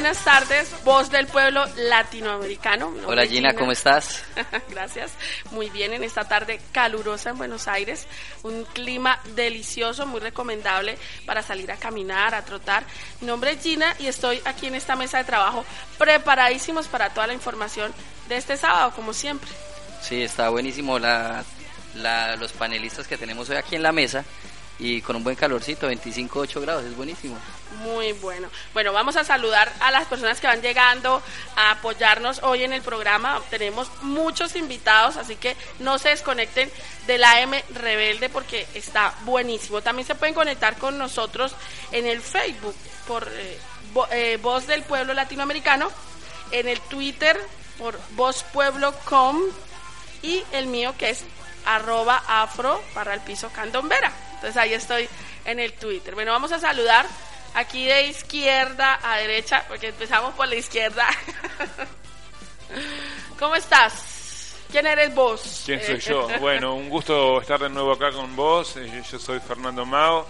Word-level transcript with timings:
Buenas 0.00 0.24
tardes, 0.24 0.74
voz 0.82 1.10
del 1.10 1.26
pueblo 1.26 1.62
latinoamericano. 1.76 2.90
Hola 3.04 3.26
Gina, 3.26 3.52
¿cómo 3.52 3.70
estás? 3.70 4.24
Gracias, 4.70 5.12
muy 5.50 5.68
bien 5.68 5.92
en 5.92 6.02
esta 6.02 6.24
tarde 6.26 6.58
calurosa 6.72 7.28
en 7.28 7.36
Buenos 7.36 7.68
Aires, 7.68 8.06
un 8.42 8.64
clima 8.64 9.20
delicioso, 9.34 10.06
muy 10.06 10.20
recomendable 10.20 10.96
para 11.26 11.42
salir 11.42 11.70
a 11.70 11.76
caminar, 11.76 12.34
a 12.34 12.46
trotar. 12.46 12.84
Mi 13.20 13.26
nombre 13.26 13.50
es 13.50 13.62
Gina 13.62 13.94
y 13.98 14.06
estoy 14.06 14.40
aquí 14.46 14.68
en 14.68 14.74
esta 14.74 14.96
mesa 14.96 15.18
de 15.18 15.24
trabajo 15.24 15.66
preparadísimos 15.98 16.88
para 16.88 17.10
toda 17.10 17.26
la 17.26 17.34
información 17.34 17.92
de 18.30 18.38
este 18.38 18.56
sábado, 18.56 18.92
como 18.96 19.12
siempre. 19.12 19.50
Sí, 20.00 20.22
está 20.22 20.48
buenísimo 20.48 20.98
la, 20.98 21.44
los 22.38 22.52
panelistas 22.52 23.06
que 23.06 23.18
tenemos 23.18 23.50
hoy 23.50 23.56
aquí 23.56 23.76
en 23.76 23.82
la 23.82 23.92
mesa 23.92 24.24
y 24.80 25.02
con 25.02 25.14
un 25.14 25.22
buen 25.22 25.36
calorcito, 25.36 25.86
25, 25.86 26.40
8 26.40 26.60
grados, 26.62 26.84
es 26.84 26.96
buenísimo. 26.96 27.36
Muy 27.82 28.12
bueno. 28.12 28.48
Bueno, 28.72 28.94
vamos 28.94 29.14
a 29.16 29.24
saludar 29.24 29.70
a 29.80 29.90
las 29.90 30.06
personas 30.06 30.40
que 30.40 30.46
van 30.46 30.62
llegando 30.62 31.22
a 31.54 31.72
apoyarnos 31.72 32.40
hoy 32.42 32.64
en 32.64 32.72
el 32.72 32.80
programa. 32.80 33.40
Tenemos 33.50 33.90
muchos 34.00 34.56
invitados, 34.56 35.18
así 35.18 35.36
que 35.36 35.54
no 35.80 35.98
se 35.98 36.08
desconecten 36.08 36.70
de 37.06 37.18
la 37.18 37.42
M 37.42 37.62
Rebelde 37.74 38.30
porque 38.30 38.66
está 38.74 39.14
buenísimo. 39.24 39.82
También 39.82 40.06
se 40.06 40.14
pueden 40.14 40.34
conectar 40.34 40.78
con 40.78 40.96
nosotros 40.96 41.54
en 41.92 42.06
el 42.06 42.22
Facebook 42.22 42.74
por 43.06 43.28
eh, 43.28 43.58
eh, 44.12 44.38
Voz 44.40 44.66
del 44.66 44.82
Pueblo 44.82 45.12
Latinoamericano, 45.12 45.90
en 46.52 46.68
el 46.68 46.80
Twitter 46.80 47.38
por 47.78 48.00
vozpueblo.com 48.12 49.40
y 50.22 50.42
el 50.52 50.66
mío 50.66 50.94
que 50.98 51.10
es 51.10 51.24
arroba 51.66 52.22
afro 52.26 52.82
para 52.94 53.12
el 53.12 53.20
piso 53.20 53.50
candombera. 53.50 54.29
Entonces 54.40 54.56
ahí 54.56 54.72
estoy 54.72 55.06
en 55.44 55.60
el 55.60 55.74
Twitter. 55.74 56.14
Bueno, 56.14 56.32
vamos 56.32 56.50
a 56.50 56.58
saludar 56.58 57.04
aquí 57.52 57.84
de 57.84 58.06
izquierda 58.06 58.98
a 59.02 59.18
derecha, 59.18 59.66
porque 59.68 59.88
empezamos 59.88 60.34
por 60.34 60.48
la 60.48 60.54
izquierda. 60.54 61.06
¿Cómo 63.38 63.54
estás? 63.54 64.56
¿Quién 64.72 64.86
eres 64.86 65.14
vos? 65.14 65.64
¿Quién 65.66 65.84
soy 65.84 65.98
yo? 65.98 66.26
Bueno, 66.40 66.74
un 66.74 66.88
gusto 66.88 67.38
estar 67.42 67.60
de 67.60 67.68
nuevo 67.68 67.92
acá 67.92 68.12
con 68.12 68.34
vos. 68.34 68.78
Eh, 68.78 69.02
yo 69.12 69.18
soy 69.18 69.40
Fernando 69.40 69.84
Mao, 69.84 70.26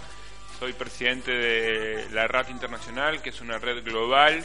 soy 0.59 0.73
presidente 0.73 1.31
de 1.31 2.09
la 2.11 2.27
RAP 2.27 2.49
Internacional, 2.49 3.21
que 3.21 3.29
es 3.29 3.39
una 3.39 3.59
red 3.59 3.81
global 3.81 4.43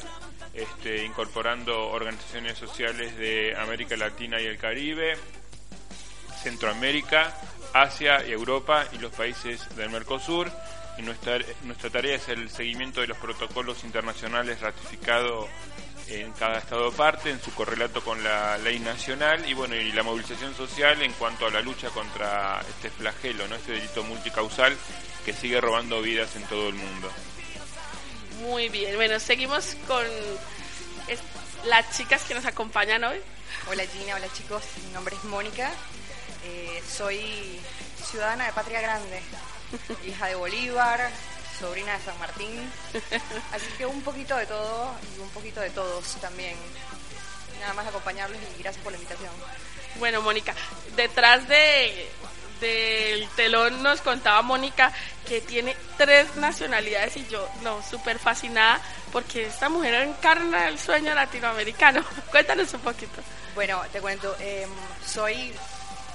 este, 0.54 1.04
incorporando 1.04 1.88
organizaciones 1.88 2.56
sociales 2.56 3.16
de 3.16 3.56
América 3.56 3.96
Latina 3.96 4.40
y 4.40 4.46
el 4.46 4.58
Caribe, 4.58 5.16
Centroamérica, 6.40 7.36
Asia 7.72 8.24
y 8.26 8.32
Europa 8.32 8.86
y 8.92 8.98
los 8.98 9.12
países 9.12 9.74
del 9.76 9.90
Mercosur. 9.90 10.50
Y 10.98 11.02
nuestra, 11.02 11.38
nuestra 11.64 11.90
tarea 11.90 12.16
es 12.16 12.28
el 12.28 12.48
seguimiento 12.48 13.00
de 13.02 13.08
los 13.08 13.18
protocolos 13.18 13.84
internacionales 13.84 14.60
ratificados 14.60 15.46
en 16.08 16.32
cada 16.32 16.58
estado 16.58 16.92
parte, 16.92 17.30
en 17.30 17.42
su 17.42 17.52
correlato 17.52 18.02
con 18.02 18.22
la 18.22 18.58
ley 18.58 18.78
nacional 18.78 19.48
y 19.48 19.54
bueno 19.54 19.74
y 19.74 19.92
la 19.92 20.02
movilización 20.02 20.54
social 20.54 21.02
en 21.02 21.12
cuanto 21.14 21.46
a 21.46 21.50
la 21.50 21.60
lucha 21.60 21.90
contra 21.90 22.60
este 22.60 22.90
flagelo, 22.90 23.48
no 23.48 23.56
este 23.56 23.72
delito 23.72 24.04
multicausal 24.04 24.76
que 25.24 25.32
sigue 25.32 25.60
robando 25.60 26.00
vidas 26.02 26.36
en 26.36 26.44
todo 26.44 26.68
el 26.68 26.74
mundo. 26.74 27.10
Muy 28.42 28.68
bien, 28.68 28.94
bueno, 28.96 29.18
seguimos 29.18 29.76
con 29.86 30.06
las 31.64 31.96
chicas 31.96 32.22
que 32.22 32.34
nos 32.34 32.46
acompañan 32.46 33.02
hoy. 33.02 33.18
Hola 33.68 33.84
Gina, 33.86 34.14
hola 34.14 34.28
chicos, 34.32 34.62
mi 34.86 34.92
nombre 34.92 35.16
es 35.16 35.24
Mónica, 35.24 35.72
eh, 36.46 36.82
soy 36.88 37.60
ciudadana 38.08 38.46
de 38.46 38.52
Patria 38.52 38.80
Grande, 38.80 39.20
hija 40.06 40.26
de 40.26 40.34
Bolívar, 40.36 41.10
sobrina 41.58 41.96
de 41.98 42.04
San 42.04 42.18
Martín. 42.18 42.70
Así 43.52 43.66
que 43.76 43.86
un 43.86 44.00
poquito 44.02 44.36
de 44.36 44.46
todo 44.46 44.94
y 45.16 45.20
un 45.20 45.28
poquito 45.30 45.60
de 45.60 45.70
todos 45.70 46.04
también. 46.20 46.56
Nada 47.60 47.74
más 47.74 47.86
acompañarles 47.86 48.40
y 48.56 48.62
gracias 48.62 48.82
por 48.82 48.92
la 48.92 48.98
invitación. 48.98 49.32
Bueno, 49.98 50.22
Mónica, 50.22 50.54
detrás 50.94 51.48
de 51.48 52.08
del 52.60 53.28
telón 53.36 53.82
nos 53.82 54.00
contaba 54.00 54.40
Mónica 54.40 54.90
que 55.28 55.42
tiene 55.42 55.76
tres 55.98 56.36
nacionalidades 56.36 57.16
y 57.18 57.26
yo, 57.26 57.46
no, 57.62 57.82
súper 57.82 58.18
fascinada 58.18 58.80
porque 59.12 59.46
esta 59.46 59.68
mujer 59.68 59.94
encarna 59.94 60.68
el 60.68 60.78
sueño 60.78 61.14
latinoamericano. 61.14 62.02
Cuéntanos 62.30 62.72
un 62.74 62.80
poquito. 62.80 63.20
Bueno, 63.54 63.82
te 63.92 64.00
cuento, 64.00 64.34
em, 64.38 64.70
soy 65.04 65.52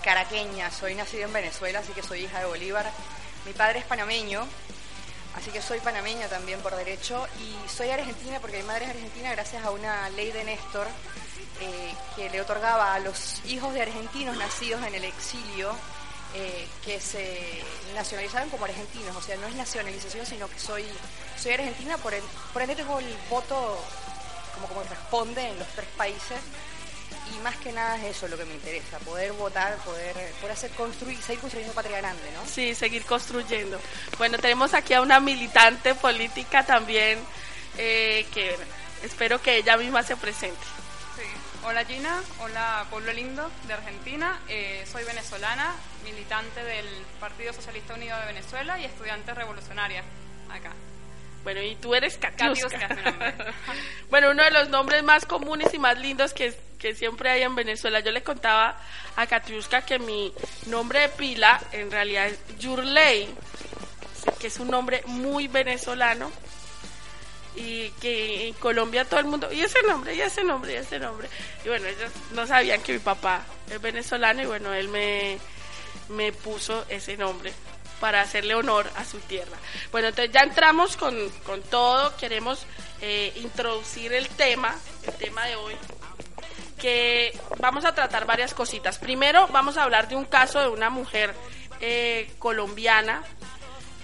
caraqueña, 0.04 0.72
soy 0.72 0.96
nacida 0.96 1.26
en 1.26 1.34
Venezuela, 1.34 1.80
así 1.80 1.94
que 1.94 2.04
soy 2.04 2.26
hija 2.26 2.40
de 2.40 2.46
Bolívar. 2.46 2.90
Mi 3.46 3.54
padre 3.54 3.80
es 3.80 3.86
panameño, 3.86 4.46
así 5.36 5.52
que 5.52 5.62
soy 5.62 5.80
panameña 5.80 6.28
también 6.28 6.60
por 6.62 6.76
derecho. 6.76 7.28
Y 7.40 7.70
soy 7.70 7.90
argentina 7.90 8.40
porque 8.40 8.58
mi 8.58 8.64
madre 8.64 8.86
es 8.86 8.92
argentina 8.92 9.32
gracias 9.32 9.64
a 9.64 9.72
una 9.72 10.10
ley 10.10 10.32
de 10.32 10.44
Néstor 10.44 10.88
eh, 11.62 11.94
que 12.16 12.30
le 12.30 12.42
otorgaba 12.42 12.94
a 12.94 13.00
los 13.00 13.42
hijos 13.46 13.74
de 13.74 13.82
argentinos 13.84 14.36
nacidos 14.38 14.84
en 14.86 14.96
el 14.96 15.04
exilio 15.04 15.72
eh, 16.34 16.68
que 16.84 17.00
se 17.00 17.64
nacionalizaban 17.96 18.50
como 18.50 18.66
argentinos. 18.66 19.16
O 19.16 19.22
sea, 19.22 19.38
no 19.38 19.48
es 19.48 19.56
nacionalización, 19.56 20.26
sino 20.26 20.50
que 20.50 20.60
soy, 20.60 20.86
soy 21.38 21.54
argentina, 21.54 21.98
por, 21.98 22.14
el, 22.14 22.24
por 22.54 22.62
ende 22.62 22.76
tengo 22.76 23.00
el 23.00 23.16
voto 23.30 23.84
como, 24.56 24.68
como 24.68 24.84
responde 24.84 25.48
en 25.48 25.60
los 25.60 25.68
tres 25.70 25.88
países 25.98 26.40
y 27.36 27.40
más 27.40 27.56
que 27.58 27.72
nada 27.72 27.96
es 27.98 28.18
eso 28.18 28.28
lo 28.28 28.38
que 28.38 28.46
me 28.46 28.54
interesa, 28.54 29.00
poder 29.00 29.32
votar, 29.34 29.76
poder, 29.78 30.14
poder 30.40 30.52
hacer 30.52 30.72
construir, 30.72 31.18
seguir 31.22 31.40
construyendo 31.40 31.74
patria 31.74 31.98
grande, 31.98 32.24
¿no? 32.34 32.46
Sí, 32.46 32.76
seguir 32.76 33.06
construyendo. 33.06 33.80
Bueno, 34.18 34.38
tenemos 34.38 34.74
aquí 34.74 34.94
a 34.94 35.02
una 35.02 35.20
militante 35.20 35.96
política 35.96 36.66
también, 36.66 37.20
eh, 37.78 38.26
que 38.34 38.56
espero 39.04 39.42
que 39.42 39.58
ella 39.58 39.78
misma 39.78 40.04
se 40.04 40.18
presente. 40.18 40.62
Sí. 41.16 41.24
Hola 41.66 41.86
Gina, 41.86 42.22
hola 42.40 42.86
Pueblo 42.90 43.14
Lindo 43.14 43.50
de 43.68 43.74
Argentina, 43.74 44.40
eh, 44.48 44.86
soy 44.92 45.04
venezolana, 45.04 45.74
militante 46.04 46.64
del 46.64 46.88
Partido 47.20 47.54
Socialista 47.54 47.94
Unido 47.94 48.18
de 48.20 48.26
Venezuela 48.26 48.80
y 48.80 48.86
estudiante 48.86 49.34
revolucionaria 49.34 50.04
acá. 50.50 50.74
Bueno, 51.44 51.62
y 51.62 51.76
tú 51.76 51.96
eres 51.96 52.18
Katiuska. 52.18 53.34
bueno, 54.10 54.32
uno 54.32 54.44
de 54.44 54.52
los 54.52 54.70
nombres 54.70 55.04
más 55.04 55.26
comunes 55.26 55.74
y 55.74 55.80
más 55.80 55.98
lindos 56.00 56.34
que, 56.34 56.54
que 56.78 56.94
siempre 56.94 57.32
hay 57.32 57.42
en 57.42 57.56
Venezuela. 57.56 58.00
Yo 58.00 58.12
le 58.12 58.22
contaba 58.22 58.80
a 59.16 59.28
Katiuska 59.28 59.82
que 59.84 60.00
mi 60.00 60.34
nombre 60.68 61.00
de 61.02 61.10
pila 61.10 61.60
en 61.72 61.90
realidad 61.90 62.28
es 62.28 62.40
Yurley, 62.60 63.28
que 64.40 64.48
es 64.48 64.60
un 64.60 64.70
nombre 64.70 65.02
muy 65.08 65.48
venezolano 65.48 66.32
y 67.56 67.90
que 68.02 68.48
en 68.48 68.54
Colombia 68.54 69.04
todo 69.04 69.20
el 69.20 69.26
mundo, 69.26 69.52
y 69.52 69.62
ese 69.62 69.82
nombre, 69.84 70.16
y 70.16 70.22
ese 70.22 70.44
nombre, 70.44 70.74
y 70.74 70.76
ese 70.78 71.00
nombre. 71.00 71.28
Y 71.66 71.68
bueno, 71.68 71.88
ellos 71.88 72.12
no 72.34 72.48
sabían 72.48 72.82
que 72.82 72.94
mi 72.94 73.00
papá 73.00 73.44
es 73.70 73.82
venezolano 73.82 74.42
y 74.42 74.46
bueno, 74.46 74.74
él 74.74 74.88
me, 74.88 75.38
me 76.10 76.32
puso 76.32 76.86
ese 76.88 77.18
nombre 77.18 77.52
para 78.02 78.20
hacerle 78.20 78.56
honor 78.56 78.90
a 78.98 79.06
su 79.06 79.20
tierra. 79.20 79.58
Bueno, 79.92 80.10
entonces 80.10 80.34
ya 80.34 80.42
entramos 80.42 80.98
con, 80.98 81.16
todo, 81.70 82.18
queremos 82.18 82.66
eh, 83.00 83.32
introducir 83.38 84.12
el 84.12 84.28
tema, 84.28 84.76
el 85.08 85.14
tema 85.14 85.46
de 85.46 85.56
hoy, 85.56 85.76
que 86.78 87.40
vamos 87.60 87.86
a 87.86 87.94
tratar 87.94 88.26
varias 88.26 88.54
cositas. 88.54 88.98
Primero 88.98 89.48
vamos 89.48 89.78
a 89.78 89.84
hablar 89.84 90.10
de 90.10 90.16
un 90.16 90.26
caso 90.26 90.60
de 90.60 90.68
una 90.68 90.90
mujer 90.90 91.34
eh, 91.80 92.34
colombiana 92.40 93.24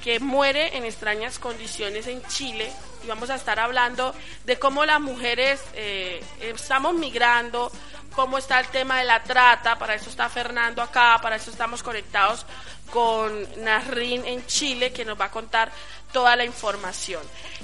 que 0.03 0.19
muere 0.19 0.77
en 0.77 0.85
extrañas 0.85 1.39
condiciones 1.39 2.05
en 2.07 2.23
Chile 2.27 2.71
y 3.03 3.07
vamos 3.07 3.31
a 3.31 3.35
estar 3.35 3.59
hablando 3.59 4.13
de 4.45 4.59
cómo 4.59 4.85
las 4.85 5.01
mujeres 5.01 5.59
eh, 5.73 6.23
estamos 6.39 6.93
migrando, 6.93 7.71
cómo 8.17 8.39
está 8.39 8.59
el 8.59 8.67
tema 8.69 8.97
de 8.97 9.05
la 9.05 9.21
trata, 9.21 9.77
para 9.77 9.93
eso 9.93 10.09
está 10.09 10.27
Fernando 10.27 10.81
acá, 10.81 11.19
para 11.21 11.35
eso 11.35 11.51
estamos 11.51 11.83
conectados 11.83 12.47
con 12.89 13.47
Narrin 13.63 14.25
en 14.25 14.43
Chile, 14.47 14.91
que 14.91 15.05
nos 15.05 15.21
va 15.21 15.25
a 15.25 15.31
contar 15.31 15.71
toda 16.11 16.35
la 16.35 16.43
información. 16.43 17.21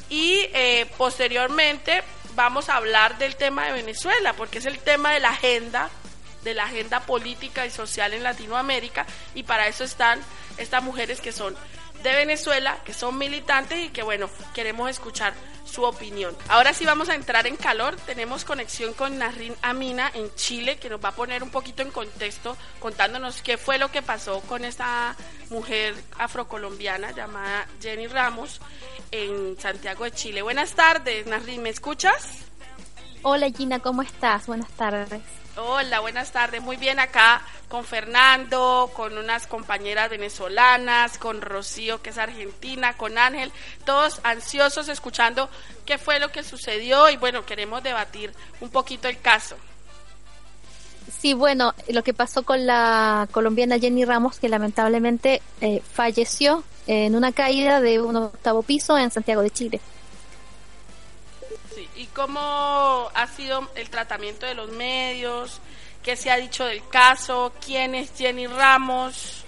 Y 0.09 0.47
eh, 0.53 0.85
posteriormente 0.95 2.03
vamos 2.35 2.69
a 2.69 2.75
hablar 2.75 3.17
del 3.17 3.35
tema 3.35 3.65
de 3.65 3.71
Venezuela, 3.71 4.33
porque 4.33 4.59
es 4.59 4.67
el 4.67 4.77
tema 4.77 5.13
de 5.13 5.21
la 5.21 5.29
agenda, 5.29 5.89
de 6.43 6.53
la 6.53 6.65
agenda 6.65 6.99
política 6.99 7.65
y 7.65 7.71
social 7.71 8.13
en 8.13 8.21
Latinoamérica, 8.21 9.07
y 9.33 9.41
para 9.41 9.65
eso 9.67 9.83
están 9.83 10.21
estas 10.57 10.83
mujeres 10.83 11.19
que 11.19 11.31
son 11.31 11.55
de 12.03 12.13
Venezuela, 12.13 12.79
que 12.83 12.93
son 12.93 13.17
militantes 13.17 13.85
y 13.85 13.89
que 13.89 14.03
bueno, 14.03 14.29
queremos 14.53 14.89
escuchar 14.89 15.33
su 15.65 15.83
opinión. 15.83 16.35
Ahora 16.49 16.73
sí 16.73 16.85
vamos 16.85 17.09
a 17.09 17.15
entrar 17.15 17.47
en 17.47 17.55
calor. 17.55 17.95
Tenemos 17.95 18.45
conexión 18.45 18.93
con 18.93 19.17
Narrin 19.17 19.55
Amina 19.61 20.11
en 20.13 20.33
Chile, 20.35 20.77
que 20.77 20.89
nos 20.89 21.03
va 21.03 21.09
a 21.09 21.15
poner 21.15 21.41
un 21.41 21.49
poquito 21.49 21.81
en 21.81 21.91
contexto 21.91 22.57
contándonos 22.79 23.41
qué 23.41 23.57
fue 23.57 23.77
lo 23.77 23.89
que 23.89 24.01
pasó 24.01 24.41
con 24.41 24.65
esta 24.65 25.15
mujer 25.49 25.95
afrocolombiana 26.19 27.11
llamada 27.11 27.67
Jenny 27.81 28.07
Ramos 28.07 28.59
en 29.11 29.59
Santiago 29.59 30.03
de 30.03 30.11
Chile. 30.11 30.41
Buenas 30.41 30.73
tardes, 30.73 31.25
Narrin, 31.25 31.63
¿me 31.63 31.69
escuchas? 31.69 32.52
Hola 33.25 33.49
Gina, 33.49 33.79
¿cómo 33.79 34.01
estás? 34.01 34.47
Buenas 34.47 34.69
tardes. 34.71 35.21
Hola, 35.55 36.01
buenas 36.01 36.33
tardes. 36.33 36.61
Muy 36.61 36.75
bien 36.75 36.99
acá 36.99 37.41
con 37.69 37.85
Fernando, 37.85 38.91
con 38.93 39.17
unas 39.17 39.47
compañeras 39.47 40.09
venezolanas, 40.09 41.17
con 41.17 41.41
Rocío 41.41 42.01
que 42.01 42.09
es 42.09 42.17
argentina, 42.17 42.97
con 42.97 43.17
Ángel, 43.17 43.53
todos 43.85 44.19
ansiosos 44.23 44.89
escuchando 44.89 45.49
qué 45.85 45.97
fue 45.97 46.19
lo 46.19 46.33
que 46.33 46.43
sucedió 46.43 47.09
y 47.09 47.15
bueno, 47.15 47.45
queremos 47.45 47.81
debatir 47.81 48.33
un 48.59 48.69
poquito 48.69 49.07
el 49.07 49.17
caso. 49.21 49.55
Sí, 51.21 51.33
bueno, 51.33 51.73
lo 51.87 52.03
que 52.03 52.13
pasó 52.13 52.43
con 52.43 52.65
la 52.65 53.29
colombiana 53.31 53.79
Jenny 53.79 54.03
Ramos, 54.03 54.39
que 54.39 54.49
lamentablemente 54.49 55.41
eh, 55.61 55.81
falleció 55.93 56.65
en 56.87 57.15
una 57.15 57.31
caída 57.31 57.79
de 57.79 58.01
un 58.01 58.17
octavo 58.17 58.63
piso 58.63 58.97
en 58.97 59.11
Santiago 59.11 59.41
de 59.41 59.49
Chile. 59.49 59.81
¿Y 61.95 62.05
cómo 62.07 62.39
ha 63.13 63.27
sido 63.35 63.69
el 63.75 63.89
tratamiento 63.89 64.45
de 64.45 64.55
los 64.55 64.71
medios? 64.71 65.59
¿Qué 66.01 66.15
se 66.15 66.29
ha 66.29 66.37
dicho 66.37 66.65
del 66.65 66.87
caso? 66.89 67.53
¿Quién 67.65 67.95
es 67.95 68.11
Jenny 68.17 68.47
Ramos? 68.47 69.43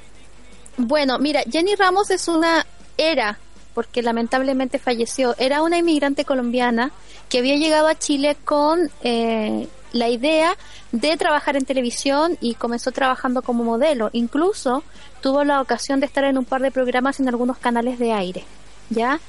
Bueno, 0.77 1.19
mira, 1.19 1.43
Jenny 1.49 1.75
Ramos 1.75 2.09
es 2.09 2.27
una, 2.27 2.65
era, 2.97 3.37
porque 3.73 4.01
lamentablemente 4.01 4.79
falleció, 4.79 5.35
era 5.37 5.61
una 5.61 5.77
inmigrante 5.77 6.25
colombiana 6.25 6.91
que 7.29 7.39
había 7.39 7.55
llegado 7.55 7.87
a 7.87 7.95
Chile 7.95 8.37
con 8.43 8.89
eh, 9.01 9.67
la 9.91 10.09
idea 10.09 10.57
de 10.91 11.17
trabajar 11.17 11.55
en 11.55 11.65
televisión 11.65 12.37
y 12.41 12.55
comenzó 12.55 12.91
trabajando 12.91 13.41
como 13.41 13.63
modelo. 13.63 14.09
Incluso 14.13 14.83
tuvo 15.21 15.43
la 15.43 15.61
ocasión 15.61 15.99
de 15.99 16.05
estar 16.05 16.23
en 16.23 16.37
un 16.37 16.45
par 16.45 16.61
de 16.61 16.71
programas 16.71 17.19
en 17.19 17.29
algunos 17.29 17.57
canales 17.57 17.99
de 17.99 18.11
aire, 18.11 18.43
¿ya? 18.89 19.19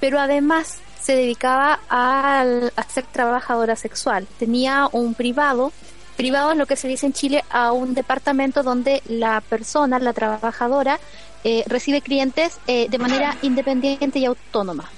Pero 0.00 0.20
además 0.20 0.80
se 1.08 1.16
dedicaba 1.16 1.80
a, 1.88 2.44
ser 2.86 3.06
trabajadora 3.06 3.76
sexual. 3.76 4.26
Tenía 4.38 4.90
un 4.92 5.14
privado, 5.14 5.72
privado 6.18 6.52
es 6.52 6.58
lo 6.58 6.66
que 6.66 6.76
se 6.76 6.86
dice 6.86 7.06
en 7.06 7.14
Chile, 7.14 7.44
a 7.48 7.72
un 7.72 7.94
departamento 7.94 8.62
donde 8.62 9.02
la 9.08 9.40
persona, 9.40 9.98
la 10.00 10.12
trabajadora, 10.12 11.00
eh, 11.44 11.64
recibe 11.66 12.02
clientes 12.02 12.58
eh, 12.66 12.88
de 12.90 12.98
manera 12.98 13.34
independiente 13.40 14.18
y 14.18 14.26
autónoma, 14.26 14.90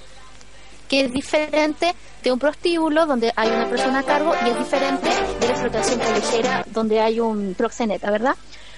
que 0.89 1.05
es 1.05 1.13
diferente 1.13 1.95
de 2.21 2.31
un 2.33 2.39
prostíbulo 2.39 3.05
donde 3.05 3.31
hay 3.37 3.47
una 3.47 3.69
persona 3.69 3.99
a 3.99 4.03
cargo 4.03 4.33
y 4.45 4.49
es 4.49 4.59
diferente 4.59 5.07
de 5.39 5.47
la 5.47 5.53
explotación 5.53 5.97
callejera 5.97 6.65
donde 6.73 6.99
hay 6.99 7.21
un 7.21 7.55
proxeneta, 7.57 8.11
¿verdad? 8.11 8.35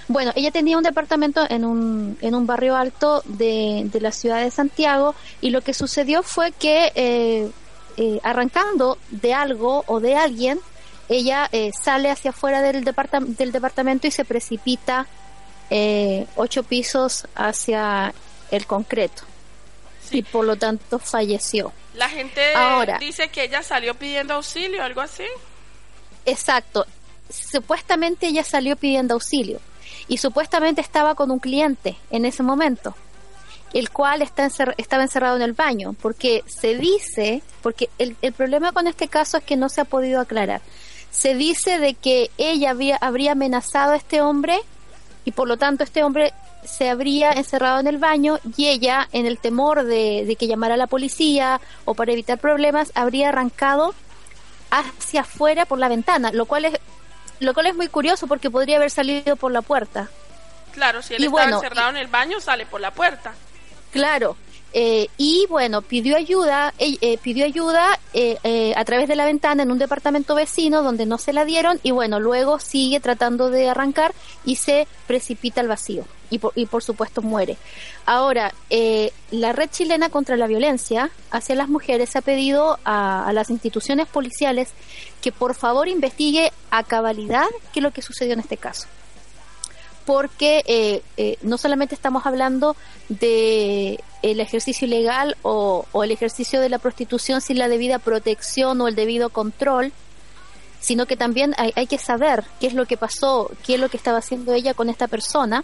Bueno, 0.07 0.33
ella 0.35 0.51
tenía 0.51 0.77
un 0.77 0.83
departamento 0.83 1.45
en 1.49 1.63
un, 1.63 2.17
en 2.21 2.35
un 2.35 2.45
barrio 2.45 2.75
alto 2.75 3.21
de, 3.25 3.83
de 3.85 4.01
la 4.01 4.11
ciudad 4.11 4.43
de 4.43 4.51
Santiago 4.51 5.15
y 5.41 5.51
lo 5.51 5.61
que 5.61 5.73
sucedió 5.73 6.23
fue 6.23 6.51
que 6.51 6.91
eh, 6.95 7.49
eh, 7.95 8.19
arrancando 8.23 8.97
de 9.11 9.33
algo 9.33 9.83
o 9.87 9.99
de 9.99 10.15
alguien, 10.15 10.59
ella 11.07 11.47
eh, 11.51 11.71
sale 11.79 12.09
hacia 12.09 12.31
afuera 12.31 12.61
del, 12.61 12.83
del 12.83 13.51
departamento 13.51 14.07
y 14.07 14.11
se 14.11 14.25
precipita 14.25 15.07
ocho 16.35 16.61
pisos 16.61 17.25
hacia 17.33 18.13
el 18.51 18.67
concreto 18.67 19.23
y 20.11 20.21
por 20.21 20.45
lo 20.45 20.55
tanto 20.55 20.99
falleció. 20.99 21.73
La 21.95 22.09
gente 22.09 22.41
dice 22.99 23.29
que 23.29 23.45
ella 23.45 23.63
salió 23.63 23.95
pidiendo 23.95 24.35
auxilio, 24.35 24.83
algo 24.83 25.01
así. 25.01 25.23
Exacto. 26.25 26.85
Supuestamente 27.29 28.27
ella 28.27 28.43
salió 28.43 28.75
pidiendo 28.75 29.15
auxilio 29.15 29.59
y 30.13 30.17
supuestamente 30.17 30.79
estaba 30.79 31.15
con 31.15 31.31
un 31.31 31.39
cliente 31.39 31.97
en 32.11 32.25
ese 32.25 32.43
momento, 32.43 32.93
el 33.73 33.89
cual 33.89 34.21
está 34.21 34.47
estaba 34.77 35.01
encerrado 35.01 35.37
en 35.37 35.41
el 35.41 35.53
baño, 35.53 35.95
porque 35.99 36.43
se 36.45 36.77
dice, 36.77 37.41
porque 37.63 37.89
el, 37.97 38.15
el, 38.21 38.31
problema 38.31 38.73
con 38.73 38.85
este 38.85 39.07
caso 39.07 39.37
es 39.37 39.43
que 39.43 39.55
no 39.55 39.69
se 39.69 39.81
ha 39.81 39.85
podido 39.85 40.21
aclarar. 40.21 40.61
Se 41.09 41.33
dice 41.33 41.79
de 41.79 41.95
que 41.95 42.29
ella 42.37 42.69
había, 42.69 42.97
habría 42.97 43.31
amenazado 43.31 43.93
a 43.93 43.95
este 43.95 44.21
hombre 44.21 44.59
y 45.25 45.31
por 45.31 45.47
lo 45.47 45.57
tanto 45.57 45.83
este 45.83 46.03
hombre 46.03 46.31
se 46.63 46.91
habría 46.91 47.31
encerrado 47.31 47.79
en 47.79 47.87
el 47.87 47.97
baño 47.97 48.37
y 48.55 48.67
ella, 48.67 49.09
en 49.13 49.25
el 49.25 49.39
temor 49.39 49.83
de, 49.83 50.25
de 50.27 50.35
que 50.35 50.45
llamara 50.45 50.75
a 50.75 50.77
la 50.77 50.85
policía 50.85 51.59
o 51.85 51.95
para 51.95 52.11
evitar 52.11 52.37
problemas, 52.37 52.91
habría 52.93 53.29
arrancado 53.29 53.95
hacia 54.69 55.21
afuera 55.21 55.65
por 55.65 55.79
la 55.79 55.89
ventana, 55.89 56.31
lo 56.31 56.45
cual 56.45 56.65
es 56.65 56.79
lo 57.43 57.53
cual 57.53 57.67
es 57.67 57.75
muy 57.75 57.87
curioso 57.87 58.27
porque 58.27 58.49
podría 58.49 58.77
haber 58.77 58.91
salido 58.91 59.35
por 59.35 59.51
la 59.51 59.61
puerta. 59.61 60.09
Claro, 60.73 61.01
si 61.01 61.13
él 61.13 61.23
estaba 61.23 61.45
encerrado 61.45 61.89
en 61.91 61.97
el 61.97 62.07
baño, 62.07 62.39
sale 62.39 62.65
por 62.65 62.81
la 62.81 62.91
puerta. 62.91 63.33
Claro. 63.91 64.35
Eh, 64.75 65.07
y 65.17 65.45
bueno, 65.49 65.83
pidió 65.83 66.17
ayuda, 66.17 66.73
eh, 66.79 66.97
eh, 66.99 67.19
pidió 67.19 67.45
ayuda 67.45 67.99
a 68.75 68.85
través 68.85 69.07
de 69.07 69.15
la 69.15 69.25
ventana 69.25 69.61
en 69.61 69.71
un 69.71 69.77
departamento 69.77 70.33
vecino 70.33 70.81
donde 70.81 71.05
no 71.05 71.19
se 71.19 71.31
la 71.31 71.45
dieron 71.45 71.79
y 71.83 71.91
bueno, 71.91 72.19
luego 72.19 72.59
sigue 72.59 72.99
tratando 72.99 73.51
de 73.51 73.69
arrancar 73.69 74.13
y 74.45 74.55
se 74.55 74.87
precipita 75.05 75.61
al 75.61 75.67
vacío 75.67 76.05
y 76.31 76.39
por, 76.39 76.53
y 76.55 76.65
por 76.65 76.83
supuesto 76.83 77.21
muere. 77.21 77.57
Ahora, 78.07 78.51
la 79.31 79.53
red 79.53 79.69
chilena 79.69 80.09
contra 80.09 80.37
la 80.37 80.47
violencia 80.47 81.11
hacia 81.29 81.55
las 81.55 81.69
mujeres 81.69 82.15
ha 82.15 82.21
pedido 82.21 82.79
a, 82.83 83.27
a 83.27 83.33
las 83.33 83.51
instituciones 83.51 84.07
policiales 84.07 84.69
que 85.23 85.31
por 85.31 85.55
favor 85.55 85.87
investigue 85.87 86.51
a 86.69 86.83
cabalidad 86.83 87.47
qué 87.71 87.79
es 87.79 87.83
lo 87.83 87.91
que 87.91 88.01
sucedió 88.01 88.33
en 88.33 88.41
este 88.41 88.57
caso. 88.57 88.87
Porque 90.05 90.63
eh, 90.67 91.01
eh, 91.15 91.37
no 91.41 91.57
solamente 91.57 91.95
estamos 91.95 92.25
hablando 92.25 92.75
de 93.07 94.03
el 94.21 94.41
ejercicio 94.41 94.85
ilegal 94.85 95.37
o, 95.41 95.85
el 96.03 96.11
ejercicio 96.11 96.59
de 96.59 96.67
la 96.67 96.77
prostitución 96.77 97.39
sin 97.39 97.57
la 97.57 97.69
debida 97.69 97.99
protección 97.99 98.81
o 98.81 98.89
el 98.89 98.95
debido 98.95 99.29
control, 99.29 99.93
sino 100.81 101.05
que 101.05 101.15
también 101.15 101.55
hay, 101.57 101.71
hay 101.77 101.87
que 101.87 101.97
saber 101.97 102.43
qué 102.59 102.67
es 102.67 102.73
lo 102.73 102.85
que 102.85 102.97
pasó, 102.97 103.49
qué 103.65 103.75
es 103.75 103.79
lo 103.79 103.87
que 103.87 103.95
estaba 103.95 104.17
haciendo 104.17 104.53
ella 104.53 104.73
con 104.73 104.89
esta 104.89 105.07
persona, 105.07 105.63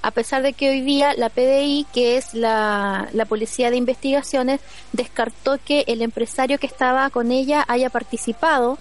a 0.00 0.12
pesar 0.12 0.42
de 0.42 0.52
que 0.52 0.70
hoy 0.70 0.80
día 0.80 1.14
la 1.14 1.28
PDI, 1.28 1.86
que 1.92 2.16
es 2.16 2.34
la, 2.34 3.08
la, 3.12 3.24
Policía 3.24 3.70
de 3.70 3.76
Investigaciones, 3.76 4.60
descartó 4.92 5.58
que 5.64 5.84
el 5.88 6.02
empresario 6.02 6.58
que 6.58 6.66
estaba 6.66 7.10
con 7.10 7.32
ella 7.32 7.64
haya 7.66 7.90
participado 7.90 8.78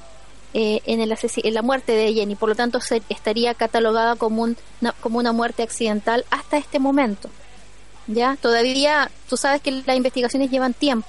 eh, 0.53 0.81
en, 0.85 0.99
el 0.99 1.15
en 1.21 1.53
la 1.53 1.61
muerte 1.61 1.93
de 1.93 2.13
Jenny, 2.13 2.35
por 2.35 2.49
lo 2.49 2.55
tanto 2.55 2.81
se 2.81 3.01
estaría 3.09 3.53
catalogada 3.53 4.15
como, 4.15 4.43
una, 4.43 4.91
como 4.99 5.19
una 5.19 5.31
muerte 5.31 5.63
accidental 5.63 6.25
hasta 6.29 6.57
este 6.57 6.79
momento. 6.79 7.29
¿Ya? 8.07 8.35
Todavía, 8.41 9.09
tú 9.29 9.37
sabes 9.37 9.61
que 9.61 9.71
las 9.71 9.95
investigaciones 9.95 10.51
llevan 10.51 10.73
tiempo, 10.73 11.07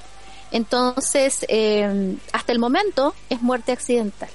entonces 0.53 1.45
eh, 1.49 2.17
hasta 2.33 2.53
el 2.53 2.59
momento 2.59 3.15
es 3.31 3.41
muerte 3.43 3.73
accidental. 3.73 4.29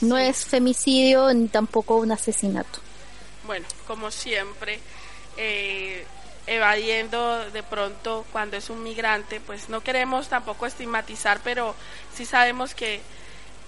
No 0.00 0.16
es 0.16 0.46
femicidio 0.46 1.32
ni 1.34 1.48
tampoco 1.48 1.96
un 1.96 2.12
asesinato. 2.12 2.78
Bueno, 3.44 3.66
como 3.86 4.10
siempre, 4.10 4.80
eh, 5.36 6.06
evadiendo 6.46 7.50
de 7.50 7.62
pronto 7.62 8.24
cuando 8.32 8.56
es 8.56 8.70
un 8.70 8.82
migrante, 8.82 9.40
pues 9.40 9.68
no 9.68 9.82
queremos 9.82 10.28
tampoco 10.28 10.66
estigmatizar, 10.66 11.40
pero 11.44 11.74
sí 12.14 12.24
sabemos 12.24 12.74
que 12.74 13.00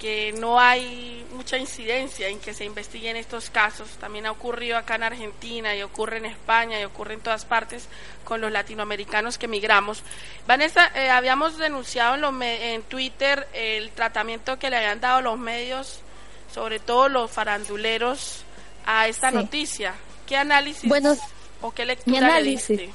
que 0.03 0.33
no 0.33 0.59
hay 0.59 1.25
mucha 1.33 1.57
incidencia 1.59 2.27
en 2.27 2.41
que 2.41 2.55
se 2.55 2.65
investiguen 2.65 3.15
estos 3.15 3.51
casos. 3.51 3.89
También 4.01 4.27
ha 4.27 4.33
ocurrido 4.33 4.77
acá 4.77 4.97
en 4.97 5.05
Argentina 5.05 5.77
y 5.77 5.83
ocurre 5.83 6.17
en 6.17 6.27
España 6.27 6.81
y 6.81 6.85
ocurre 6.85 7.15
en 7.15 7.21
todas 7.21 7.45
partes 7.45 7.87
con 8.25 8.41
los 8.41 8.51
latinoamericanos 8.51 9.39
que 9.39 9.47
migramos. 9.47 10.03
Vanessa, 10.45 10.91
eh, 10.97 11.09
habíamos 11.09 11.57
denunciado 11.57 12.17
en, 12.17 12.43
en 12.43 12.83
Twitter 12.83 13.47
el 13.55 13.93
tratamiento 13.93 14.59
que 14.59 14.71
le 14.71 14.79
habían 14.79 15.01
dado 15.01 15.21
los 15.21 15.39
medios, 15.39 16.01
sobre 16.53 16.81
todo 16.81 17.09
los 17.09 17.31
faranduleros, 17.31 18.43
a 18.85 19.07
esta 19.07 19.31
noticia. 19.31 19.95
¿Qué 20.27 20.37
análisis 20.37 20.89
bueno, 20.89 21.17
o 21.61 21.71
qué 21.71 21.85
lectura 21.85 22.41
le 22.41 22.51
diste? 22.51 22.91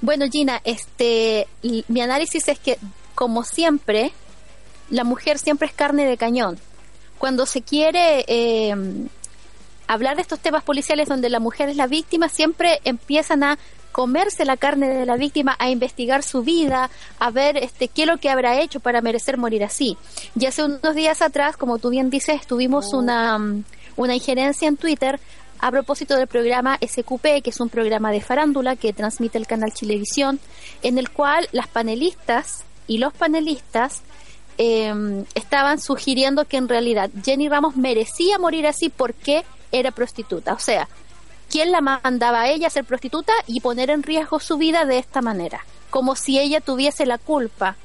Bueno, 0.00 0.26
Gina, 0.28 0.60
este, 0.64 1.46
mi 1.62 2.00
análisis 2.00 2.48
es 2.48 2.58
que, 2.58 2.76
como 3.14 3.44
siempre, 3.44 4.12
la 4.90 5.04
mujer 5.04 5.38
siempre 5.38 5.68
es 5.68 5.74
carne 5.74 6.06
de 6.06 6.16
cañón. 6.16 6.58
Cuando 7.18 7.46
se 7.46 7.62
quiere 7.62 8.24
eh, 8.28 8.74
hablar 9.86 10.16
de 10.16 10.22
estos 10.22 10.40
temas 10.40 10.62
policiales 10.62 11.08
donde 11.08 11.30
la 11.30 11.40
mujer 11.40 11.68
es 11.68 11.76
la 11.76 11.86
víctima, 11.86 12.28
siempre 12.28 12.80
empiezan 12.84 13.42
a 13.42 13.58
comerse 13.92 14.44
la 14.44 14.58
carne 14.58 14.88
de 14.88 15.06
la 15.06 15.16
víctima, 15.16 15.56
a 15.58 15.70
investigar 15.70 16.22
su 16.22 16.42
vida, 16.42 16.90
a 17.18 17.30
ver 17.30 17.56
este, 17.56 17.88
qué 17.88 18.02
es 18.02 18.08
lo 18.08 18.18
que 18.18 18.28
habrá 18.28 18.60
hecho 18.60 18.78
para 18.78 19.00
merecer 19.00 19.38
morir 19.38 19.64
así. 19.64 19.96
Y 20.38 20.44
hace 20.44 20.64
unos 20.64 20.94
días 20.94 21.22
atrás, 21.22 21.56
como 21.56 21.78
tú 21.78 21.88
bien 21.88 22.10
dices, 22.10 22.46
tuvimos 22.46 22.92
oh. 22.92 22.98
una, 22.98 23.38
una 23.96 24.14
injerencia 24.14 24.68
en 24.68 24.76
Twitter 24.76 25.18
a 25.58 25.70
propósito 25.70 26.14
del 26.16 26.26
programa 26.26 26.78
SQP, 26.86 27.42
que 27.42 27.48
es 27.50 27.58
un 27.58 27.70
programa 27.70 28.12
de 28.12 28.20
farándula 28.20 28.76
que 28.76 28.92
transmite 28.92 29.38
el 29.38 29.46
canal 29.46 29.72
Chilevisión, 29.72 30.40
en 30.82 30.98
el 30.98 31.08
cual 31.08 31.48
las 31.52 31.66
panelistas 31.66 32.64
y 32.86 32.98
los 32.98 33.14
panelistas 33.14 34.02
eh, 34.58 35.24
estaban 35.34 35.80
sugiriendo 35.80 36.44
que 36.44 36.56
en 36.56 36.68
realidad 36.68 37.10
Jenny 37.24 37.48
Ramos 37.48 37.76
merecía 37.76 38.38
morir 38.38 38.66
así 38.66 38.88
porque 38.88 39.44
era 39.72 39.90
prostituta. 39.90 40.54
O 40.54 40.58
sea, 40.58 40.88
¿quién 41.50 41.70
la 41.70 41.80
mandaba 41.80 42.42
a 42.42 42.48
ella 42.48 42.68
a 42.68 42.70
ser 42.70 42.84
prostituta 42.84 43.32
y 43.46 43.60
poner 43.60 43.90
en 43.90 44.02
riesgo 44.02 44.40
su 44.40 44.56
vida 44.56 44.84
de 44.84 44.98
esta 44.98 45.22
manera? 45.22 45.64
Como 45.90 46.16
si 46.16 46.38
ella 46.38 46.60
tuviese 46.60 47.06
la 47.06 47.18
culpa 47.18 47.76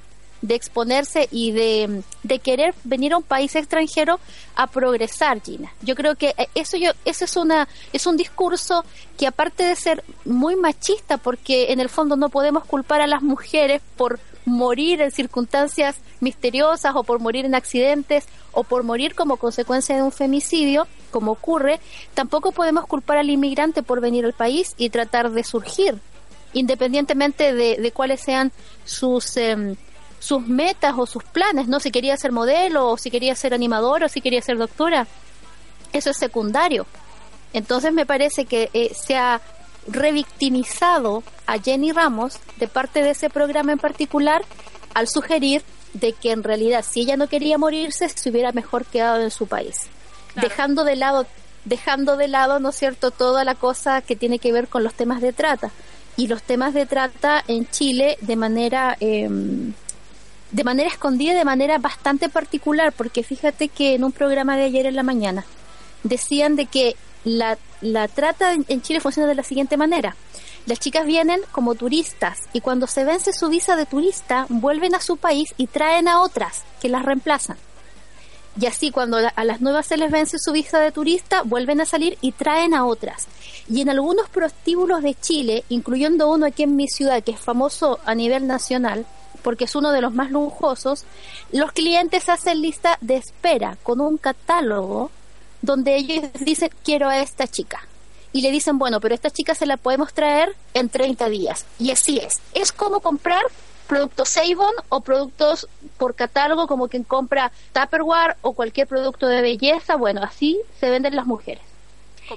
de 0.41 0.55
exponerse 0.55 1.27
y 1.31 1.51
de, 1.51 2.01
de, 2.23 2.39
querer 2.39 2.73
venir 2.83 3.13
a 3.13 3.17
un 3.17 3.23
país 3.23 3.55
extranjero 3.55 4.19
a 4.55 4.67
progresar, 4.67 5.39
Gina. 5.41 5.71
Yo 5.81 5.95
creo 5.95 6.15
que 6.15 6.33
eh, 6.35 6.47
eso 6.55 6.77
yo 6.77 6.91
eso 7.05 7.25
es 7.25 7.35
una 7.35 7.67
es 7.93 8.07
un 8.07 8.17
discurso 8.17 8.83
que 9.19 9.27
aparte 9.27 9.63
de 9.63 9.75
ser 9.75 10.03
muy 10.25 10.55
machista 10.55 11.17
porque 11.17 11.71
en 11.71 11.79
el 11.79 11.89
fondo 11.89 12.15
no 12.15 12.29
podemos 12.29 12.65
culpar 12.65 13.01
a 13.01 13.07
las 13.07 13.21
mujeres 13.21 13.83
por 13.95 14.19
morir 14.45 15.01
en 15.01 15.11
circunstancias 15.11 15.97
misteriosas 16.19 16.95
o 16.95 17.03
por 17.03 17.19
morir 17.19 17.45
en 17.45 17.55
accidentes 17.55 18.25
o 18.51 18.63
por 18.63 18.83
morir 18.83 19.15
como 19.15 19.37
consecuencia 19.37 19.95
de 19.95 20.03
un 20.03 20.11
femicidio, 20.11 20.87
como 21.11 21.31
ocurre, 21.31 21.79
tampoco 22.13 22.51
podemos 22.51 22.85
culpar 22.85 23.17
al 23.17 23.29
inmigrante 23.29 23.83
por 23.83 24.01
venir 24.01 24.25
al 24.25 24.33
país 24.33 24.73
y 24.77 24.89
tratar 24.89 25.31
de 25.31 25.43
surgir, 25.43 25.99
independientemente 26.53 27.53
de, 27.53 27.91
cuáles 27.91 28.21
sean 28.21 28.51
sus 28.85 29.37
em, 29.37 29.75
sus 30.19 30.47
metas 30.47 30.93
o 30.97 31.07
sus 31.07 31.23
planes, 31.23 31.67
¿no? 31.67 31.79
Si 31.79 31.89
quería 31.89 32.15
ser 32.15 32.31
modelo, 32.31 32.89
o 32.89 32.97
si 32.97 33.09
quería 33.09 33.35
ser 33.35 33.55
animador, 33.55 34.03
o 34.03 34.07
si 34.07 34.21
quería 34.21 34.41
ser 34.41 34.57
doctora. 34.57 35.07
Eso 35.93 36.11
es 36.11 36.17
secundario. 36.17 36.85
Entonces 37.53 37.91
me 37.91 38.05
parece 38.05 38.45
que 38.45 38.69
eh, 38.73 38.93
se 38.93 39.17
revictimizado 39.87 41.23
a 41.47 41.59
Jenny 41.59 41.91
Ramos 41.91 42.39
de 42.57 42.67
parte 42.67 43.01
de 43.01 43.11
ese 43.11 43.29
programa 43.29 43.71
en 43.71 43.79
particular 43.79 44.43
al 44.93 45.07
sugerir 45.07 45.63
de 45.93 46.13
que 46.13 46.31
en 46.31 46.43
realidad 46.43 46.85
si 46.87 47.01
ella 47.01 47.17
no 47.17 47.27
quería 47.27 47.57
morirse 47.57 48.07
se 48.09 48.29
hubiera 48.29 48.51
mejor 48.51 48.85
quedado 48.85 49.21
en 49.21 49.31
su 49.31 49.47
país, 49.47 49.75
dejando 50.35 50.83
de 50.83 50.95
lado 50.95 51.25
dejando 51.65 52.17
de 52.17 52.27
lado, 52.27 52.59
¿no 52.59 52.69
es 52.69 52.75
cierto?, 52.75 53.11
toda 53.11 53.43
la 53.43 53.55
cosa 53.55 54.01
que 54.01 54.15
tiene 54.15 54.39
que 54.39 54.51
ver 54.51 54.67
con 54.67 54.83
los 54.83 54.93
temas 54.93 55.21
de 55.21 55.33
trata. 55.33 55.71
Y 56.17 56.27
los 56.27 56.41
temas 56.43 56.73
de 56.73 56.85
trata 56.85 57.43
en 57.47 57.69
Chile 57.69 58.17
de 58.21 58.35
manera 58.35 58.97
em, 58.99 59.73
de 60.51 60.63
manera 60.65 60.89
escondida, 60.89 61.33
de 61.33 61.45
manera 61.45 61.77
bastante 61.77 62.27
particular, 62.27 62.91
porque 62.91 63.23
fíjate 63.23 63.69
que 63.69 63.95
en 63.95 64.03
un 64.03 64.11
programa 64.11 64.57
de 64.57 64.63
ayer 64.63 64.85
en 64.85 64.95
la 64.95 65.03
mañana 65.03 65.45
decían 66.03 66.55
de 66.55 66.65
que 66.65 66.95
la, 67.23 67.57
la 67.81 68.07
trata 68.07 68.53
en 68.53 68.81
Chile 68.81 68.99
funciona 68.99 69.27
de 69.27 69.35
la 69.35 69.43
siguiente 69.43 69.77
manera. 69.77 70.15
Las 70.67 70.79
chicas 70.79 71.07
vienen 71.07 71.41
como 71.51 71.73
turistas 71.73 72.37
y 72.53 72.61
cuando 72.61 72.85
se 72.85 73.03
vence 73.03 73.33
su 73.33 73.49
visa 73.49 73.75
de 73.75 73.87
turista 73.87 74.45
vuelven 74.49 74.93
a 74.93 75.01
su 75.01 75.17
país 75.17 75.53
y 75.57 75.65
traen 75.67 76.07
a 76.07 76.21
otras 76.21 76.63
que 76.79 76.89
las 76.89 77.03
reemplazan. 77.03 77.57
Y 78.59 78.67
así 78.67 78.91
cuando 78.91 79.17
a 79.17 79.43
las 79.43 79.61
nuevas 79.61 79.87
se 79.87 79.97
les 79.97 80.11
vence 80.11 80.37
su 80.37 80.51
visa 80.51 80.79
de 80.79 80.91
turista 80.91 81.41
vuelven 81.43 81.81
a 81.81 81.85
salir 81.85 82.17
y 82.21 82.33
traen 82.33 82.73
a 82.75 82.85
otras. 82.85 83.27
Y 83.69 83.81
en 83.81 83.89
algunos 83.89 84.29
prostíbulos 84.29 85.01
de 85.01 85.15
Chile, 85.15 85.63
incluyendo 85.69 86.29
uno 86.29 86.45
aquí 86.45 86.63
en 86.63 86.75
mi 86.75 86.87
ciudad 86.87 87.23
que 87.23 87.31
es 87.31 87.39
famoso 87.39 87.99
a 88.05 88.13
nivel 88.13 88.45
nacional, 88.45 89.05
porque 89.41 89.63
es 89.63 89.75
uno 89.75 89.91
de 89.91 90.01
los 90.01 90.13
más 90.13 90.29
lujosos, 90.29 91.05
los 91.51 91.71
clientes 91.71 92.29
hacen 92.29 92.61
lista 92.61 92.97
de 93.01 93.15
espera 93.15 93.77
con 93.81 93.99
un 93.99 94.17
catálogo 94.17 95.09
donde 95.61 95.95
ellos 95.95 96.29
dicen 96.39 96.69
quiero 96.83 97.09
a 97.09 97.19
esta 97.19 97.47
chica 97.47 97.81
y 98.33 98.41
le 98.41 98.51
dicen, 98.51 98.77
bueno, 98.79 98.99
pero 98.99 99.13
esta 99.13 99.29
chica 99.29 99.55
se 99.55 99.65
la 99.65 99.77
podemos 99.77 100.13
traer 100.13 100.55
en 100.73 100.89
30 100.89 101.27
días. 101.29 101.65
Y 101.79 101.91
así 101.91 102.19
es. 102.19 102.39
Es 102.53 102.71
como 102.71 103.01
comprar 103.01 103.43
productos 103.87 104.37
Avon 104.37 104.73
o 104.87 105.01
productos 105.01 105.67
por 105.97 106.15
catálogo 106.15 106.65
como 106.67 106.87
quien 106.87 107.03
compra 107.03 107.51
Tupperware 107.73 108.37
o 108.41 108.53
cualquier 108.53 108.87
producto 108.87 109.27
de 109.27 109.41
belleza. 109.41 109.97
Bueno, 109.97 110.23
así 110.23 110.61
se 110.79 110.89
venden 110.89 111.15
las 111.15 111.25
mujeres. 111.25 111.63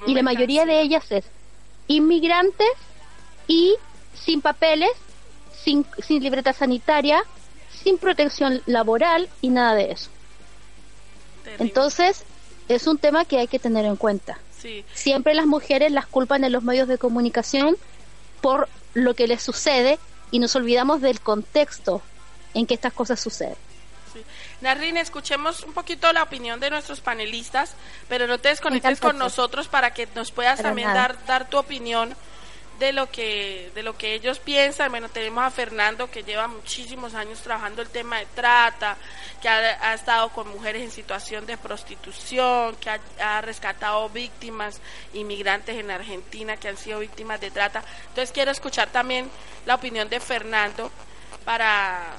y 0.07 0.15
la 0.15 0.23
mayoría 0.23 0.65
de 0.65 0.81
ellas 0.81 1.05
es 1.11 1.25
inmigrantes 1.87 2.73
y 3.47 3.77
sin 4.15 4.41
papeles, 4.41 4.91
sin, 5.63 5.87
sin 6.05 6.23
libreta 6.23 6.53
sanitaria, 6.53 7.23
sin 7.71 7.99
protección 7.99 8.63
laboral 8.67 9.29
y 9.41 9.51
nada 9.51 9.75
de 9.75 9.93
eso. 9.93 10.11
Entonces, 11.59 12.25
es 12.69 12.87
un 12.87 12.99
tema 12.99 13.25
que 13.25 13.39
hay 13.39 13.49
que 13.49 13.59
tener 13.59 13.85
en 13.85 13.97
cuenta. 13.97 14.39
Siempre 14.95 15.35
las 15.35 15.47
mujeres 15.47 15.93
las 15.93 16.07
culpan 16.07 16.43
en 16.45 16.53
los 16.53 16.63
medios 16.63 16.89
de 16.89 16.97
comunicación 16.97 17.77
por 18.41 18.69
lo 18.95 19.15
que 19.15 19.27
les 19.27 19.43
sucede 19.43 19.99
y 20.31 20.39
nos 20.39 20.57
olvidamos 20.57 21.03
del 21.03 21.21
contexto 21.21 22.01
en 22.55 22.67
que 22.67 22.75
estas 22.75 22.93
cosas 22.93 23.21
suceden. 23.21 23.57
Sí. 24.13 24.21
Narrin, 24.63 24.97
escuchemos 24.97 25.65
un 25.65 25.75
poquito 25.75 26.11
la 26.13 26.23
opinión 26.23 26.61
de 26.61 26.71
nuestros 26.71 27.01
panelistas, 27.01 27.75
pero 28.09 28.27
no 28.27 28.39
te 28.39 28.49
desconectes 28.49 29.01
con 29.01 29.19
nosotros 29.19 29.69
para 29.69 29.93
que 29.93 30.09
nos 30.15 30.31
puedas 30.31 30.63
también 30.63 30.95
dar, 30.95 31.17
dar 31.27 31.51
tu 31.51 31.59
opinión 31.59 32.15
de 32.79 32.93
lo 32.93 33.11
que 33.11 33.71
de 33.75 33.83
lo 33.83 33.97
que 33.97 34.15
ellos 34.15 34.39
piensan. 34.39 34.91
Bueno, 34.91 35.09
tenemos 35.09 35.45
a 35.45 35.51
Fernando 35.51 36.11
que 36.11 36.23
lleva 36.23 36.49
muchísimos 36.49 37.15
años 37.15 37.41
trabajando 37.41 37.83
el 37.83 37.89
tema 37.89 38.19
de 38.19 38.27
trata, 38.27 38.97
que 39.41 39.49
ha, 39.49 39.95
estado 39.95 40.31
con 40.31 40.49
mujeres 40.49 40.83
en 40.83 40.91
situación 40.91 41.47
de 41.47 41.57
prostitución, 41.57 42.77
que 42.77 42.91
ha, 43.21 43.41
rescatado 43.41 44.09
víctimas 44.09 44.81
inmigrantes 45.13 45.77
en 45.77 45.91
Argentina 45.91 46.57
que 46.57 46.69
han 46.69 46.77
sido 46.77 47.01
víctimas 47.01 47.41
de 47.41 47.51
trata. 47.51 47.85
Entonces 48.09 48.33
quiero 48.33 48.51
escuchar 48.51 48.91
también 48.91 49.31
la 49.67 49.77
opinión 49.77 50.09
de 50.09 50.21
Fernando 50.21 50.91
para 51.45 52.17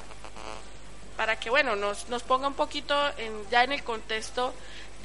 para 1.17 1.37
que 1.37 1.49
bueno 1.49 1.77
nos, 1.77 2.09
nos 2.09 2.23
ponga 2.23 2.47
un 2.47 2.55
poquito 2.55 2.93
en, 3.17 3.49
ya 3.49 3.63
en 3.63 3.71
el 3.71 3.83
contexto 3.83 4.53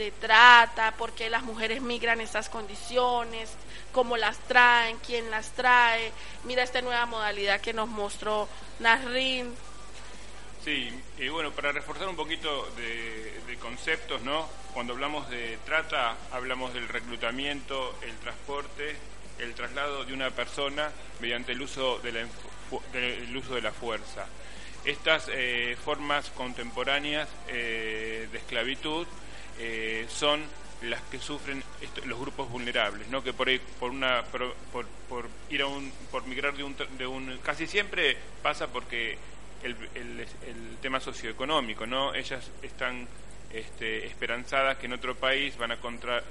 de 0.01 0.11
trata, 0.11 0.93
por 0.93 1.13
qué 1.13 1.29
las 1.29 1.43
mujeres 1.43 1.83
migran 1.83 2.21
en 2.21 2.25
estas 2.25 2.49
condiciones, 2.49 3.51
cómo 3.93 4.17
las 4.17 4.39
traen, 4.39 4.97
quién 5.07 5.31
las 5.31 5.51
trae. 5.53 6.11
Mira 6.45 6.63
esta 6.63 6.81
nueva 6.81 7.05
modalidad 7.05 7.61
que 7.61 7.75
nos 7.75 7.89
mostró 7.89 8.49
Nasrin. 8.79 9.55
Sí, 10.65 10.91
y 11.19 11.29
bueno, 11.29 11.53
para 11.53 11.71
reforzar 11.73 12.09
un 12.09 12.17
poquito 12.17 12.67
de, 12.77 13.57
conceptos, 13.61 14.23
¿no? 14.23 14.49
Cuando 14.73 14.95
hablamos 14.95 15.29
de 15.29 15.59
trata, 15.67 16.17
hablamos 16.33 16.73
del 16.73 16.89
reclutamiento, 16.89 17.95
el 18.01 18.17
transporte, 18.17 18.97
el 19.39 19.55
traslado 19.55 20.05
de 20.05 20.15
una 20.15 20.31
persona 20.31 20.91
mediante 21.21 21.53
el 21.53 21.61
uso 21.61 21.99
de 21.99 22.13
la, 22.13 22.27
uso 23.39 23.55
de 23.55 23.61
la 23.61 23.73
fuerza. 23.73 24.27
Estas 24.87 25.29
eh, 25.31 25.77
formas 25.85 26.31
contemporáneas 26.31 27.29
eh, 27.49 28.29
de 28.33 28.39
esclavitud 28.39 29.07
eh, 29.61 30.07
son 30.09 30.43
las 30.83 31.03
que 31.03 31.19
sufren 31.19 31.63
los 32.07 32.19
grupos 32.19 32.49
vulnerables, 32.49 33.09
¿no? 33.09 33.23
Que 33.23 33.35
por 33.35 33.49
por 33.79 33.91
una 33.91 34.25
por, 34.25 34.55
por, 34.73 35.29
ir 35.51 35.61
a 35.63 35.67
un 35.67 35.93
por 36.11 36.27
migrar 36.27 36.55
de 36.55 36.65
un, 36.65 36.75
de 36.97 37.07
un 37.07 37.39
casi 37.43 37.67
siempre 37.67 38.17
pasa 38.43 38.69
porque 38.69 39.19
el, 39.63 39.77
el, 39.95 40.21
el 40.21 40.77
tema 40.81 40.99
socioeconómico, 40.99 41.87
¿no? 41.87 42.15
Ellas 42.15 42.51
están 42.63 43.07
este, 43.53 44.07
esperanzadas 44.07 44.79
que 44.79 44.87
en 44.87 44.93
otro 44.93 45.15
país 45.15 45.57
van 45.57 45.73
a, 45.73 45.75
encontrar, 45.75 46.23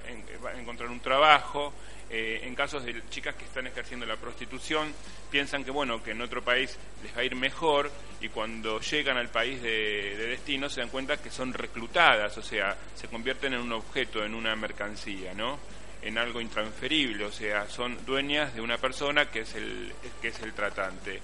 van 0.42 0.56
a 0.56 0.60
encontrar 0.60 0.90
un 0.90 1.00
trabajo. 1.00 1.74
Eh, 2.12 2.42
en 2.44 2.56
casos 2.56 2.84
de 2.84 3.04
chicas 3.10 3.36
que 3.36 3.46
están 3.46 3.68
ejerciendo 3.68 4.06
la 4.06 4.16
prostitución, 4.16 4.94
piensan 5.30 5.64
que 5.64 5.70
bueno 5.70 6.02
que 6.02 6.12
en 6.12 6.22
otro 6.22 6.44
país 6.44 6.76
les 7.04 7.16
va 7.16 7.22
a 7.22 7.24
ir 7.24 7.36
mejor 7.36 7.92
y 8.20 8.30
cuando 8.30 8.80
llegan 8.80 9.18
al 9.18 9.30
país 9.30 9.62
de, 9.62 10.18
destino 10.18 10.70
se 10.70 10.82
dan 10.82 10.90
cuenta 10.90 11.18
que 11.18 11.30
son 11.30 11.54
reclutadas, 11.54 12.36
o 12.38 12.42
sea, 12.42 12.76
se 12.96 13.08
convierten 13.08 13.54
en 13.54 13.62
un 13.62 13.74
objeto, 13.74 14.24
en 14.26 14.34
una 14.34 14.56
mercancía, 14.56 15.34
¿no? 15.34 15.60
en 16.02 16.18
algo 16.18 16.40
intransferible, 16.40 17.26
o 17.26 17.32
sea, 17.32 17.68
son 17.68 18.06
dueñas 18.06 18.56
de 18.56 18.62
una 18.62 18.78
persona 18.78 19.30
que 19.30 19.42
es 19.42 19.54
el, 19.56 19.94
que 20.22 20.30
es 20.30 20.40
el 20.40 20.54
tratante. 20.54 21.20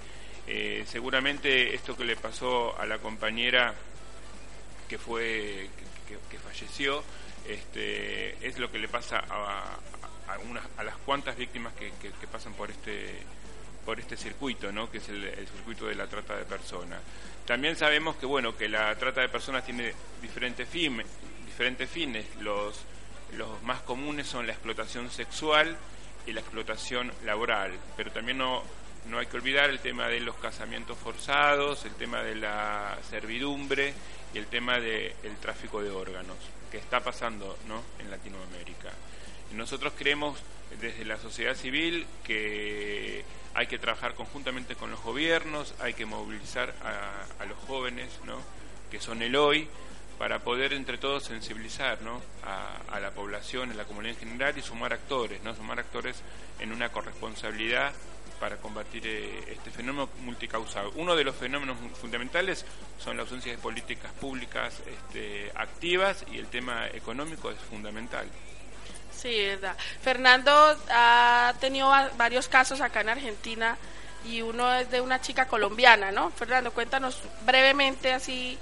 Eh, 0.48 0.84
seguramente 0.86 1.74
esto 1.74 1.96
que 1.96 2.04
le 2.04 2.18
pasó 2.18 2.78
a 2.80 2.86
la 2.86 3.00
compañera 3.00 3.74
que 4.88 4.98
fue 5.00 5.70
que, 6.30 6.38
falleció 6.38 7.04
este, 7.48 8.48
es 8.48 8.60
lo 8.60 8.72
que 8.72 8.78
le 8.78 8.88
pasa 8.88 9.24
a, 9.28 9.80
a, 10.28 10.82
a 10.82 10.84
las 10.84 10.98
cuantas 10.98 11.36
víctimas 11.36 11.74
que, 11.74 11.92
que, 12.00 12.28
pasan 12.28 12.54
por 12.54 12.72
este 12.72 13.24
por 13.86 14.00
este 14.00 14.18
circuito, 14.18 14.72
¿no? 14.72 14.90
que 14.90 14.98
es 14.98 15.10
el, 15.10 15.48
circuito 15.48 15.86
de 15.86 15.94
la 15.94 16.08
trata 16.08 16.36
de 16.36 16.44
personas. 16.46 17.00
También 17.46 17.76
sabemos 17.76 18.16
que 18.16 18.26
bueno 18.26 18.58
que 18.58 18.68
la 18.68 18.96
trata 18.96 19.22
de 19.22 19.30
personas 19.30 19.64
tiene 19.64 19.94
diferentes, 20.24 20.68
fines, 20.68 21.06
diferentes 21.46 21.88
fines. 21.88 22.26
Los, 22.42 22.82
los 23.38 23.62
más 23.62 23.82
comunes 23.82 24.26
son 24.26 24.48
la 24.48 24.54
explotación 24.54 25.12
sexual 25.12 25.78
y 26.26 26.34
la 26.34 26.40
explotación 26.40 27.12
laboral, 27.24 27.74
pero 27.96 28.12
también 28.12 28.40
no, 28.40 28.64
no 29.08 29.20
hay 29.20 29.28
que 29.28 29.38
olvidar 29.38 29.70
el 29.70 29.80
tema 29.80 30.08
de 30.08 30.20
los 30.20 30.36
casamientos 30.38 30.98
forzados, 30.98 31.86
el 31.86 31.94
tema 31.94 32.24
de 32.24 32.36
la 32.36 32.98
servidumbre 33.10 33.94
y 34.34 34.38
el 34.38 34.48
tema 34.48 34.80
del 34.80 35.38
tráfico 35.40 35.82
de 35.82 35.92
órganos, 35.92 36.38
que 36.72 36.78
está 36.78 37.02
pasando 37.02 37.58
¿no? 37.68 37.84
en 38.00 38.10
Latinoamérica. 38.10 38.92
Nosotros 39.54 39.94
creemos 39.98 40.40
desde 40.80 41.06
la 41.06 41.18
sociedad 41.18 41.56
civil 41.56 42.06
que 42.24 43.24
hay 43.54 43.68
que 43.68 43.80
trabajar 43.80 44.16
conjuntamente 44.16 44.76
con 44.76 44.92
los 44.92 45.02
gobiernos, 45.02 45.74
hay 45.80 45.94
que 45.94 46.06
movilizar 46.06 46.74
a, 46.84 47.46
los 47.46 47.58
jóvenes, 47.68 48.10
que 48.92 49.00
son 49.00 49.22
el 49.22 49.36
hoy, 49.36 49.68
para 50.18 50.40
poder 50.40 50.74
entre 50.74 50.98
todos 50.98 51.24
sensibilizar 51.24 52.00
a, 52.44 53.00
la 53.00 53.12
población, 53.12 53.72
a 53.72 53.76
la 53.76 53.86
comunidad 53.86 54.16
en 54.16 54.30
general 54.30 54.58
y 54.58 54.62
sumar 54.62 54.94
actores, 54.94 55.42
¿no? 55.44 55.56
sumar 55.56 55.80
actores 55.80 56.22
en 56.60 56.72
una 56.72 56.92
corresponsabilidad 56.92 57.94
para 58.40 58.58
combatir 58.58 59.04
eh, 59.06 59.54
este 59.54 59.72
fenómeno 59.72 60.10
multicausal. 60.22 60.92
Uno 60.96 61.16
de 61.16 61.24
los 61.24 61.36
fenómenos 61.36 61.78
fundamentales 62.00 62.66
son 63.00 63.16
la 63.16 63.24
ausencia 63.24 63.52
de 63.52 63.58
políticas 63.58 64.12
públicas 64.14 64.82
este, 64.86 65.52
activas 65.56 66.26
y 66.32 66.38
el 66.38 66.48
tema 66.48 66.88
económico 66.88 67.50
es 67.50 67.58
fundamental. 67.60 68.28
Sí, 69.26 69.44
verdad. 69.44 69.76
Fernando 70.04 70.78
ha 70.92 71.52
tenido 71.60 71.90
varios 72.16 72.48
casos 72.48 72.80
acá 72.80 73.02
en 73.02 73.10
Argentina 73.10 73.76
y 74.24 74.44
uno 74.44 74.72
es 74.76 74.92
de 74.92 75.02
una 75.02 75.20
chica 75.20 75.48
colombiana, 75.48 76.12
¿no? 76.12 76.30
Fernando, 76.30 76.72
cuéntanos 76.72 77.24
brevemente 77.44 78.14
así. 78.14 78.56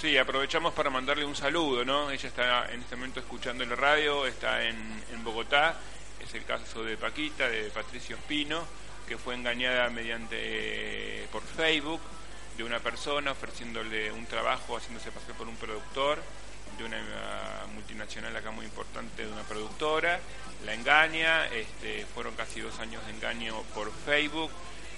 Sí, 0.00 0.16
aprovechamos 0.16 0.72
para 0.72 0.88
mandarle 0.88 1.26
un 1.26 1.36
saludo, 1.36 1.84
¿no? 1.84 2.10
Ella 2.10 2.28
está 2.28 2.72
en 2.72 2.80
este 2.80 2.96
momento 2.96 3.20
escuchando 3.20 3.62
la 3.66 3.76
radio, 3.76 4.24
está 4.26 4.62
en, 4.62 5.04
en 5.12 5.22
Bogotá 5.22 5.76
es 6.24 6.32
el 6.32 6.46
caso 6.46 6.82
de 6.82 6.96
Paquita, 6.96 7.46
de 7.46 7.64
Patricio 7.64 8.16
Espino, 8.16 8.64
que 9.06 9.18
fue 9.18 9.34
engañada 9.34 9.90
mediante 9.90 11.28
por 11.30 11.42
Facebook 11.42 12.00
de 12.56 12.64
una 12.64 12.78
persona 12.78 13.32
ofreciéndole 13.32 14.12
un 14.12 14.24
trabajo, 14.24 14.78
haciéndose 14.78 15.12
pasar 15.12 15.34
por 15.34 15.46
un 15.46 15.56
productor 15.56 16.22
de 16.78 16.84
una 16.84 16.98
multinacional 17.74 18.34
acá 18.36 18.50
muy 18.50 18.64
importante, 18.64 19.26
de 19.26 19.32
una 19.32 19.42
productora, 19.42 20.20
la 20.64 20.74
engaña, 20.74 21.46
este, 21.48 22.06
fueron 22.06 22.34
casi 22.34 22.60
dos 22.60 22.78
años 22.78 23.04
de 23.06 23.12
engaño 23.12 23.62
por 23.74 23.92
Facebook, 23.92 24.50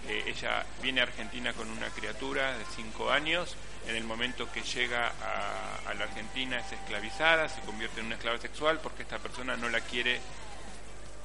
eh, 0.08 0.24
ella 0.26 0.64
viene 0.82 1.00
a 1.00 1.04
Argentina 1.04 1.52
con 1.52 1.70
una 1.70 1.88
criatura 1.90 2.56
de 2.56 2.64
cinco 2.76 3.10
años, 3.10 3.56
en 3.86 3.96
el 3.96 4.04
momento 4.04 4.50
que 4.52 4.62
llega 4.62 5.08
a, 5.08 5.94
la 5.94 6.04
Argentina 6.04 6.60
es 6.60 6.72
esclavizada, 6.72 7.48
se 7.48 7.60
convierte 7.62 8.00
en 8.00 8.06
una 8.06 8.14
esclava 8.14 8.38
sexual 8.38 8.78
porque 8.80 9.02
esta 9.02 9.18
persona 9.18 9.56
no 9.56 9.68
la 9.68 9.80
quiere 9.80 10.20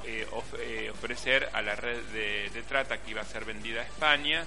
eh, 0.04 0.28
eh, 0.60 0.92
ofrecer 0.92 1.50
a 1.54 1.62
la 1.62 1.76
red 1.76 2.02
de, 2.06 2.64
trata 2.68 2.98
que 2.98 3.12
iba 3.12 3.22
a 3.22 3.26
ser 3.26 3.46
vendida 3.46 3.82
a 3.82 3.84
España. 3.84 4.46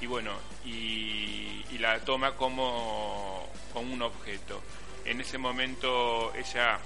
Y 0.00 0.06
bueno, 0.06 0.32
y, 0.64 1.64
la 1.78 1.98
toma 2.00 2.32
como, 2.36 3.48
un 3.74 4.02
objeto. 4.02 4.62
En 5.06 5.20
ese 5.20 5.38
momento 5.38 6.32
ella 6.34 6.78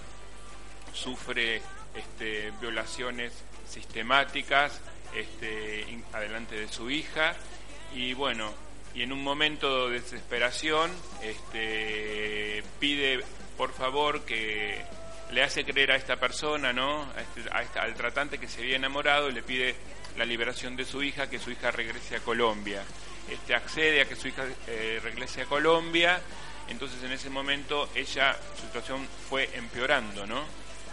sufre 0.92 1.62
este, 1.94 2.52
violaciones 2.60 3.32
sistemáticas 3.68 4.80
este, 5.14 5.86
adelante 6.12 6.56
de 6.56 6.68
su 6.68 6.90
hija 6.90 7.34
y 7.94 8.12
bueno, 8.14 8.52
y 8.94 9.02
en 9.02 9.12
un 9.12 9.22
momento 9.22 9.88
de 9.88 10.00
desesperación 10.00 10.90
este, 11.22 12.62
pide 12.78 13.24
por 13.56 13.72
favor 13.72 14.24
que 14.24 14.82
le 15.32 15.42
hace 15.42 15.64
creer 15.64 15.92
a 15.92 15.96
esta 15.96 16.16
persona, 16.16 16.72
¿no? 16.72 17.06
Este, 17.16 17.48
al 17.50 17.94
tratante 17.94 18.38
que 18.38 18.48
se 18.48 18.62
había 18.62 18.76
enamorado, 18.76 19.30
le 19.30 19.42
pide 19.42 19.76
la 20.16 20.24
liberación 20.24 20.76
de 20.76 20.84
su 20.84 21.02
hija, 21.02 21.30
que 21.30 21.38
su 21.38 21.50
hija 21.50 21.70
regrese 21.70 22.16
a 22.16 22.20
Colombia. 22.20 22.82
Accede 23.54 24.00
a 24.00 24.06
que 24.06 24.16
su 24.16 24.28
hija 24.28 24.44
eh, 24.66 24.98
regrese 25.02 25.42
a 25.42 25.44
Colombia, 25.46 26.20
entonces 26.70 27.02
en 27.02 27.12
ese 27.12 27.30
momento 27.30 27.88
ella, 27.94 28.38
su 28.56 28.62
situación 28.62 29.06
fue 29.28 29.50
empeorando, 29.54 30.26
¿no? 30.26 30.44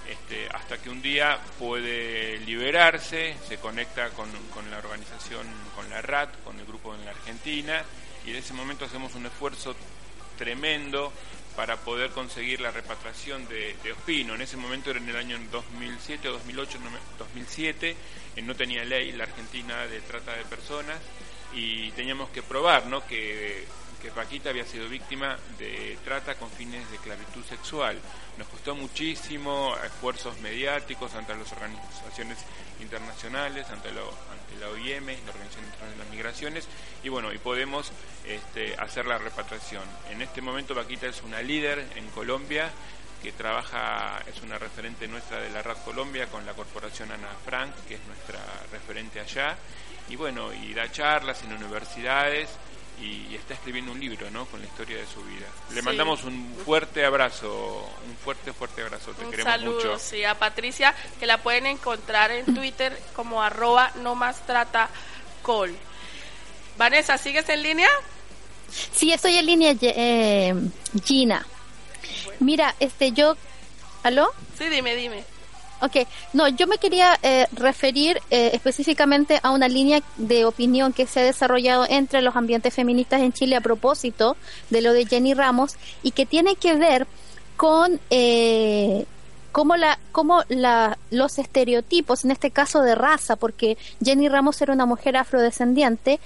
Este, 0.09 0.47
hasta 0.53 0.77
que 0.77 0.89
un 0.89 1.01
día 1.01 1.37
puede 1.59 2.39
liberarse, 2.39 3.35
se 3.45 3.57
conecta 3.57 4.09
con, 4.11 4.29
la 4.71 4.77
organización, 4.77 5.45
con 5.75 5.89
la 5.89 6.01
RAT, 6.01 6.43
con 6.43 6.57
el 6.59 6.65
grupo 6.65 6.95
en 6.95 7.03
la 7.03 7.11
Argentina, 7.11 7.83
y 8.25 8.31
en 8.31 8.37
ese 8.37 8.53
momento 8.53 8.85
hacemos 8.85 9.15
un 9.15 9.25
esfuerzo 9.25 9.75
tremendo 10.37 11.11
para 11.57 11.75
poder 11.77 12.11
conseguir 12.11 12.61
la 12.61 12.71
repatriación 12.71 13.47
de, 13.49 13.75
Ospino. 13.91 14.35
En 14.35 14.41
ese 14.41 14.55
momento 14.55 14.91
era 14.91 14.99
en 14.99 15.09
el 15.09 15.17
año 15.17 15.39
2007 15.51 16.29
o 16.29 16.33
2008, 16.33 16.79
2007, 17.17 17.95
no 18.43 18.55
tenía 18.55 18.85
ley 18.85 19.11
la 19.11 19.25
Argentina 19.25 19.87
de 19.87 19.99
trata 20.01 20.33
de 20.35 20.45
personas 20.45 20.99
y 21.53 21.91
teníamos 21.91 22.29
que 22.29 22.43
probar 22.43 22.85
¿no? 22.85 23.05
que, 23.05 23.65
que 24.01 24.11
Paquita 24.11 24.49
había 24.49 24.65
sido 24.65 24.87
víctima 24.87 25.37
de 25.57 25.97
trata 26.03 26.35
con 26.35 26.49
fines 26.51 26.89
de 26.89 26.95
esclavitud 26.95 27.43
sexual. 27.43 27.99
Nos 28.37 28.47
costó 28.47 28.75
muchísimo 28.75 29.75
esfuerzos 29.83 30.39
mediáticos 30.39 31.15
ante 31.15 31.35
las 31.35 31.51
organizaciones 31.51 32.37
internacionales, 32.79 33.65
ante, 33.69 33.89
ante 33.89 34.59
la 34.59 34.69
OIM, 34.69 35.07
la 35.07 35.31
Organización 35.31 35.65
Internacional 35.65 35.91
de 35.91 35.97
las 35.97 36.09
Migraciones, 36.09 36.67
y 37.03 37.09
bueno, 37.09 37.33
y 37.33 37.37
podemos 37.37 37.91
este, 38.25 38.75
hacer 38.75 39.05
la 39.05 39.17
repatriación. 39.17 39.83
En 40.11 40.21
este 40.21 40.41
momento 40.41 40.75
Paquita 40.75 41.07
es 41.07 41.21
una 41.23 41.41
líder 41.41 41.87
en 41.95 42.07
Colombia 42.09 42.69
que 43.23 43.31
trabaja, 43.31 44.21
es 44.27 44.41
una 44.43 44.59
referente 44.59 45.07
nuestra 45.07 45.39
de 45.39 45.49
la 45.49 45.63
RAD 45.63 45.77
Colombia 45.83 46.27
con 46.27 46.45
la 46.45 46.53
corporación 46.53 47.11
Ana 47.11 47.29
Frank, 47.43 47.73
que 47.87 47.95
es 47.95 48.05
nuestra 48.05 48.39
referente 48.71 49.19
allá, 49.19 49.57
y 50.09 50.15
bueno, 50.15 50.53
y 50.53 50.73
da 50.73 50.91
charlas 50.91 51.41
en 51.43 51.53
universidades 51.53 52.47
y, 53.01 53.35
está 53.35 53.53
escribiendo 53.53 53.91
un 53.91 53.99
libro, 53.99 54.29
¿no? 54.31 54.45
Con 54.45 54.59
la 54.59 54.67
historia 54.67 54.97
de 54.97 55.05
su 55.05 55.21
vida. 55.23 55.47
Le 55.73 55.81
mandamos 55.81 56.23
un 56.23 56.55
fuerte 56.65 57.05
abrazo, 57.05 57.89
un 58.07 58.15
fuerte, 58.17 58.51
fuerte 58.53 58.81
abrazo. 58.81 59.11
Te 59.11 59.25
un 59.25 59.31
queremos 59.31 59.53
saludo, 59.53 59.99
sí, 59.99 60.23
a 60.23 60.35
Patricia, 60.35 60.93
que 61.19 61.25
la 61.25 61.37
pueden 61.37 61.65
encontrar 61.65 62.31
en 62.31 62.53
Twitter 62.53 62.97
como 63.15 63.41
arroba 63.41 63.91
no 64.01 64.15
más 64.15 64.45
trata 64.45 64.89
col. 65.41 65.75
Vanessa, 66.77 67.17
¿sigues 67.17 67.47
en 67.49 67.63
línea? 67.63 67.89
Sí, 68.91 69.11
estoy 69.11 69.37
en 69.37 69.45
línea, 69.45 69.75
eh, 69.81 70.53
Gina. 71.03 71.45
Mira, 72.39 72.75
este, 72.79 73.11
yo, 73.11 73.35
¿aló? 74.03 74.31
Sí, 74.57 74.67
dime, 74.67 74.95
dime. 74.95 75.23
Ok, 75.79 76.07
no, 76.33 76.47
yo 76.47 76.65
me 76.65 76.79
quería 76.79 77.19
eh, 77.21 77.45
referir 77.51 78.19
eh, 78.31 78.51
específicamente 78.53 79.39
a 79.43 79.51
una 79.51 79.67
línea 79.67 80.01
de 80.17 80.45
opinión 80.45 80.91
que 80.91 81.05
se 81.05 81.19
ha 81.19 81.23
desarrollado 81.23 81.85
entre 81.87 82.21
los 82.23 82.35
ambientes 82.35 82.73
feministas 82.73 83.21
en 83.21 83.31
Chile 83.31 83.55
a 83.55 83.61
propósito 83.61 84.37
de 84.71 84.81
lo 84.81 84.93
de 84.93 85.05
Jenny 85.05 85.35
Ramos 85.35 85.75
y 86.01 86.11
que 86.11 86.25
tiene 86.25 86.55
que 86.55 86.75
ver 86.75 87.05
con 87.57 87.99
eh, 88.09 89.05
cómo, 89.51 89.75
la, 89.75 89.99
cómo 90.11 90.43
la, 90.49 90.97
los 91.11 91.37
estereotipos, 91.37 92.25
en 92.25 92.31
este 92.31 92.49
caso 92.49 92.81
de 92.81 92.95
raza, 92.95 93.35
porque 93.35 93.77
Jenny 94.03 94.29
Ramos 94.29 94.59
era 94.61 94.73
una 94.73 94.87
mujer 94.87 95.15
afrodescendiente, 95.15 96.19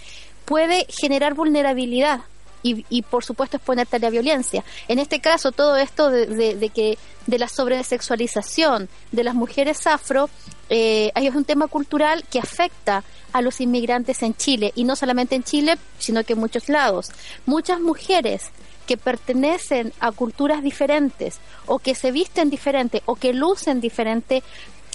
puede 0.46 0.86
generar 0.90 1.34
vulnerabilidad 1.34 2.22
y, 2.64 2.86
y, 2.90 3.02
por 3.02 3.24
supuesto 3.24 3.58
exponerte 3.58 3.96
a 3.96 4.00
la 4.00 4.10
violencia. 4.10 4.64
En 4.88 5.00
este 5.00 5.20
caso, 5.20 5.52
todo 5.52 5.78
esto 5.78 6.10
de, 6.10 6.72
que 6.74 6.98
de 7.28 7.40
la 7.40 7.48
sobresexualización 7.48 8.90
de 9.12 9.24
las 9.24 9.36
mujeres 9.36 9.88
afro 9.88 10.30
eh, 10.70 11.12
es 11.16 11.36
un 11.36 11.46
tema 11.46 11.68
cultural 11.68 12.24
que 12.30 12.40
afecta 12.40 13.04
a 13.34 13.42
los 13.42 13.62
inmigrantes 13.62 14.24
en 14.24 14.36
Chile 14.36 14.72
y 14.76 14.84
no 14.84 14.96
solamente 14.96 15.36
en 15.36 15.44
Chile, 15.44 15.78
sino 16.00 16.24
que 16.24 16.34
en 16.34 16.40
muchos 16.40 16.70
lados. 16.70 17.12
Muchas 17.46 17.80
mujeres 17.80 18.52
que 18.88 18.98
pertenecen 18.98 19.94
a 20.00 20.12
culturas 20.12 20.64
diferentes 20.64 21.40
o 21.66 21.80
que 21.80 21.96
se 21.96 22.12
visten 22.12 22.50
diferente 22.50 23.04
o 23.06 23.16
que 23.16 23.34
lucen 23.34 23.80
diferente 23.80 24.44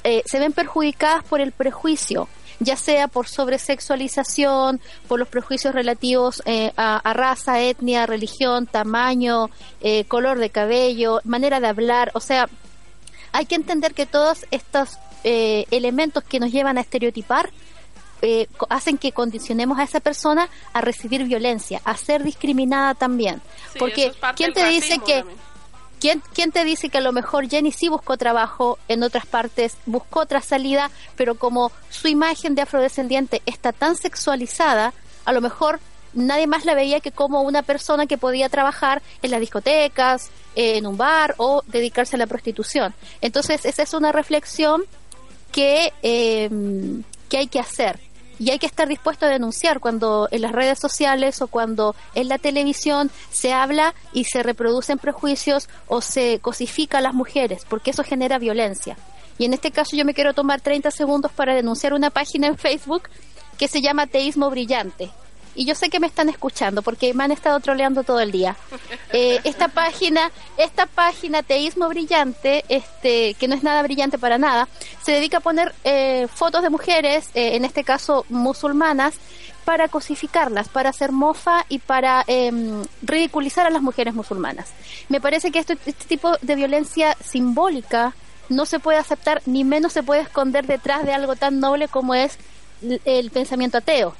eh, 0.04 0.22
se 0.26 0.38
ven 0.38 0.52
perjudicadas 0.52 1.24
por 1.24 1.40
el 1.40 1.52
prejuicio 1.52 2.28
ya 2.60 2.76
sea 2.76 3.08
por 3.08 3.28
sobresexualización, 3.28 4.80
por 5.08 5.18
los 5.18 5.28
prejuicios 5.28 5.74
relativos 5.74 6.42
eh, 6.46 6.72
a, 6.76 7.12
raza, 7.12 7.60
etnia, 7.60 8.06
religión, 8.06 8.66
tamaño, 8.66 9.50
eh, 9.80 10.04
color 10.04 10.38
de 10.38 10.50
cabello, 10.50 11.20
manera 11.24 11.60
de 11.60 11.68
hablar, 11.68 12.10
o 12.14 12.20
sea, 12.20 12.48
hay 13.32 13.46
que 13.46 13.54
entender 13.54 13.94
que 13.94 14.06
todos 14.06 14.46
estos 14.50 14.98
eh, 15.24 15.66
elementos 15.70 16.24
que 16.24 16.40
nos 16.40 16.52
llevan 16.52 16.78
a 16.78 16.80
estereotipar 16.80 17.50
hacen 18.70 18.98
que 18.98 19.12
condicionemos 19.12 19.78
a 19.78 19.84
esa 19.84 20.00
persona 20.00 20.48
a 20.72 20.80
recibir 20.80 21.22
violencia, 21.24 21.80
a 21.84 21.96
ser 21.96 22.24
discriminada 22.24 22.94
también. 22.94 23.40
Porque 23.78 24.12
¿quién 24.34 24.52
te 24.52 24.66
dice 24.66 24.98
que 24.98 25.22
¿Quién, 26.00 26.22
¿Quién 26.34 26.52
te 26.52 26.64
dice 26.64 26.88
que 26.88 26.98
a 26.98 27.00
lo 27.00 27.12
mejor 27.12 27.48
Jenny 27.48 27.72
sí 27.72 27.88
buscó 27.88 28.16
trabajo 28.16 28.78
en 28.88 29.02
otras 29.02 29.26
partes, 29.26 29.76
buscó 29.86 30.20
otra 30.20 30.42
salida, 30.42 30.90
pero 31.16 31.36
como 31.36 31.72
su 31.90 32.08
imagen 32.08 32.54
de 32.54 32.62
afrodescendiente 32.62 33.42
está 33.46 33.72
tan 33.72 33.96
sexualizada, 33.96 34.92
a 35.24 35.32
lo 35.32 35.40
mejor 35.40 35.80
nadie 36.12 36.46
más 36.46 36.64
la 36.64 36.74
veía 36.74 37.00
que 37.00 37.12
como 37.12 37.42
una 37.42 37.62
persona 37.62 38.06
que 38.06 38.18
podía 38.18 38.48
trabajar 38.48 39.02
en 39.22 39.30
las 39.30 39.40
discotecas, 39.40 40.30
en 40.54 40.86
un 40.86 40.96
bar 40.96 41.34
o 41.38 41.62
dedicarse 41.66 42.16
a 42.16 42.18
la 42.18 42.26
prostitución. 42.26 42.94
Entonces, 43.20 43.64
esa 43.64 43.82
es 43.82 43.94
una 43.94 44.12
reflexión 44.12 44.82
que, 45.52 45.92
eh, 46.02 46.50
que 47.28 47.38
hay 47.38 47.46
que 47.46 47.60
hacer 47.60 48.05
y 48.38 48.50
hay 48.50 48.58
que 48.58 48.66
estar 48.66 48.88
dispuesto 48.88 49.26
a 49.26 49.28
denunciar 49.28 49.80
cuando 49.80 50.28
en 50.30 50.42
las 50.42 50.52
redes 50.52 50.78
sociales 50.78 51.40
o 51.42 51.46
cuando 51.46 51.94
en 52.14 52.28
la 52.28 52.38
televisión 52.38 53.10
se 53.30 53.52
habla 53.52 53.94
y 54.12 54.24
se 54.24 54.42
reproducen 54.42 54.98
prejuicios 54.98 55.68
o 55.88 56.00
se 56.00 56.38
cosifica 56.40 56.98
a 56.98 57.02
las 57.02 57.14
mujeres, 57.14 57.64
porque 57.68 57.90
eso 57.90 58.04
genera 58.04 58.38
violencia. 58.38 58.96
Y 59.38 59.44
en 59.44 59.54
este 59.54 59.70
caso 59.70 59.96
yo 59.96 60.04
me 60.04 60.14
quiero 60.14 60.34
tomar 60.34 60.60
30 60.60 60.90
segundos 60.90 61.32
para 61.32 61.54
denunciar 61.54 61.92
una 61.92 62.10
página 62.10 62.46
en 62.46 62.56
Facebook 62.56 63.04
que 63.58 63.68
se 63.68 63.80
llama 63.80 64.06
Teísmo 64.06 64.50
Brillante. 64.50 65.10
Y 65.56 65.64
yo 65.64 65.74
sé 65.74 65.88
que 65.88 65.98
me 65.98 66.06
están 66.06 66.28
escuchando 66.28 66.82
porque 66.82 67.12
me 67.14 67.24
han 67.24 67.32
estado 67.32 67.58
troleando 67.60 68.04
todo 68.04 68.20
el 68.20 68.30
día. 68.30 68.56
Eh, 69.12 69.40
esta 69.44 69.68
página, 69.68 70.30
esta 70.56 70.86
página 70.86 71.42
Teísmo 71.42 71.88
Brillante, 71.88 72.64
este, 72.68 73.34
que 73.34 73.48
no 73.48 73.54
es 73.54 73.62
nada 73.62 73.82
brillante 73.82 74.18
para 74.18 74.38
nada, 74.38 74.68
se 75.02 75.12
dedica 75.12 75.38
a 75.38 75.40
poner 75.40 75.74
eh, 75.84 76.28
fotos 76.32 76.62
de 76.62 76.70
mujeres, 76.70 77.30
en 77.34 77.64
este 77.64 77.84
caso 77.84 78.26
musulmanas, 78.28 79.14
para 79.64 79.88
cosificarlas, 79.88 80.68
para 80.68 80.90
hacer 80.90 81.10
mofa 81.10 81.66
y 81.68 81.80
para 81.80 82.22
em, 82.28 82.84
ridiculizar 83.02 83.66
a 83.66 83.70
las 83.70 83.82
mujeres 83.82 84.14
musulmanas. 84.14 84.68
Me 85.08 85.20
parece 85.20 85.50
que 85.50 85.58
este 85.58 85.76
tipo 85.76 86.36
de 86.40 86.54
violencia 86.54 87.16
simbólica 87.24 88.14
no 88.48 88.64
se 88.64 88.78
puede 88.78 88.98
aceptar 88.98 89.42
ni 89.44 89.64
menos 89.64 89.92
se 89.92 90.04
puede 90.04 90.20
esconder 90.20 90.66
detrás 90.66 91.04
de 91.04 91.12
algo 91.12 91.34
tan 91.34 91.58
noble 91.58 91.88
como 91.88 92.14
es 92.14 92.38
el 93.04 93.30
pensamiento 93.30 93.78
ateo. 93.78 94.14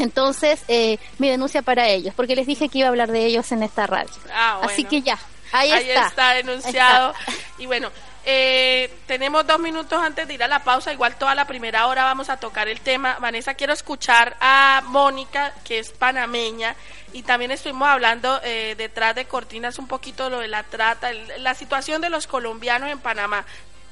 Entonces, 0.00 0.62
eh, 0.68 0.98
mi 1.18 1.28
denuncia 1.28 1.62
para 1.62 1.88
ellos, 1.88 2.14
porque 2.14 2.34
les 2.34 2.46
dije 2.46 2.68
que 2.68 2.78
iba 2.78 2.88
a 2.88 2.90
hablar 2.90 3.10
de 3.10 3.24
ellos 3.26 3.50
en 3.52 3.62
esta 3.62 3.86
radio. 3.86 4.10
Ah, 4.32 4.60
Así 4.62 4.84
que 4.84 5.02
ya, 5.02 5.18
ahí, 5.52 5.70
está. 5.70 6.06
está 6.06 6.34
denunciado. 6.34 7.14
Y 7.58 7.66
bueno, 7.66 7.90
eh, 8.24 8.92
tenemos 9.06 9.46
dos 9.46 9.58
minutos 9.58 10.00
antes 10.02 10.28
de 10.28 10.34
ir 10.34 10.42
a 10.42 10.48
la 10.48 10.62
pausa. 10.62 10.92
Igual 10.92 11.16
toda 11.16 11.34
la 11.34 11.46
primera 11.46 11.86
hora 11.86 12.04
vamos 12.04 12.28
a 12.28 12.36
tocar 12.36 12.68
el 12.68 12.80
tema. 12.80 13.18
Vanessa, 13.20 13.54
quiero 13.54 13.72
escuchar 13.72 14.36
a 14.40 14.82
Mónica, 14.86 15.54
que 15.64 15.78
es 15.78 15.90
panameña, 15.90 16.76
y 17.12 17.22
también 17.22 17.50
estuvimos 17.50 17.88
hablando 17.88 18.40
eh, 18.44 18.74
detrás 18.76 19.14
de 19.14 19.24
cortinas 19.24 19.78
un 19.78 19.86
poquito 19.86 20.24
de 20.24 20.30
lo 20.30 20.38
de 20.40 20.48
la 20.48 20.62
trata, 20.64 21.12
la 21.12 21.54
situación 21.54 22.00
de 22.00 22.10
los 22.10 22.26
colombianos 22.26 22.90
en 22.90 22.98
Panamá. 22.98 23.44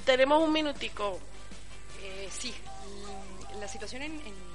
Tenemos 0.05 0.43
un 0.43 0.53
minutico. 0.53 1.19
Eh, 2.03 2.29
sí, 2.31 2.55
la 3.61 3.69
situación 3.69 4.03
en, 4.03 4.48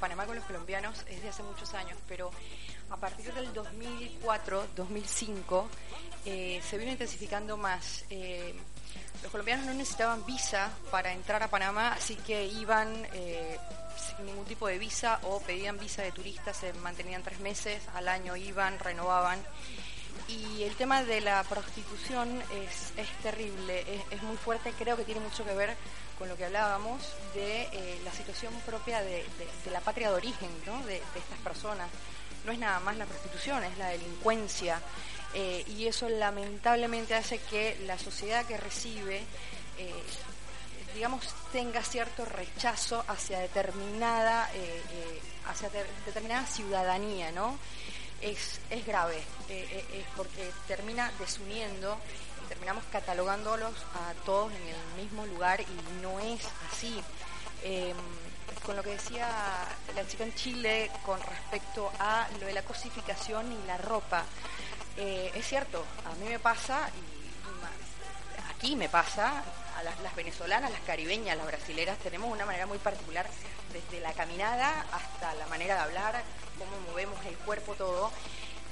Panamá 0.00 0.26
con 0.26 0.34
los 0.34 0.44
colombianos 0.44 1.04
es 1.08 1.22
de 1.22 1.28
hace 1.28 1.42
muchos 1.42 1.74
años, 1.74 1.98
pero 2.08 2.30
a 2.90 2.96
partir 2.96 3.32
del 3.32 3.52
2004, 3.52 4.68
2005, 4.74 5.68
eh, 6.24 6.60
se 6.68 6.78
vino 6.78 6.90
intensificando 6.90 7.56
más. 7.56 8.04
Eh, 8.10 8.54
los 9.22 9.30
colombianos 9.30 9.66
no 9.66 9.74
necesitaban 9.74 10.24
visa 10.24 10.70
para 10.90 11.12
entrar 11.12 11.42
a 11.42 11.48
Panamá, 11.48 11.92
así 11.92 12.16
que 12.16 12.46
iban 12.46 13.06
eh, 13.12 13.58
sin 14.16 14.26
ningún 14.26 14.46
tipo 14.46 14.66
de 14.66 14.78
visa 14.78 15.20
o 15.24 15.40
pedían 15.40 15.78
visa 15.78 16.02
de 16.02 16.12
turistas, 16.12 16.56
se 16.56 16.72
mantenían 16.72 17.22
tres 17.22 17.38
meses, 17.40 17.82
al 17.94 18.08
año 18.08 18.34
iban, 18.36 18.78
renovaban. 18.78 19.38
Y 20.28 20.62
el 20.62 20.74
tema 20.76 21.02
de 21.02 21.20
la 21.20 21.42
prostitución 21.44 22.40
es, 22.52 22.92
es 22.96 23.08
terrible, 23.22 23.84
es, 24.10 24.22
muy 24.22 24.36
fuerte, 24.36 24.72
creo 24.72 24.96
que 24.96 25.04
tiene 25.04 25.20
mucho 25.20 25.44
que 25.44 25.54
ver 25.54 25.76
con 26.20 26.28
lo 26.28 26.36
que 26.36 26.44
hablábamos 26.44 27.00
de 27.32 27.62
eh, 27.72 27.98
la 28.04 28.12
situación 28.12 28.52
propia 28.66 29.00
de, 29.00 29.24
la 29.72 29.80
patria 29.80 30.10
de 30.10 30.16
origen 30.16 30.50
¿no? 30.66 30.84
de, 30.84 30.96
estas 30.96 31.38
personas. 31.42 31.88
No 32.44 32.52
es 32.52 32.58
nada 32.58 32.78
más 32.80 32.98
la 32.98 33.06
prostitución, 33.06 33.64
es 33.64 33.78
la 33.78 33.88
delincuencia, 33.88 34.82
eh, 35.32 35.64
y 35.66 35.86
eso 35.86 36.10
lamentablemente 36.10 37.14
hace 37.14 37.38
que 37.38 37.80
la 37.86 37.98
sociedad 37.98 38.44
que 38.44 38.58
recibe, 38.58 39.22
eh, 39.78 40.02
digamos, 40.94 41.26
tenga 41.52 41.82
cierto 41.82 42.26
rechazo 42.26 43.02
hacia 43.08 43.38
determinada, 43.38 44.50
hacia 45.46 45.70
determinada 46.04 46.46
ciudadanía, 46.46 47.32
¿no? 47.32 47.58
Es, 48.20 48.60
es 48.68 48.84
grave, 48.84 49.22
es 49.48 50.04
porque 50.16 50.50
termina 50.68 51.10
desuniendo 51.18 51.98
terminamos 52.50 52.82
catalogándolos 52.90 53.72
a 53.94 54.12
todos 54.26 54.52
en 54.52 54.66
el 54.66 55.02
mismo 55.02 55.24
lugar 55.24 55.60
y 55.60 56.02
no 56.02 56.18
es 56.18 56.40
así 56.68 57.00
em, 57.62 57.96
con 58.66 58.74
lo 58.74 58.82
que 58.82 58.90
decía 58.90 59.28
la 59.94 60.04
chica 60.06 60.24
en 60.24 60.34
Chile 60.34 60.90
con 61.06 61.20
respecto 61.22 61.92
a 62.00 62.26
lo 62.40 62.46
de 62.46 62.52
la 62.52 62.62
cosificación 62.62 63.52
y 63.52 63.66
la 63.68 63.78
ropa. 63.78 64.24
Eh, 64.96 65.30
es 65.34 65.46
cierto, 65.46 65.84
a 66.04 66.14
mí 66.16 66.28
me 66.28 66.40
pasa, 66.40 66.90
y 66.90 68.56
aquí 68.56 68.74
me 68.74 68.88
pasa, 68.88 69.44
a 69.78 70.02
las, 70.02 70.14
venezolanas, 70.16 70.70
las 70.72 70.80
caribeñas, 70.80 71.36
las 71.36 71.46
brasileras, 71.46 71.98
tenemos 71.98 72.30
una 72.30 72.44
manera 72.44 72.66
muy 72.66 72.78
particular, 72.78 73.26
desde 73.72 74.00
la 74.00 74.12
caminada 74.12 74.84
hasta 74.92 75.34
la 75.34 75.46
manera 75.46 75.76
de 75.76 75.80
hablar, 75.80 76.22
cómo 76.58 76.72
movemos 76.90 77.24
el 77.26 77.36
cuerpo, 77.38 77.74
todo. 77.74 78.10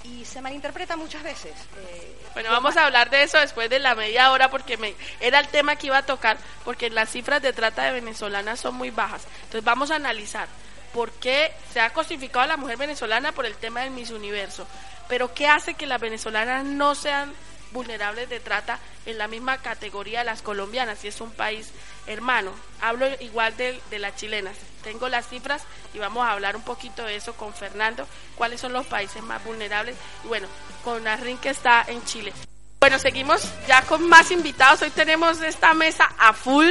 Y 0.05 0.25
se 0.25 0.41
malinterpreta 0.41 0.97
muchas 0.97 1.23
veces. 1.23 1.53
Eh, 1.77 2.17
bueno, 2.35 2.51
vamos 2.51 2.77
a 2.77 2.87
hablar 2.87 3.11
de 3.11 3.23
eso 3.23 3.39
después 3.39 3.69
de 3.69 3.79
la 3.79 3.95
media 3.95 4.31
hora 4.31 4.51
porque 4.51 4.77
me, 4.77 4.95
era 5.21 5.41
el 5.41 5.49
tema 5.49 5.77
que 5.77 5.89
iba 5.89 5.99
a 5.99 6.07
tocar, 6.07 6.39
porque 6.65 6.91
las 6.91 7.11
cifras 7.11 7.43
de 7.43 7.53
trata 7.53 7.85
de 7.85 7.93
venezolanas 7.93 8.61
son 8.61 8.75
muy 8.75 8.91
bajas. 8.91 9.27
Entonces 9.45 9.65
vamos 9.65 9.91
a 9.91 9.97
analizar 9.97 10.49
por 10.93 11.11
qué 11.13 11.53
se 11.73 11.81
ha 11.81 11.91
cosificado 11.91 12.45
a 12.45 12.47
la 12.47 12.57
mujer 12.57 12.77
venezolana 12.77 13.33
por 13.33 13.47
el 13.47 13.57
tema 13.57 13.81
del 13.81 13.91
Miss 13.91 14.11
Universo. 14.11 14.67
Pero 15.09 15.35
¿qué 15.35 15.49
hace 15.49 15.75
que 15.75 15.87
las 15.87 16.01
venezolanas 16.01 16.65
no 16.65 16.95
sean 16.95 17.33
vulnerables 17.73 18.29
de 18.29 18.41
trata 18.41 18.79
en 19.07 19.19
la 19.19 19.29
misma 19.29 19.59
categoría 19.59 20.21
de 20.21 20.25
las 20.27 20.43
colombianas, 20.43 20.99
si 20.99 21.09
es 21.09 21.21
un 21.21 21.31
país 21.31 21.71
hermano? 22.07 22.53
Hablo 22.81 23.07
igual 23.21 23.57
de, 23.57 23.81
de 23.91 23.99
las 23.99 24.17
chilenas. 24.17 24.57
Tengo 24.83 25.09
las 25.09 25.29
cifras 25.29 25.63
y 25.95 25.99
vamos 25.99 26.27
a 26.27 26.33
hablar 26.33 26.57
un 26.57 26.63
poquito 26.63 27.05
de 27.05 27.17
eso 27.17 27.35
con 27.35 27.53
Fernando, 27.55 28.07
cuáles 28.37 28.61
son 28.61 28.73
los 28.73 28.87
países 28.87 29.23
más 29.23 29.43
vulnerables. 29.45 29.97
Y 30.25 30.29
bueno, 30.29 30.49
con 30.85 31.07
Arrin 31.07 31.39
que 31.39 31.51
está 31.51 31.85
en 31.87 32.05
Chile. 32.05 32.33
Bueno, 32.81 32.99
seguimos 32.99 33.43
ya 33.67 33.83
con 33.83 34.09
más 34.09 34.31
invitados. 34.31 34.83
Hoy 34.83 34.91
tenemos 34.91 35.43
esta 35.43 35.75
mesa 35.75 36.09
a 36.19 36.33
full 36.33 36.71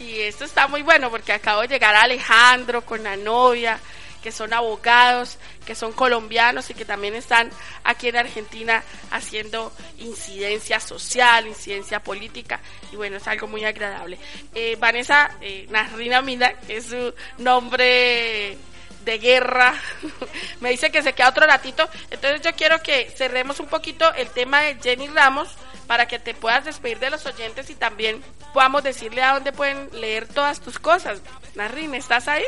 y 0.00 0.20
esto 0.20 0.44
está 0.44 0.66
muy 0.66 0.82
bueno 0.82 1.08
porque 1.08 1.32
acabo 1.32 1.62
de 1.62 1.68
llegar 1.68 1.94
Alejandro 1.94 2.82
con 2.82 3.02
la 3.04 3.16
novia, 3.16 3.78
que 4.26 4.32
son 4.32 4.52
abogados, 4.52 5.38
que 5.64 5.76
son 5.76 5.92
colombianos 5.92 6.68
y 6.68 6.74
que 6.74 6.84
también 6.84 7.14
están 7.14 7.48
aquí 7.84 8.08
en 8.08 8.16
Argentina 8.16 8.82
haciendo 9.12 9.72
incidencia 9.98 10.80
social, 10.80 11.46
incidencia 11.46 12.02
política, 12.02 12.58
y 12.90 12.96
bueno, 12.96 13.18
es 13.18 13.28
algo 13.28 13.46
muy 13.46 13.64
agradable. 13.64 14.18
Eh, 14.52 14.74
Vanessa 14.80 15.30
eh, 15.40 15.68
Nasrina 15.70 16.24
que 16.66 16.78
es 16.78 16.86
su 16.86 17.14
nombre 17.38 18.58
de 19.04 19.18
guerra, 19.18 19.74
me 20.60 20.70
dice 20.70 20.90
que 20.90 21.04
se 21.04 21.12
queda 21.12 21.28
otro 21.28 21.46
ratito, 21.46 21.88
entonces 22.10 22.40
yo 22.40 22.52
quiero 22.56 22.82
que 22.82 23.08
cerremos 23.16 23.60
un 23.60 23.68
poquito 23.68 24.12
el 24.14 24.28
tema 24.30 24.62
de 24.62 24.74
Jenny 24.82 25.06
Ramos 25.06 25.50
para 25.86 26.08
que 26.08 26.18
te 26.18 26.34
puedas 26.34 26.64
despedir 26.64 26.98
de 26.98 27.10
los 27.10 27.24
oyentes 27.26 27.70
y 27.70 27.76
también 27.76 28.24
podamos 28.52 28.82
decirle 28.82 29.22
a 29.22 29.34
dónde 29.34 29.52
pueden 29.52 29.88
leer 29.92 30.26
todas 30.26 30.58
tus 30.58 30.80
cosas. 30.80 31.22
Narrin, 31.54 31.94
¿estás 31.94 32.26
ahí? 32.26 32.42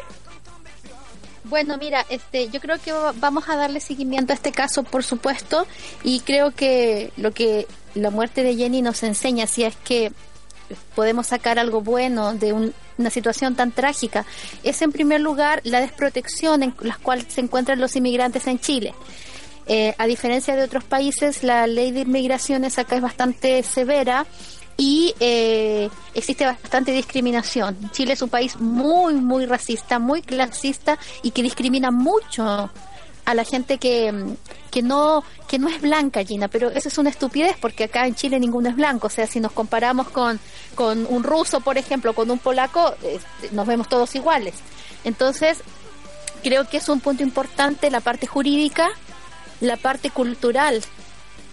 Bueno, 1.48 1.78
mira, 1.78 2.04
este, 2.11 2.48
yo 2.50 2.61
creo 2.61 2.78
que 2.78 2.92
vamos 3.16 3.48
a 3.48 3.56
darle 3.56 3.80
seguimiento 3.80 4.32
a 4.32 4.37
este 4.37 4.52
caso, 4.52 4.82
por 4.82 5.02
supuesto, 5.02 5.66
y 6.02 6.20
creo 6.20 6.50
que 6.50 7.11
lo 7.16 7.32
que 7.32 7.66
la 7.94 8.11
muerte 8.11 8.42
de 8.42 8.54
Jenny 8.54 8.82
nos 8.82 9.02
enseña, 9.02 9.46
si 9.46 9.64
es 9.64 9.74
que 9.76 10.12
podemos 10.94 11.28
sacar 11.28 11.58
algo 11.58 11.80
bueno 11.80 12.34
de 12.34 12.52
una 12.52 13.11
situación 13.11 13.54
tan 13.54 13.72
trágica, 13.72 14.26
es 14.62 14.82
en 14.82 14.92
primer 14.92 15.22
lugar 15.22 15.62
la 15.64 15.80
desprotección 15.80 16.62
en 16.62 16.74
la 16.80 16.96
cual 16.96 17.24
se 17.28 17.40
encuentran 17.40 17.80
los 17.80 17.96
inmigrantes 17.96 18.46
en 18.46 18.58
Chile. 18.58 18.94
Eh, 19.66 19.94
a 19.96 20.06
diferencia 20.06 20.54
de 20.54 20.62
otros 20.62 20.84
países, 20.84 21.42
la 21.42 21.66
ley 21.66 21.92
de 21.92 22.00
inmigraciones 22.00 22.78
acá 22.78 22.96
es 22.96 23.02
bastante 23.02 23.62
severa 23.62 24.26
y 24.81 25.12
eh, 25.19 25.91
existe 26.14 26.47
bastante 26.47 26.93
discriminación. 26.93 27.91
Chile 27.91 28.12
es 28.12 28.23
un 28.23 28.31
país 28.31 28.59
muy, 28.61 29.14
muy 29.14 29.45
racista, 29.45 29.99
muy 29.99 30.23
clasista 30.23 30.97
y 31.23 31.33
que 31.33 31.43
discrimina 31.43 31.91
mucho 31.91 32.71
a 33.25 33.35
la 33.35 33.45
gente 33.45 33.77
que, 33.79 34.14
que 34.71 34.81
no 34.81 35.23
que 35.49 35.59
no 35.59 35.69
es 35.69 35.81
blanca, 35.81 36.25
Gina, 36.25 36.47
pero 36.49 36.71
eso 36.71 36.88
es 36.88 36.97
una 36.97 37.11
estupidez 37.11 37.57
porque 37.61 37.85
acá 37.85 38.07
en 38.07 38.14
Chile 38.14 38.38
ninguno 38.38 38.69
es 38.69 38.77
blanco. 38.77 39.09
O 39.09 39.11
sea, 39.11 39.27
si 39.27 39.41
nos 39.41 39.51
comparamos 39.51 40.11
con, 40.11 40.38
con 40.77 41.07
un 41.07 41.25
ruso, 41.25 41.61
por 41.61 41.77
ejemplo, 41.77 42.14
con 42.14 42.31
un 42.31 42.38
polaco, 42.38 42.95
este, 43.03 43.55
nos 43.55 43.67
vemos 43.67 43.88
todos 43.88 44.14
iguales. 44.14 44.55
Entonces, 45.03 45.62
creo 46.45 46.69
que 46.69 46.77
es 46.77 46.88
un 46.88 47.01
punto 47.01 47.25
importante 47.25 47.91
la 47.91 48.01
parte 48.01 48.29
jurídica, 48.29 48.88
la 49.61 49.77
parte 49.77 50.11
cultural 50.11 50.85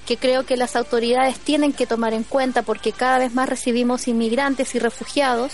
que 0.05 0.17
creo 0.17 0.45
que 0.45 0.57
las 0.57 0.75
autoridades 0.75 1.39
tienen 1.39 1.73
que 1.73 1.87
tomar 1.87 2.13
en 2.13 2.23
cuenta 2.23 2.61
porque 2.61 2.91
cada 2.91 3.19
vez 3.19 3.33
más 3.33 3.49
recibimos 3.49 4.07
inmigrantes 4.07 4.75
y 4.75 4.79
refugiados. 4.79 5.53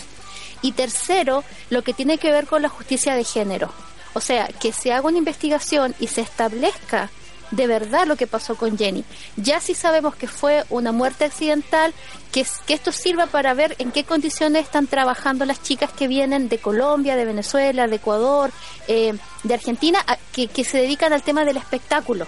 Y 0.61 0.73
tercero, 0.73 1.43
lo 1.69 1.83
que 1.83 1.93
tiene 1.93 2.17
que 2.17 2.31
ver 2.31 2.45
con 2.45 2.61
la 2.61 2.69
justicia 2.69 3.15
de 3.15 3.23
género. 3.23 3.71
O 4.13 4.19
sea, 4.19 4.47
que 4.47 4.73
se 4.73 4.91
haga 4.93 5.07
una 5.07 5.17
investigación 5.17 5.95
y 5.99 6.07
se 6.07 6.21
establezca 6.21 7.09
de 7.51 7.67
verdad 7.67 8.07
lo 8.07 8.15
que 8.15 8.27
pasó 8.27 8.55
con 8.55 8.77
Jenny. 8.77 9.03
Ya 9.35 9.59
si 9.59 9.73
sabemos 9.73 10.15
que 10.15 10.27
fue 10.27 10.63
una 10.69 10.91
muerte 10.91 11.25
accidental, 11.25 11.93
que, 12.31 12.45
que 12.65 12.73
esto 12.73 12.91
sirva 12.91 13.27
para 13.27 13.53
ver 13.53 13.75
en 13.77 13.91
qué 13.91 14.05
condiciones 14.05 14.63
están 14.63 14.87
trabajando 14.87 15.45
las 15.45 15.61
chicas 15.61 15.91
que 15.91 16.07
vienen 16.07 16.47
de 16.47 16.57
Colombia, 16.59 17.15
de 17.15 17.25
Venezuela, 17.25 17.87
de 17.87 17.97
Ecuador, 17.97 18.51
eh, 18.87 19.13
de 19.43 19.53
Argentina, 19.53 19.99
que, 20.31 20.47
que 20.47 20.63
se 20.63 20.77
dedican 20.77 21.13
al 21.13 21.23
tema 21.23 21.43
del 21.43 21.57
espectáculo. 21.57 22.25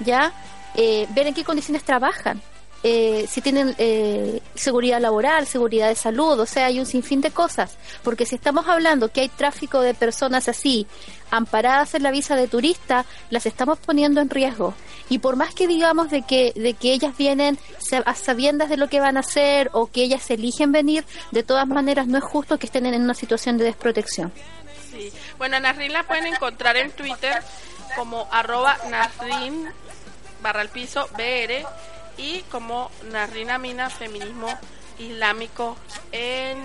¿Ya? 0.00 0.32
Eh, 0.74 1.06
ver 1.10 1.26
en 1.26 1.34
qué 1.34 1.44
condiciones 1.44 1.84
trabajan. 1.84 2.40
eh, 2.84 3.26
si 3.28 3.40
tienen 3.40 3.74
eh, 3.78 4.40
seguridad 4.56 5.00
laboral, 5.00 5.46
seguridad 5.46 5.88
de 5.88 5.94
salud, 5.94 6.40
o 6.40 6.46
sea, 6.46 6.66
hay 6.66 6.80
un 6.80 6.86
sinfín 6.86 7.20
de 7.20 7.30
cosas. 7.30 7.78
Porque 8.02 8.26
si 8.26 8.34
estamos 8.34 8.66
hablando 8.66 9.08
que 9.10 9.20
hay 9.20 9.28
tráfico 9.28 9.80
de 9.80 9.94
personas 9.94 10.48
así, 10.48 10.86
amparadas 11.30 11.94
en 11.94 12.02
la 12.02 12.10
visa 12.10 12.34
de 12.34 12.48
turista, 12.48 13.06
las 13.30 13.46
estamos 13.46 13.78
poniendo 13.78 14.20
en 14.20 14.30
riesgo. 14.30 14.74
Y 15.08 15.18
por 15.18 15.36
más 15.36 15.54
que 15.54 15.68
digamos 15.68 16.10
de 16.10 16.22
que, 16.22 16.52
de 16.56 16.74
que 16.74 16.92
ellas 16.92 17.16
vienen 17.16 17.58
a 18.04 18.14
sabiendas 18.14 18.68
de 18.68 18.76
lo 18.76 18.88
que 18.88 19.00
van 19.00 19.16
a 19.16 19.20
hacer 19.20 19.70
o 19.72 19.86
que 19.86 20.02
ellas 20.02 20.28
eligen 20.30 20.72
venir, 20.72 21.04
de 21.30 21.42
todas 21.42 21.68
maneras 21.68 22.08
no 22.08 22.18
es 22.18 22.24
justo 22.24 22.58
que 22.58 22.66
estén 22.66 22.86
en 22.86 23.00
una 23.00 23.14
situación 23.14 23.58
de 23.58 23.64
desprotección. 23.64 24.32
Sí. 24.90 25.12
Bueno, 25.38 25.56
a 25.56 25.60
la 25.60 26.02
pueden 26.04 26.26
encontrar 26.26 26.76
en 26.76 26.90
Twitter 26.90 27.42
como 27.96 28.26
arroba 28.30 28.76
barra 30.42 30.62
el 30.62 30.68
piso 30.68 31.08
BR 31.16 31.64
y 32.16 32.42
como 32.50 32.90
Narrina 33.10 33.58
Mina 33.58 33.88
Feminismo 33.88 34.48
Islámico 34.98 35.76
en 36.12 36.58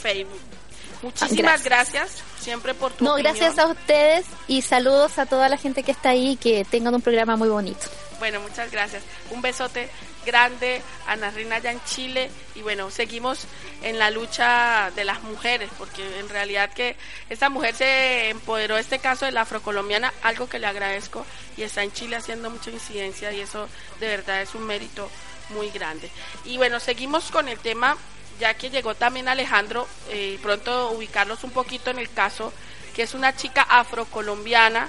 Facebook. 0.00 0.57
Muchísimas 1.02 1.62
gracias. 1.64 2.22
siempre 2.40 2.74
por 2.74 2.92
tu 2.92 3.04
No, 3.04 3.14
gracias 3.14 3.58
a 3.58 3.66
ustedes 3.66 4.26
y 4.46 4.62
saludos 4.62 5.18
a 5.18 5.26
toda 5.26 5.48
la 5.48 5.56
gente 5.56 5.82
que 5.82 5.92
está 5.92 6.10
ahí 6.10 6.36
que 6.36 6.64
tengan 6.64 6.94
un 6.94 7.02
programa 7.02 7.36
muy 7.36 7.48
bonito. 7.48 7.86
Bueno, 8.18 8.40
muchas 8.40 8.70
gracias. 8.70 9.02
Un 9.30 9.40
besote 9.42 9.88
grande 10.26 10.82
a 11.06 11.16
Narrina 11.16 11.56
allá 11.56 11.70
en 11.70 11.80
Chile 11.84 12.30
y 12.54 12.62
bueno, 12.62 12.90
seguimos 12.90 13.46
en 13.82 13.98
la 13.98 14.10
lucha 14.10 14.90
de 14.94 15.04
las 15.04 15.22
mujeres 15.22 15.70
porque 15.78 16.18
en 16.18 16.28
realidad 16.28 16.70
que 16.72 16.96
esta 17.30 17.48
mujer 17.48 17.74
se 17.74 18.30
empoderó 18.30 18.76
este 18.76 18.98
caso 18.98 19.24
de 19.24 19.32
la 19.32 19.42
afrocolombiana, 19.42 20.12
algo 20.22 20.48
que 20.48 20.58
le 20.58 20.66
agradezco 20.66 21.24
y 21.56 21.62
está 21.62 21.82
en 21.82 21.92
Chile 21.92 22.16
haciendo 22.16 22.50
mucha 22.50 22.70
incidencia 22.70 23.32
y 23.32 23.40
eso 23.40 23.68
de 24.00 24.08
verdad 24.08 24.42
es 24.42 24.54
un 24.54 24.66
mérito 24.66 25.08
muy 25.50 25.70
grande. 25.70 26.10
Y 26.44 26.56
bueno, 26.56 26.80
seguimos 26.80 27.30
con 27.30 27.48
el 27.48 27.58
tema, 27.58 27.96
ya 28.38 28.54
que 28.54 28.70
llegó 28.70 28.94
también 28.94 29.28
Alejandro, 29.28 29.86
eh, 30.10 30.38
pronto 30.42 30.90
ubicarlos 30.90 31.44
un 31.44 31.50
poquito 31.50 31.90
en 31.90 31.98
el 31.98 32.10
caso, 32.10 32.52
que 32.94 33.02
es 33.02 33.14
una 33.14 33.34
chica 33.36 33.62
afrocolombiana 33.62 34.88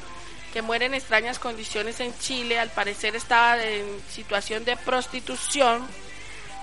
que 0.52 0.62
muere 0.62 0.86
en 0.86 0.94
extrañas 0.94 1.40
condiciones 1.40 2.00
en 2.00 2.18
Chile, 2.20 2.60
al 2.60 2.70
parecer 2.70 3.16
estaba 3.16 3.64
en 3.64 3.86
situación 4.10 4.66
de 4.66 4.78
prostitución. 4.78 5.86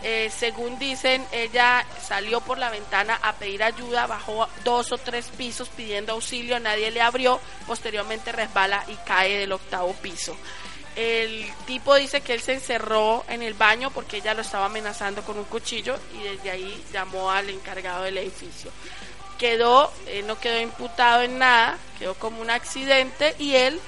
Eh, 0.02 0.30
según 0.36 0.78
dicen, 0.78 1.24
ella 1.32 1.86
salió 2.06 2.40
por 2.40 2.58
la 2.58 2.70
ventana 2.70 3.18
a 3.22 3.32
pedir 3.34 3.62
ayuda, 3.62 4.06
bajó 4.06 4.46
dos 4.62 4.92
o 4.92 4.98
tres 4.98 5.28
pisos 5.36 5.68
pidiendo 5.70 6.12
auxilio, 6.12 6.60
nadie 6.60 6.90
le 6.90 7.00
abrió, 7.00 7.40
posteriormente 7.66 8.30
resbala 8.30 8.84
y 8.88 8.94
cae 9.06 9.38
del 9.38 9.52
octavo 9.52 9.94
piso. 9.94 10.36
El 10.96 11.46
tipo 11.66 11.94
dice 11.94 12.22
que 12.22 12.32
él 12.32 12.40
se 12.40 12.54
encerró 12.54 13.22
en 13.28 13.42
el 13.42 13.52
baño 13.52 13.90
porque 13.90 14.16
ella 14.16 14.32
lo 14.32 14.40
estaba 14.40 14.64
amenazando 14.64 15.22
con 15.22 15.38
un 15.38 15.44
cuchillo 15.44 15.98
y 16.18 16.22
desde 16.22 16.50
ahí 16.50 16.84
llamó 16.90 17.30
al 17.30 17.50
encargado 17.50 18.04
del 18.04 18.16
edificio. 18.16 18.70
Quedó, 19.38 19.92
eh, 20.06 20.22
no 20.26 20.40
quedó 20.40 20.58
imputado 20.58 21.22
en 21.22 21.38
nada, 21.38 21.76
quedó 21.98 22.14
como 22.14 22.40
un 22.40 22.48
accidente 22.48 23.36
y 23.38 23.56
él 23.56 23.78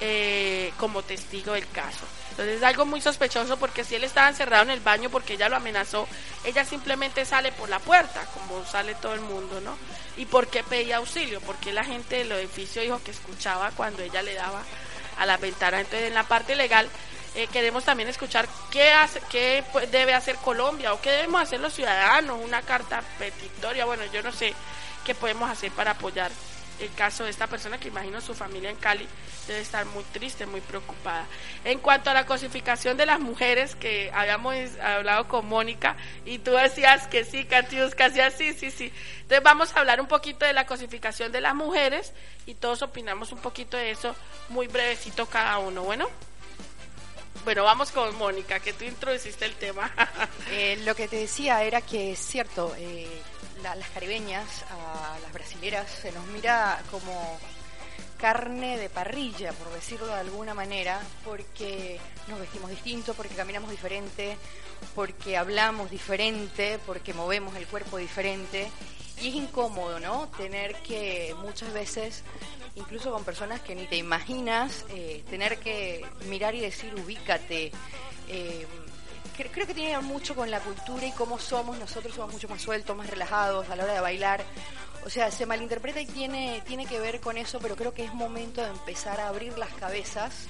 eh, 0.00 0.72
como 0.76 1.02
testigo 1.02 1.52
del 1.52 1.68
caso. 1.68 2.04
Entonces 2.30 2.56
es 2.56 2.62
algo 2.64 2.84
muy 2.84 3.00
sospechoso 3.00 3.56
porque 3.56 3.84
si 3.84 3.94
él 3.94 4.02
estaba 4.02 4.28
encerrado 4.28 4.64
en 4.64 4.70
el 4.70 4.80
baño 4.80 5.08
porque 5.08 5.34
ella 5.34 5.48
lo 5.48 5.56
amenazó, 5.56 6.08
ella 6.44 6.64
simplemente 6.64 7.24
sale 7.24 7.52
por 7.52 7.68
la 7.68 7.78
puerta, 7.78 8.26
como 8.34 8.62
sale 8.66 8.96
todo 8.96 9.14
el 9.14 9.20
mundo, 9.20 9.60
¿no? 9.60 9.78
¿Y 10.16 10.26
por 10.26 10.48
qué 10.48 10.64
pedía 10.64 10.96
auxilio? 10.96 11.40
Porque 11.40 11.72
la 11.72 11.84
gente 11.84 12.16
del 12.16 12.32
edificio 12.32 12.82
dijo 12.82 13.00
que 13.04 13.12
escuchaba 13.12 13.70
cuando 13.70 14.02
ella 14.02 14.20
le 14.20 14.34
daba 14.34 14.62
a 15.18 15.26
la 15.26 15.36
ventana. 15.36 15.80
Entonces, 15.80 16.08
en 16.08 16.14
la 16.14 16.24
parte 16.24 16.56
legal, 16.56 16.88
eh, 17.34 17.48
queremos 17.48 17.84
también 17.84 18.08
escuchar 18.08 18.48
qué, 18.70 18.92
hace, 18.92 19.20
qué 19.30 19.62
debe 19.90 20.14
hacer 20.14 20.36
Colombia 20.36 20.94
o 20.94 21.00
qué 21.00 21.10
debemos 21.10 21.42
hacer 21.42 21.60
los 21.60 21.74
ciudadanos, 21.74 22.40
una 22.42 22.62
carta 22.62 23.02
petitoria, 23.18 23.84
bueno, 23.84 24.04
yo 24.12 24.22
no 24.22 24.32
sé 24.32 24.54
qué 25.04 25.14
podemos 25.14 25.50
hacer 25.50 25.70
para 25.72 25.92
apoyar 25.92 26.30
el 26.80 26.92
caso 26.94 27.24
de 27.24 27.30
esta 27.30 27.46
persona 27.46 27.78
que 27.78 27.88
imagino 27.88 28.20
su 28.20 28.34
familia 28.34 28.70
en 28.70 28.76
Cali 28.76 29.06
debe 29.46 29.60
estar 29.60 29.86
muy 29.86 30.04
triste, 30.04 30.46
muy 30.46 30.60
preocupada. 30.60 31.26
En 31.64 31.78
cuanto 31.78 32.10
a 32.10 32.14
la 32.14 32.26
cosificación 32.26 32.96
de 32.96 33.06
las 33.06 33.20
mujeres, 33.20 33.74
que 33.76 34.10
habíamos 34.12 34.54
hablado 34.82 35.28
con 35.28 35.46
Mónica 35.46 35.96
y 36.24 36.38
tú 36.38 36.52
decías 36.52 37.06
que 37.08 37.24
sí, 37.24 37.44
Catius, 37.44 37.94
casi 37.94 38.20
así, 38.20 38.52
sí, 38.54 38.70
sí. 38.70 38.92
Entonces 39.22 39.42
vamos 39.42 39.74
a 39.74 39.80
hablar 39.80 40.00
un 40.00 40.08
poquito 40.08 40.44
de 40.44 40.52
la 40.52 40.66
cosificación 40.66 41.32
de 41.32 41.40
las 41.40 41.54
mujeres 41.54 42.12
y 42.46 42.54
todos 42.54 42.82
opinamos 42.82 43.32
un 43.32 43.38
poquito 43.38 43.76
de 43.76 43.90
eso, 43.90 44.14
muy 44.48 44.66
brevecito 44.66 45.26
cada 45.26 45.58
uno, 45.58 45.82
¿bueno? 45.82 46.08
Bueno, 47.44 47.62
vamos 47.62 47.92
con 47.92 48.16
Mónica, 48.16 48.58
que 48.58 48.72
tú 48.72 48.84
introduciste 48.84 49.44
el 49.44 49.54
tema. 49.54 49.90
Eh, 50.50 50.80
lo 50.84 50.94
que 50.94 51.08
te 51.08 51.16
decía 51.16 51.62
era 51.64 51.80
que 51.80 52.12
es 52.12 52.18
cierto, 52.20 52.72
eh, 52.78 53.20
las 53.62 53.88
caribeñas, 53.90 54.64
a 54.70 55.18
las 55.22 55.32
brasileras, 55.32 55.90
se 55.90 56.12
nos 56.12 56.26
mira 56.26 56.82
como 56.90 57.38
carne 58.18 58.78
de 58.78 58.88
parrilla, 58.88 59.52
por 59.52 59.72
decirlo 59.72 60.06
de 60.06 60.14
alguna 60.14 60.54
manera, 60.54 61.00
porque 61.24 61.98
nos 62.28 62.40
vestimos 62.40 62.70
distinto, 62.70 63.14
porque 63.14 63.34
caminamos 63.34 63.70
diferente, 63.70 64.36
porque 64.94 65.36
hablamos 65.36 65.90
diferente, 65.90 66.78
porque 66.86 67.14
movemos 67.14 67.54
el 67.56 67.66
cuerpo 67.66 67.98
diferente. 67.98 68.70
Y 69.20 69.28
es 69.28 69.34
incómodo, 69.34 69.98
¿no? 69.98 70.28
Tener 70.36 70.74
que 70.82 71.34
muchas 71.38 71.72
veces, 71.72 72.22
incluso 72.74 73.10
con 73.12 73.24
personas 73.24 73.60
que 73.60 73.74
ni 73.74 73.86
te 73.86 73.96
imaginas, 73.96 74.84
eh, 74.90 75.24
tener 75.30 75.58
que 75.58 76.04
mirar 76.26 76.54
y 76.54 76.60
decir, 76.60 76.94
ubícate. 76.94 77.72
Eh, 78.28 78.66
creo 79.36 79.66
que 79.66 79.74
tiene 79.74 79.98
mucho 80.00 80.34
con 80.34 80.50
la 80.50 80.60
cultura 80.60 81.06
y 81.06 81.12
cómo 81.12 81.38
somos. 81.38 81.78
Nosotros 81.78 82.14
somos 82.14 82.32
mucho 82.32 82.48
más 82.48 82.62
sueltos, 82.62 82.96
más 82.96 83.08
relajados 83.08 83.68
a 83.68 83.76
la 83.76 83.84
hora 83.84 83.94
de 83.94 84.00
bailar. 84.00 84.44
O 85.04 85.10
sea, 85.10 85.30
se 85.30 85.46
malinterpreta 85.46 86.00
y 86.00 86.06
tiene, 86.06 86.62
tiene 86.66 86.84
que 86.84 86.98
ver 86.98 87.20
con 87.20 87.36
eso, 87.36 87.60
pero 87.60 87.76
creo 87.76 87.94
que 87.94 88.04
es 88.04 88.12
momento 88.12 88.60
de 88.62 88.70
empezar 88.70 89.20
a 89.20 89.28
abrir 89.28 89.56
las 89.56 89.72
cabezas 89.74 90.48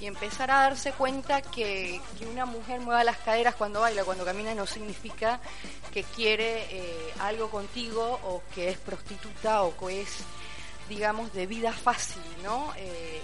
y 0.00 0.06
empezar 0.06 0.52
a 0.52 0.60
darse 0.60 0.92
cuenta 0.92 1.42
que, 1.42 2.00
que 2.16 2.26
una 2.26 2.46
mujer 2.46 2.80
mueva 2.80 3.02
las 3.02 3.18
caderas 3.18 3.56
cuando 3.56 3.80
baila, 3.80 4.04
cuando 4.04 4.24
camina, 4.24 4.54
no 4.54 4.66
significa 4.66 5.40
que 5.92 6.04
quiere 6.04 6.66
eh, 6.70 7.12
algo 7.18 7.50
contigo 7.50 8.20
o 8.22 8.42
que 8.54 8.68
es 8.68 8.78
prostituta 8.78 9.62
o 9.62 9.76
que 9.76 10.02
es, 10.02 10.18
digamos, 10.88 11.32
de 11.32 11.46
vida 11.46 11.72
fácil, 11.72 12.22
¿no? 12.44 12.72
Eh, 12.76 13.20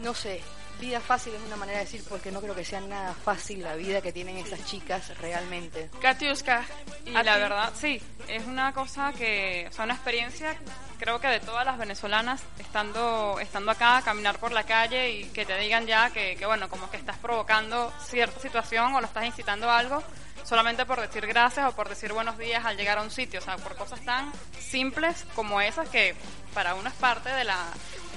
no 0.00 0.14
sé, 0.14 0.40
vida 0.82 1.00
fácil 1.00 1.32
es 1.34 1.40
una 1.42 1.54
manera 1.54 1.78
de 1.78 1.84
decir 1.84 2.02
porque 2.08 2.32
no 2.32 2.40
creo 2.40 2.56
que 2.56 2.64
sea 2.64 2.80
nada 2.80 3.14
fácil 3.14 3.62
la 3.62 3.76
vida 3.76 4.00
que 4.00 4.12
tienen 4.12 4.36
esas 4.36 4.64
chicas 4.66 5.16
realmente. 5.18 5.88
Katiuska. 6.00 6.64
Y 7.06 7.12
la 7.12 7.36
verdad, 7.36 7.72
sí, 7.74 8.02
es 8.26 8.44
una 8.46 8.72
cosa 8.72 9.12
que, 9.12 9.68
o 9.70 9.72
sea, 9.72 9.84
una 9.84 9.94
experiencia 9.94 10.56
creo 10.98 11.20
que 11.20 11.28
de 11.28 11.40
todas 11.40 11.64
las 11.64 11.78
venezolanas 11.78 12.42
estando 12.58 13.38
estando 13.40 13.70
acá, 13.70 14.02
caminar 14.04 14.38
por 14.38 14.50
la 14.50 14.64
calle 14.64 15.10
y 15.10 15.24
que 15.26 15.46
te 15.46 15.56
digan 15.56 15.86
ya 15.86 16.10
que, 16.10 16.36
que 16.36 16.46
bueno, 16.46 16.68
como 16.68 16.90
que 16.90 16.96
estás 16.96 17.16
provocando 17.18 17.92
cierta 18.04 18.40
situación 18.40 18.94
o 18.94 19.00
lo 19.00 19.06
estás 19.06 19.24
incitando 19.24 19.70
a 19.70 19.78
algo 19.78 20.02
solamente 20.44 20.84
por 20.86 21.00
decir 21.00 21.26
gracias 21.26 21.68
o 21.68 21.72
por 21.72 21.88
decir 21.88 22.12
buenos 22.12 22.38
días 22.38 22.64
al 22.64 22.76
llegar 22.76 22.98
a 22.98 23.02
un 23.02 23.10
sitio, 23.10 23.40
o 23.40 23.42
sea, 23.42 23.56
por 23.56 23.76
cosas 23.76 24.00
tan 24.04 24.32
simples 24.58 25.24
como 25.34 25.60
esas 25.60 25.88
que 25.88 26.14
para 26.54 26.74
uno 26.74 26.88
es 26.88 26.94
parte 26.94 27.30
de 27.30 27.44
la 27.44 27.58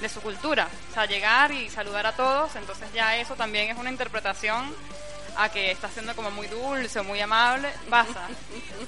de 0.01 0.09
su 0.09 0.21
cultura, 0.21 0.67
o 0.91 0.93
sea, 0.93 1.05
llegar 1.05 1.51
y 1.51 1.69
saludar 1.69 2.05
a 2.05 2.11
todos, 2.13 2.55
entonces 2.55 2.91
ya 2.93 3.15
eso 3.17 3.35
también 3.35 3.69
es 3.69 3.77
una 3.77 3.89
interpretación 3.89 4.75
a 5.37 5.49
que 5.49 5.71
está 5.71 5.89
siendo 5.89 6.15
como 6.15 6.31
muy 6.31 6.47
dulce 6.47 6.99
o 6.99 7.03
muy 7.03 7.19
amable, 7.19 7.69
pasa, 7.89 8.27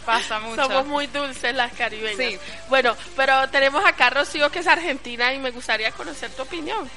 pasa 0.05 0.39
mucho. 0.41 0.63
Somos 0.63 0.85
muy 0.85 1.07
dulces 1.07 1.53
las 1.53 1.73
caribeñas. 1.73 2.17
Sí. 2.17 2.39
Bueno, 2.69 2.95
pero 3.15 3.49
tenemos 3.49 3.83
acá 3.85 4.09
Rocío 4.09 4.49
que 4.49 4.59
es 4.59 4.67
argentina 4.67 5.33
y 5.33 5.39
me 5.39 5.51
gustaría 5.51 5.91
conocer 5.91 6.31
tu 6.31 6.43
opinión. 6.43 6.89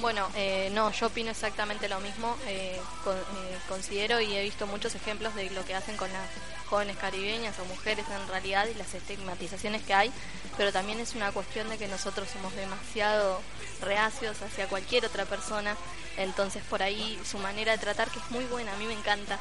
Bueno, 0.00 0.28
eh, 0.34 0.68
no, 0.72 0.90
yo 0.90 1.06
opino 1.06 1.30
exactamente 1.30 1.88
lo 1.88 2.00
mismo. 2.00 2.36
Eh, 2.46 2.76
eh, 2.76 3.58
considero 3.68 4.20
y 4.20 4.34
he 4.34 4.42
visto 4.42 4.66
muchos 4.66 4.94
ejemplos 4.94 5.34
de 5.34 5.48
lo 5.50 5.64
que 5.64 5.74
hacen 5.74 5.96
con 5.96 6.12
las 6.12 6.28
jóvenes 6.68 6.96
caribeñas 6.96 7.56
o 7.60 7.64
mujeres 7.66 8.04
en 8.10 8.28
realidad 8.28 8.66
y 8.66 8.74
las 8.74 8.92
estigmatizaciones 8.92 9.82
que 9.84 9.94
hay, 9.94 10.12
pero 10.56 10.72
también 10.72 10.98
es 10.98 11.14
una 11.14 11.30
cuestión 11.30 11.68
de 11.68 11.78
que 11.78 11.86
nosotros 11.86 12.28
somos 12.28 12.52
demasiado 12.56 13.40
reacios 13.80 14.42
hacia 14.42 14.66
cualquier 14.66 15.06
otra 15.06 15.26
persona, 15.26 15.76
entonces 16.16 16.64
por 16.68 16.82
ahí 16.82 17.20
su 17.24 17.38
manera 17.38 17.70
de 17.70 17.78
tratar, 17.78 18.10
que 18.10 18.18
es 18.18 18.28
muy 18.32 18.44
buena, 18.46 18.72
a 18.72 18.76
mí 18.78 18.86
me 18.86 18.94
encanta, 18.94 19.38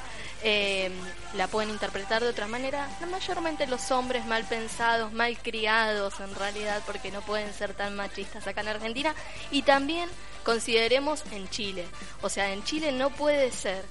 la 1.34 1.48
pueden 1.48 1.72
interpretar 1.72 2.22
de 2.22 2.30
otra 2.30 2.46
manera, 2.46 2.88
mayormente 3.10 3.66
los 3.66 3.90
hombres 3.90 4.24
mal 4.28 4.44
pensados, 4.44 5.12
mal 5.12 5.36
criados 5.40 6.20
en 6.20 6.36
realidad, 6.36 6.84
porque 6.86 7.10
no 7.10 7.22
pueden 7.22 7.52
ser 7.56 7.74
tan 7.74 7.96
machistas 7.96 8.46
acá 8.46 8.62
en 8.62 8.68
Argentina, 8.68 9.16
y 9.50 9.64
también 9.64 10.08
Consideremos 10.46 11.24
en 11.32 11.50
Chile. 11.50 11.86
O 12.22 12.30
sea, 12.30 12.54
en 12.54 12.64
Chile 12.64 12.92
no 12.92 13.10
puede 13.10 13.52
ser 13.52 13.84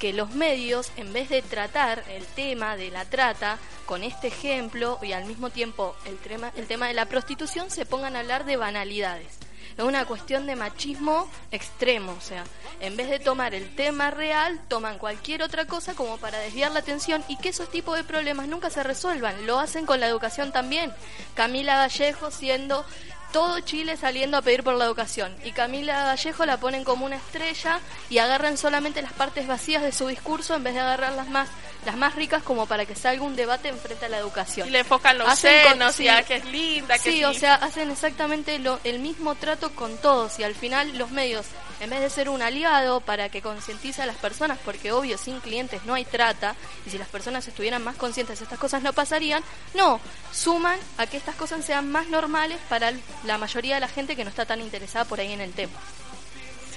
que 0.00 0.12
los 0.12 0.30
medios, 0.30 0.90
en 0.96 1.12
vez 1.12 1.28
de 1.28 1.42
tratar 1.42 2.02
el 2.08 2.24
tema 2.24 2.76
de 2.76 2.90
la 2.90 3.04
trata 3.04 3.58
con 3.86 4.02
este 4.02 4.28
ejemplo 4.28 4.98
y 5.02 5.12
al 5.12 5.26
mismo 5.26 5.50
tiempo 5.50 5.94
el 6.04 6.16
tema, 6.18 6.52
el 6.56 6.66
tema 6.66 6.88
de 6.88 6.94
la 6.94 7.06
prostitución, 7.06 7.70
se 7.70 7.86
pongan 7.86 8.16
a 8.16 8.20
hablar 8.20 8.44
de 8.44 8.56
banalidades. 8.56 9.38
Es 9.76 9.84
una 9.84 10.06
cuestión 10.06 10.46
de 10.46 10.56
machismo 10.56 11.30
extremo, 11.52 12.12
o 12.18 12.20
sea, 12.20 12.42
en 12.80 12.96
vez 12.96 13.08
de 13.10 13.20
tomar 13.20 13.54
el 13.54 13.76
tema 13.76 14.10
real, 14.10 14.60
toman 14.66 14.98
cualquier 14.98 15.42
otra 15.42 15.66
cosa 15.66 15.94
como 15.94 16.18
para 16.18 16.38
desviar 16.38 16.72
la 16.72 16.80
atención 16.80 17.22
y 17.28 17.36
que 17.36 17.50
esos 17.50 17.70
tipos 17.70 17.96
de 17.96 18.02
problemas 18.02 18.48
nunca 18.48 18.70
se 18.70 18.82
resuelvan. 18.82 19.46
Lo 19.46 19.60
hacen 19.60 19.86
con 19.86 20.00
la 20.00 20.08
educación 20.08 20.50
también. 20.50 20.92
Camila 21.34 21.76
Vallejo 21.76 22.32
siendo 22.32 22.84
todo 23.32 23.60
Chile 23.60 23.96
saliendo 23.96 24.36
a 24.36 24.42
pedir 24.42 24.62
por 24.62 24.74
la 24.74 24.84
educación. 24.84 25.34
Y 25.44 25.52
Camila 25.52 26.04
Vallejo 26.04 26.46
la 26.46 26.58
ponen 26.58 26.84
como 26.84 27.06
una 27.06 27.16
estrella 27.16 27.80
y 28.10 28.18
agarran 28.18 28.56
solamente 28.56 29.02
las 29.02 29.12
partes 29.12 29.46
vacías 29.46 29.82
de 29.82 29.92
su 29.92 30.06
discurso 30.06 30.54
en 30.54 30.64
vez 30.64 30.74
de 30.74 30.80
agarrar 30.80 31.12
las 31.12 31.28
más, 31.28 31.48
las 31.84 31.96
más 31.96 32.14
ricas 32.14 32.42
como 32.42 32.66
para 32.66 32.86
que 32.86 32.94
salga 32.94 33.22
un 33.22 33.36
debate 33.36 33.68
enfrente 33.68 34.06
a 34.06 34.08
la 34.08 34.18
educación. 34.18 34.68
Y 34.68 34.70
le 34.70 34.80
enfocan 34.80 35.18
los 35.18 35.38
senos, 35.38 35.94
sí, 35.94 36.08
que 36.26 36.36
es 36.36 36.44
linda, 36.46 36.98
que 36.98 37.12
sí. 37.12 37.24
o 37.24 37.34
sea, 37.34 37.54
hacen 37.54 37.90
exactamente 37.90 38.58
lo, 38.58 38.80
el 38.84 38.98
mismo 38.98 39.34
trato 39.34 39.70
con 39.70 39.96
todos 39.98 40.38
y 40.38 40.44
al 40.44 40.54
final 40.54 40.96
los 40.96 41.10
medios 41.10 41.46
en 41.80 41.90
vez 41.90 42.00
de 42.00 42.10
ser 42.10 42.28
un 42.28 42.42
aliado 42.42 43.00
para 43.00 43.28
que 43.28 43.42
concientice 43.42 44.02
a 44.02 44.06
las 44.06 44.16
personas, 44.16 44.58
porque 44.64 44.92
obvio, 44.92 45.18
sin 45.18 45.40
clientes 45.40 45.84
no 45.84 45.94
hay 45.94 46.04
trata, 46.04 46.54
y 46.86 46.90
si 46.90 46.98
las 46.98 47.08
personas 47.08 47.46
estuvieran 47.46 47.82
más 47.84 47.96
conscientes, 47.96 48.40
estas 48.40 48.58
cosas 48.58 48.82
no 48.82 48.92
pasarían, 48.92 49.42
no, 49.74 50.00
suman 50.32 50.78
a 50.96 51.06
que 51.06 51.16
estas 51.16 51.34
cosas 51.34 51.64
sean 51.64 51.90
más 51.90 52.08
normales 52.08 52.58
para 52.68 52.92
la 53.24 53.38
mayoría 53.38 53.76
de 53.76 53.80
la 53.80 53.88
gente 53.88 54.16
que 54.16 54.24
no 54.24 54.30
está 54.30 54.46
tan 54.46 54.60
interesada 54.60 55.04
por 55.04 55.20
ahí 55.20 55.32
en 55.32 55.40
el 55.40 55.52
tema. 55.52 55.78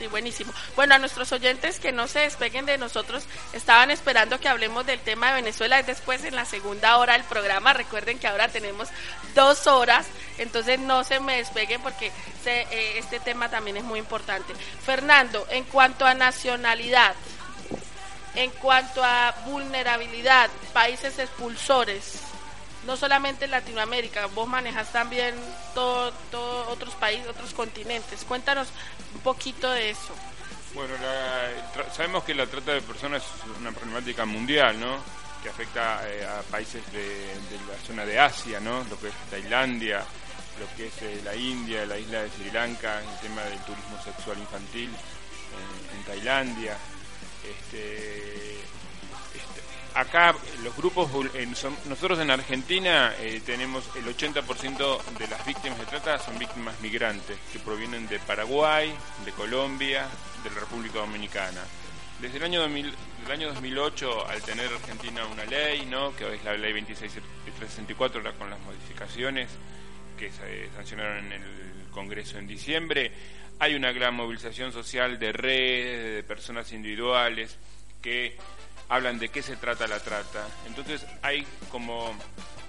Buenísimo. 0.08 0.54
Bueno, 0.76 0.96
a 0.96 1.00
nuestros 1.00 1.32
oyentes 1.32 1.80
que 1.80 1.92
no 1.92 2.08
se 2.08 2.20
despeguen 2.20 2.66
de 2.66 2.78
nosotros, 2.78 3.24
estaban 3.54 3.92
esperando 3.92 4.40
que 4.40 4.50
hablemos 4.50 4.86
del 4.86 5.00
tema 5.00 5.28
de 5.28 5.36
Venezuela 5.36 5.82
después 5.84 6.24
en 6.24 6.36
la 6.36 6.46
segunda 6.46 6.98
hora 6.98 7.14
del 7.14 7.24
programa. 7.24 7.74
Recuerden 7.74 8.20
que 8.20 8.28
ahora 8.28 8.48
tenemos 8.48 8.90
dos 9.36 9.68
horas, 9.68 10.08
entonces 10.38 10.80
no 10.80 11.04
se 11.04 11.20
me 11.20 11.38
despeguen 11.38 11.82
porque 11.82 12.12
eh, 12.46 12.94
este 12.98 13.20
tema 13.20 13.50
también 13.50 13.78
es 13.78 13.84
muy 13.84 14.00
importante. 14.00 14.54
Fernando, 14.86 15.46
en 15.50 15.64
cuanto 15.66 16.06
a 16.06 16.14
nacionalidad, 16.14 17.16
en 18.36 18.50
cuanto 18.52 19.04
a 19.04 19.36
vulnerabilidad, 19.46 20.50
países 20.74 21.20
expulsores, 21.20 22.31
no 22.86 22.98
solamente 22.98 23.46
en 23.46 23.52
Latinoamérica, 23.52 24.28
vos 24.28 24.48
manejas 24.48 24.91
también 24.91 25.36
todos 25.74 26.13
todo 26.32 26.70
otros 26.70 26.96
países, 26.96 27.28
otros 27.28 27.54
continentes. 27.54 28.24
Cuéntanos 28.24 28.70
un 29.13 29.22
poquito 29.22 29.70
de 29.72 29.91
eso. 29.91 30.13
Bueno, 30.74 30.94
sabemos 31.94 32.24
que 32.24 32.34
la 32.34 32.48
trata 32.48 32.74
de 32.74 32.82
personas 32.82 33.24
es 33.24 33.60
una 33.60 33.72
problemática 33.72 34.26
mundial, 34.26 34.80
¿no? 34.80 34.98
Que 35.44 35.50
afecta 35.50 36.02
eh, 36.08 36.26
a 36.26 36.41
países 36.44 36.82
de, 36.94 37.34
la 37.67 37.78
zona 37.86 38.06
de 38.06 38.17
Asia, 38.17 38.60
¿no? 38.62 38.84
Lo 38.89 38.98
que 39.00 39.10
es 39.10 39.13
Tailandia, 39.30 40.00
lo 40.60 40.78
que 40.78 40.88
es 40.88 41.02
eh, 41.02 41.22
la 41.26 41.36
India, 41.36 41.86
la 41.86 41.98
isla 41.98 42.22
de 42.22 42.30
Sri 42.30 42.52
Lanka, 42.52 43.02
el 43.02 43.20
tema 43.20 43.41
del 43.44 43.60
turismo 43.60 44.02
sexual 44.02 44.38
infantil 44.38 44.89
eh, 44.89 45.96
en 45.98 46.04
Tailandia. 46.06 46.78
Este, 47.44 48.51
acá 49.95 50.36
los 50.63 50.75
grupos, 50.75 51.10
nosotros 51.88 52.19
en 52.19 52.32
Argentina 52.32 53.13
eh, 53.19 53.41
tenemos 53.45 53.89
el 53.95 54.06
80% 54.06 55.04
de 55.17 55.27
las 55.27 55.45
víctimas 55.45 55.80
de 55.80 55.86
trata 55.86 56.19
son 56.19 56.38
víctimas 56.39 56.80
migrantes 56.82 57.38
que 57.51 57.60
provienen 57.60 58.08
de 58.08 58.19
Paraguay, 58.19 58.93
de 59.25 59.32
Colombia, 59.32 60.08
de 60.43 60.49
la 60.49 60.60
República 60.60 60.99
Dominicana. 60.99 61.62
Desde 62.21 62.38
el 62.38 62.43
año, 62.43 62.63
el 62.65 63.32
año 63.32 63.47
2008, 63.54 64.27
al 64.27 64.41
tener 64.43 64.67
Argentina 64.67 65.25
una 65.25 65.45
ley, 65.45 65.86
¿no? 65.86 66.15
que 66.15 66.36
es 66.36 66.43
la 66.43 66.56
ley 66.56 66.71
26364, 66.73 68.21
con 68.38 68.49
las 68.49 68.60
modificaciones 68.60 69.49
que 70.17 70.32
se 70.32 70.69
sancionaron 70.75 71.32
en 71.32 71.41
el 71.41 71.89
Congreso 71.91 72.38
en 72.38 72.47
diciembre, 72.47 73.12
hay 73.60 73.75
una 73.75 73.91
gran 73.91 74.15
movilización 74.15 74.71
social 74.71 75.19
de 75.19 75.32
redes, 75.32 76.15
de 76.15 76.23
personas 76.23 76.71
individuales 76.73 77.58
que 78.01 78.38
hablan 78.91 79.19
de 79.19 79.30
qué 79.30 79.41
se 79.41 79.56
trata 79.56 79.88
la 79.88 79.99
trata. 79.99 80.45
Entonces 80.67 81.06
hay 81.21 81.47
como 81.71 82.13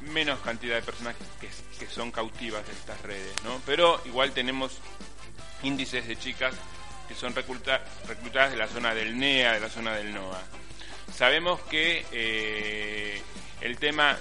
menos 0.01 0.39
cantidad 0.41 0.77
de 0.77 0.83
personas 0.83 1.17
que, 1.41 1.51
son 1.89 2.13
cautivas 2.13 2.65
de 2.65 2.73
estas 2.73 3.01
redes, 3.03 3.35
¿no? 3.43 3.61
Pero 3.67 4.01
igual 4.05 4.31
tenemos 4.31 4.79
índices 5.65 6.07
de 6.07 6.17
chicas 6.17 6.55
que 7.09 7.17
son 7.17 7.35
reclutadas 7.35 8.53
de 8.53 8.57
la 8.57 8.69
zona 8.69 8.95
del 8.95 9.19
NEA, 9.19 9.55
de 9.55 9.61
la 9.61 9.69
zona 9.69 9.95
del 9.95 10.15
NOA. 10.15 10.41
Sabemos 11.13 11.61
que 11.63 12.07
eh, 12.13 13.21
el 13.61 13.77
tema 13.79 14.17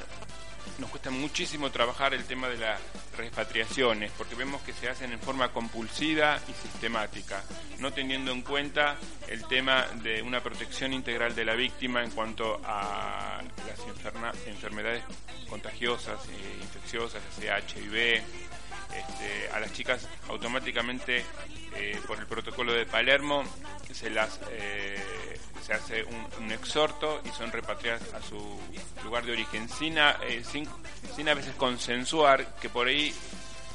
nos 0.79 0.89
cuesta 0.89 1.12
muchísimo 1.12 1.69
trabajar 1.71 2.13
el 2.13 2.23
tema 2.23 2.47
de 2.47 2.57
las 2.57 2.79
repatriaciones, 3.17 4.12
porque 4.17 4.36
vemos 4.36 4.62
que 4.62 4.73
se 4.73 4.89
hacen 4.89 5.12
en 5.12 5.19
forma 5.19 5.51
compulsiva 5.51 6.39
y 6.47 6.53
sistemática, 6.53 7.43
no 7.79 7.91
teniendo 7.91 8.31
en 8.31 8.41
cuenta 8.41 8.97
el 9.27 9.45
tema 9.45 9.88
de 10.03 10.21
una 10.21 10.41
protección 10.41 10.93
integral 10.93 11.36
de 11.36 11.45
la 11.45 11.55
víctima 11.55 12.03
en 12.03 12.12
cuanto 12.12 12.60
a 12.63 13.41
las 13.67 14.47
enfermedades 14.47 15.03
contagiosas 15.49 16.19
e 16.29 16.63
infecciosas, 16.63 17.21
sea 17.38 17.60
HIV, 17.60 18.21
este, 18.95 19.49
a 19.54 19.60
las 19.60 19.73
chicas 19.73 20.08
automáticamente 20.30 21.23
eh, 21.75 21.99
por 22.08 22.19
el 22.19 22.25
protocolo 22.25 22.73
de 22.73 22.86
Palermo 22.86 23.43
se 23.93 24.10
las 24.10 24.39
eh, 24.51 24.97
se 25.62 25.73
hace 25.73 26.04
un, 26.04 26.51
exhorto 26.51 27.21
y 27.23 27.30
son 27.30 27.51
repatriadas 27.51 28.13
a 28.13 28.21
su 28.21 28.60
lugar 29.04 29.23
de 29.25 29.34
origen 29.34 29.69
sin 29.69 29.99
a, 29.99 30.17
eh, 30.27 30.43
sin, 30.43 30.67
sin 31.15 31.30
a 31.30 31.34
veces 31.34 31.56
consensuar 31.56 32.56
que 32.56 32.69
por 32.69 32.88
ahí 32.88 33.13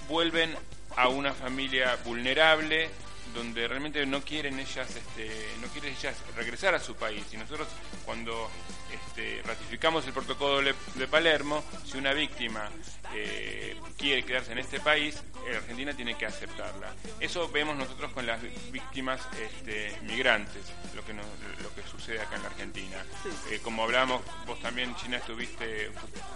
vuelven 0.09 0.55
a 0.97 1.09
una 1.09 1.33
familia 1.33 1.97
vulnerable 2.05 2.91
donde 3.35 3.69
realmente 3.69 4.05
no 4.07 4.23
quieren 4.23 4.59
ellas 4.59 4.89
este, 4.97 5.31
no 5.61 5.69
quieren 5.69 5.93
ellas 5.93 6.17
regresar 6.37 6.75
a 6.75 6.81
su 6.81 6.95
país. 6.97 7.23
Y 7.33 7.37
nosotros 7.37 7.69
cuando 8.05 8.51
este, 8.93 9.43
ratificamos 9.45 10.07
el 10.07 10.13
protocolo 10.13 10.73
de 10.95 11.09
Palermo 11.09 11.63
si 11.85 11.99
una 11.99 12.13
víctima 12.13 12.69
eh, 13.15 13.77
quiere 13.97 14.25
quedarse 14.25 14.53
en 14.53 14.59
este 14.59 14.81
país 14.81 15.23
eh, 15.47 15.57
Argentina 15.57 15.93
tiene 15.95 16.17
que 16.17 16.27
aceptarla 16.27 16.95
eso 17.21 17.49
vemos 17.51 17.77
nosotros 17.77 18.13
con 18.13 18.27
las 18.27 18.41
víctimas 18.71 19.21
este, 19.41 19.97
migrantes 20.03 20.73
lo 20.95 21.05
que 21.05 21.13
lo 21.15 21.75
que 21.75 21.83
sucede 21.91 22.21
acá 22.21 22.37
en 22.37 22.43
la 22.43 22.49
Argentina 22.49 23.05
eh, 23.51 23.61
como 23.63 23.85
hablábamos 23.85 24.23
vos 24.47 24.61
también 24.61 24.95
China 24.97 25.19
estuviste 25.19 25.91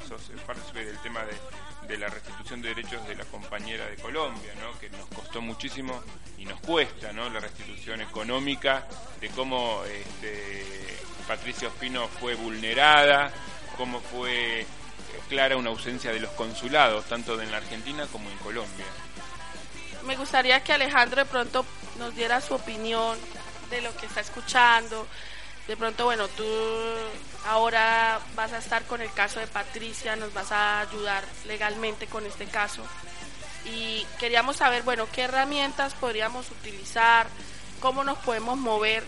sos 0.09 0.31
parte 0.47 0.85
del 0.85 0.99
tema 0.99 1.25
de 1.25 1.35
de 1.91 1.99
la 1.99 2.09
restitución 2.09 2.63
de 2.63 2.69
derechos 2.69 3.07
de 3.09 3.17
la 3.17 3.25
compañera 3.25 3.85
de 3.87 3.97
Colombia, 3.97 4.53
¿no? 4.61 4.79
que 4.79 4.89
nos 4.91 5.07
costó 5.09 5.41
muchísimo 5.43 6.01
y 6.39 6.45
nos 6.45 6.61
cuesta 6.61 7.13
¿no? 7.13 7.29
la 7.29 7.41
restitución 7.41 8.01
económica, 8.01 8.87
de 9.21 9.29
cómo 9.31 9.83
este, 9.85 10.65
Patricia 11.31 11.69
Ospino 11.69 12.09
fue 12.09 12.35
vulnerada, 12.35 13.31
cómo 13.77 14.01
fue 14.01 14.67
clara 15.29 15.57
una 15.57 15.71
ausencia 15.71 16.11
de 16.11 16.19
los 16.19 16.33
consulados, 16.33 17.05
tanto 17.05 17.41
en 17.41 17.53
la 17.53 17.59
Argentina 17.59 18.05
como 18.11 18.29
en 18.29 18.37
Colombia. 18.39 18.85
Me 20.07 20.17
gustaría 20.17 20.65
que 20.65 20.73
Alejandro 20.73 21.21
de 21.21 21.31
pronto 21.31 21.65
nos 22.01 22.17
diera 22.17 22.41
su 22.41 22.55
opinión 22.55 23.17
de 23.71 23.81
lo 23.81 23.97
que 23.97 24.07
está 24.07 24.21
escuchando, 24.21 25.07
de 25.69 25.77
pronto, 25.77 26.05
bueno, 26.05 26.27
tú 26.27 26.45
ahora 27.47 28.19
vas 28.35 28.53
a 28.53 28.59
estar 28.59 28.83
con 28.87 29.01
el 29.01 29.13
caso 29.13 29.39
de 29.39 29.47
Patricia, 29.47 30.17
nos 30.17 30.35
vas 30.35 30.51
a 30.51 30.81
ayudar 30.81 31.23
legalmente 31.47 32.09
con 32.09 32.27
este 32.27 32.47
caso. 32.47 32.83
Y 33.67 34.05
queríamos 34.19 34.57
saber, 34.57 34.83
bueno, 34.83 35.07
qué 35.13 35.23
herramientas 35.23 35.95
podríamos 35.95 36.51
utilizar, 36.51 37.29
cómo 37.79 38.03
nos 38.03 38.19
podemos 38.19 38.59
mover, 38.59 39.05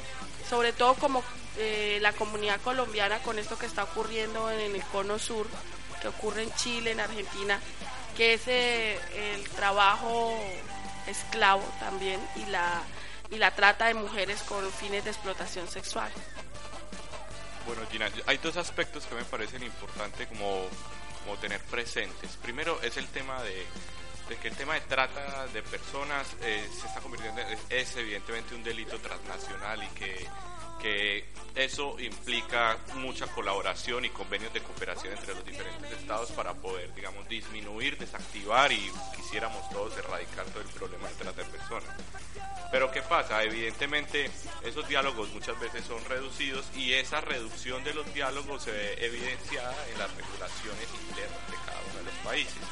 sobre 0.49 0.73
todo 0.73 0.95
como 0.95 1.23
eh, 1.59 1.99
la 2.01 2.13
comunidad 2.13 2.61
colombiana 2.61 3.19
con 3.19 3.39
esto 3.39 3.59
que 3.59 3.67
está 3.67 3.85
ocurriendo 3.85 4.51
en 4.51 4.75
el 4.75 4.83
cono 4.85 5.19
sur, 5.19 5.47
que 6.01 6.09
ocurre 6.09 6.43
en 6.43 6.55
Chile, 6.55 6.93
en 6.93 7.01
Argentina, 7.01 7.61
que 8.17 8.35
es 8.35 8.43
eh, 8.47 8.99
el 9.35 9.49
trabajo 9.51 10.35
esclavo 11.07 11.65
también 11.81 12.21
y 12.37 12.47
la, 12.47 12.83
y 13.31 13.37
la 13.37 13.51
trata 13.53 13.87
de 13.87 13.95
mujeres 13.95 14.43
con 14.43 14.71
fines 14.73 15.05
de 15.05 15.11
explotación 15.11 15.69
sexual. 15.69 16.11
Bueno, 17.67 17.83
Gina, 17.91 18.11
hay 18.27 18.39
dos 18.39 18.57
aspectos 18.57 19.07
que 19.07 19.15
me 19.15 19.25
parecen 19.25 19.63
importantes 19.63 20.27
como, 20.29 20.67
como 21.25 21.37
tener 21.39 21.61
presentes. 21.61 22.37
Primero 22.43 22.81
es 22.83 22.97
el 22.97 23.07
tema 23.07 23.41
de, 23.43 23.67
que 24.29 24.49
el 24.49 24.57
tema 24.57 24.75
de 24.75 24.81
trata 24.83 25.47
de 25.49 25.63
personas 25.63 26.37
eh, 26.43 26.67
se 26.73 26.87
está 26.87 27.01
convirtiendo, 27.01 27.41
es, 27.43 27.59
es, 27.69 27.97
evidentemente 27.97 28.55
un 28.55 28.63
delito 28.63 28.99
transnacional 28.99 29.83
y 29.83 29.89
que, 29.89 30.27
que 30.81 31.25
eso 31.55 31.99
implica 32.01 32.79
mucha 32.95 33.27
colaboración 33.27 34.05
y 34.05 34.11
convenios 34.11 34.53
de 34.53 34.63
cooperación 34.63 35.13
entre 35.13 35.35
los 35.35 35.45
diferentes 35.45 35.93
estados 35.93 36.33
para 36.33 36.55
poder, 36.55 36.95
digamos, 36.95 37.29
disminuir, 37.29 37.99
desactivar 37.99 38.73
y 38.73 38.91
quisiéramos 39.17 39.69
todos 39.71 39.97
erradicar 39.99 40.47
todo 40.47 40.63
el 40.63 40.69
problema 40.69 41.09
de 41.09 41.15
trata 41.15 41.43
de 41.43 41.49
personas. 41.51 41.91
Pero 42.71 42.91
¿qué 42.91 43.03
pasa? 43.03 43.43
Evidentemente 43.43 44.31
esos 44.65 44.89
diálogos 44.89 45.29
muchas 45.31 45.61
veces 45.61 45.85
son 45.85 46.03
reducidos 46.07 46.65
y 46.75 46.95
esa 46.95 47.21
reducción 47.21 47.85
de 47.85 47.93
los 47.93 48.13
diálogos 48.15 48.63
se 48.63 48.73
ve 48.73 48.95
evidenciada 48.99 49.77
en 49.93 49.99
las 49.99 50.11
regulaciones 50.17 50.89
internas 51.09 51.51
de 51.51 51.57
cada 51.67 51.81
uno 51.91 51.99
de 51.99 52.05
los 52.05 52.15
países. 52.25 52.63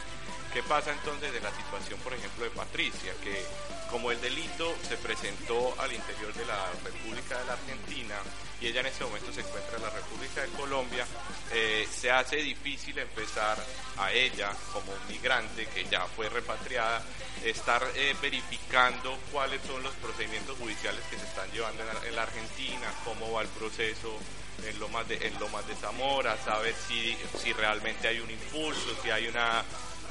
¿Qué 0.52 0.62
pasa 0.64 0.90
entonces 0.90 1.32
de 1.32 1.40
la 1.40 1.54
situación, 1.54 2.00
por 2.00 2.12
ejemplo, 2.12 2.44
de 2.44 2.50
Patricia? 2.50 3.12
Que 3.22 3.44
como 3.88 4.10
el 4.10 4.20
delito 4.20 4.74
se 4.88 4.96
presentó 4.96 5.74
al 5.80 5.92
interior 5.92 6.32
de 6.34 6.44
la 6.44 6.70
República 6.84 7.38
de 7.38 7.44
la 7.44 7.52
Argentina 7.52 8.16
y 8.60 8.66
ella 8.66 8.80
en 8.80 8.86
este 8.86 9.04
momento 9.04 9.32
se 9.32 9.40
encuentra 9.40 9.76
en 9.76 9.82
la 9.82 9.90
República 9.90 10.42
de 10.42 10.48
Colombia, 10.48 11.06
eh, 11.52 11.88
se 11.90 12.10
hace 12.10 12.36
difícil 12.36 12.98
empezar 12.98 13.56
a 13.96 14.12
ella 14.12 14.52
como 14.72 14.92
migrante 15.08 15.66
que 15.66 15.84
ya 15.84 16.04
fue 16.06 16.28
repatriada, 16.28 17.02
estar 17.44 17.82
eh, 17.94 18.14
verificando 18.20 19.18
cuáles 19.32 19.62
son 19.62 19.82
los 19.82 19.94
procedimientos 19.94 20.58
judiciales 20.58 21.00
que 21.10 21.18
se 21.18 21.26
están 21.26 21.50
llevando 21.52 21.82
en 22.06 22.14
la, 22.14 22.22
Argentina, 22.22 22.92
cómo 23.04 23.32
va 23.32 23.42
el 23.42 23.48
proceso 23.48 24.18
en 24.66 24.78
Lomas 24.78 25.08
de, 25.08 25.26
en 25.26 25.38
Lomas 25.40 25.66
de 25.66 25.74
Zamora, 25.76 26.36
saber 26.44 26.74
si, 26.86 27.16
si 27.42 27.52
realmente 27.54 28.08
hay 28.08 28.20
un 28.20 28.30
impulso, 28.30 28.94
si 29.02 29.10
hay 29.10 29.26
una 29.26 29.64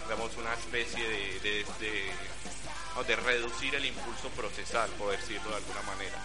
digamos, 0.09 0.35
una 0.37 0.55
especie 0.55 1.07
de, 1.07 1.63
de, 3.05 3.15
reducir 3.15 3.75
el 3.75 3.85
impulso 3.85 4.29
procesal, 4.29 4.89
por 4.97 5.11
decirlo 5.11 5.51
de 5.51 5.57
alguna 5.57 5.83
manera. 5.83 6.17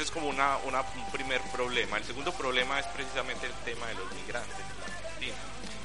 Ese 0.00 0.06
es 0.06 0.12
como 0.12 0.28
una, 0.28 0.56
un 0.56 1.12
primer 1.12 1.42
problema. 1.52 1.98
El 1.98 2.04
segundo 2.04 2.32
problema 2.32 2.80
es 2.80 2.86
precisamente 2.86 3.44
el 3.44 3.52
tema 3.66 3.86
de 3.86 3.96
los 3.96 4.10
migrantes 4.14 4.56
en 4.58 4.78
la 4.80 4.86
Argentina. 4.86 5.36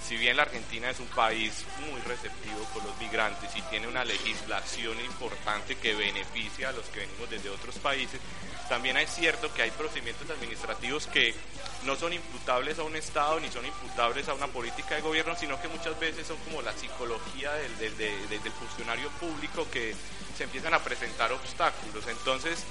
Si 0.07 0.15
bien 0.15 0.37
la 0.37 0.43
Argentina 0.43 0.89
es 0.89 1.01
un 1.01 1.07
país 1.07 1.65
muy 1.81 1.99
receptivo 1.99 2.63
con 2.73 2.85
los 2.85 2.97
migrantes 2.97 3.53
y 3.57 3.61
tiene 3.63 3.89
una 3.89 4.05
legislación 4.05 4.97
importante 5.01 5.75
que 5.75 5.95
beneficia 5.95 6.69
a 6.69 6.71
los 6.71 6.85
que 6.85 7.01
venimos 7.01 7.29
desde 7.29 7.49
otros 7.49 7.77
países, 7.79 8.21
también 8.69 8.95
es 8.95 9.13
cierto 9.13 9.53
que 9.53 9.63
hay 9.63 9.71
procedimientos 9.71 10.29
administrativos 10.29 11.07
que 11.07 11.35
no 11.83 11.97
son 11.97 12.13
imputables 12.13 12.79
a 12.79 12.83
un 12.83 12.95
Estado 12.95 13.41
ni 13.41 13.49
son 13.51 13.65
imputables 13.65 14.29
a 14.29 14.33
una 14.33 14.47
política 14.47 14.95
de 14.95 15.01
gobierno, 15.01 15.35
sino 15.37 15.61
que 15.61 15.67
muchas 15.67 15.99
veces 15.99 16.25
son 16.25 16.37
como 16.37 16.61
la 16.61 16.71
psicología 16.71 17.51
del, 17.51 17.97
del, 17.97 18.51
funcionario 18.53 19.09
público 19.19 19.67
que 19.69 19.93
se 20.37 20.43
empiezan 20.43 20.73
a 20.73 20.79
presentar 20.79 21.31
obstáculos. 21.31 22.05
Entonces, 22.07 22.63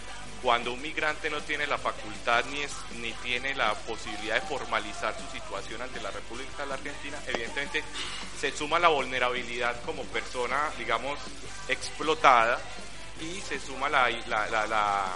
cuando 0.42 0.72
un 0.72 0.82
migrante 0.82 1.30
no 1.30 1.40
tiene 1.40 1.66
la 1.66 1.78
facultad 1.78 2.44
ni, 2.46 2.60
ni 3.00 3.12
tiene 3.14 3.54
la 3.54 3.74
posibilidad 3.74 4.34
de 4.34 4.46
formalizar 4.46 5.14
su 5.18 5.26
situación 5.32 5.80
ante 5.80 6.00
la 6.00 6.10
República 6.10 6.62
de 6.62 6.66
la 6.66 6.74
Argentina, 6.74 7.18
evidentemente 7.26 7.82
se 8.38 8.52
suma 8.52 8.78
la 8.78 8.88
vulnerabilidad 8.88 9.80
como 9.82 10.02
persona, 10.04 10.70
digamos, 10.76 11.18
explotada 11.68 12.58
y 13.20 13.40
se 13.40 13.58
suma 13.58 13.88
la, 13.88 14.10
la, 14.26 14.66
la 14.66 15.06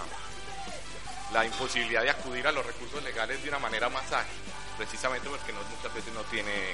la 1.33 1.45
imposibilidad 1.45 2.01
de 2.01 2.09
acudir 2.09 2.47
a 2.47 2.51
los 2.51 2.65
recursos 2.65 3.03
legales 3.03 3.41
de 3.43 3.49
una 3.49 3.59
manera 3.59 3.89
más 3.89 4.11
ágil, 4.11 4.39
precisamente 4.77 5.29
porque 5.29 5.53
muchas 5.53 5.93
veces 5.93 6.13
no 6.13 6.21
tiene 6.23 6.73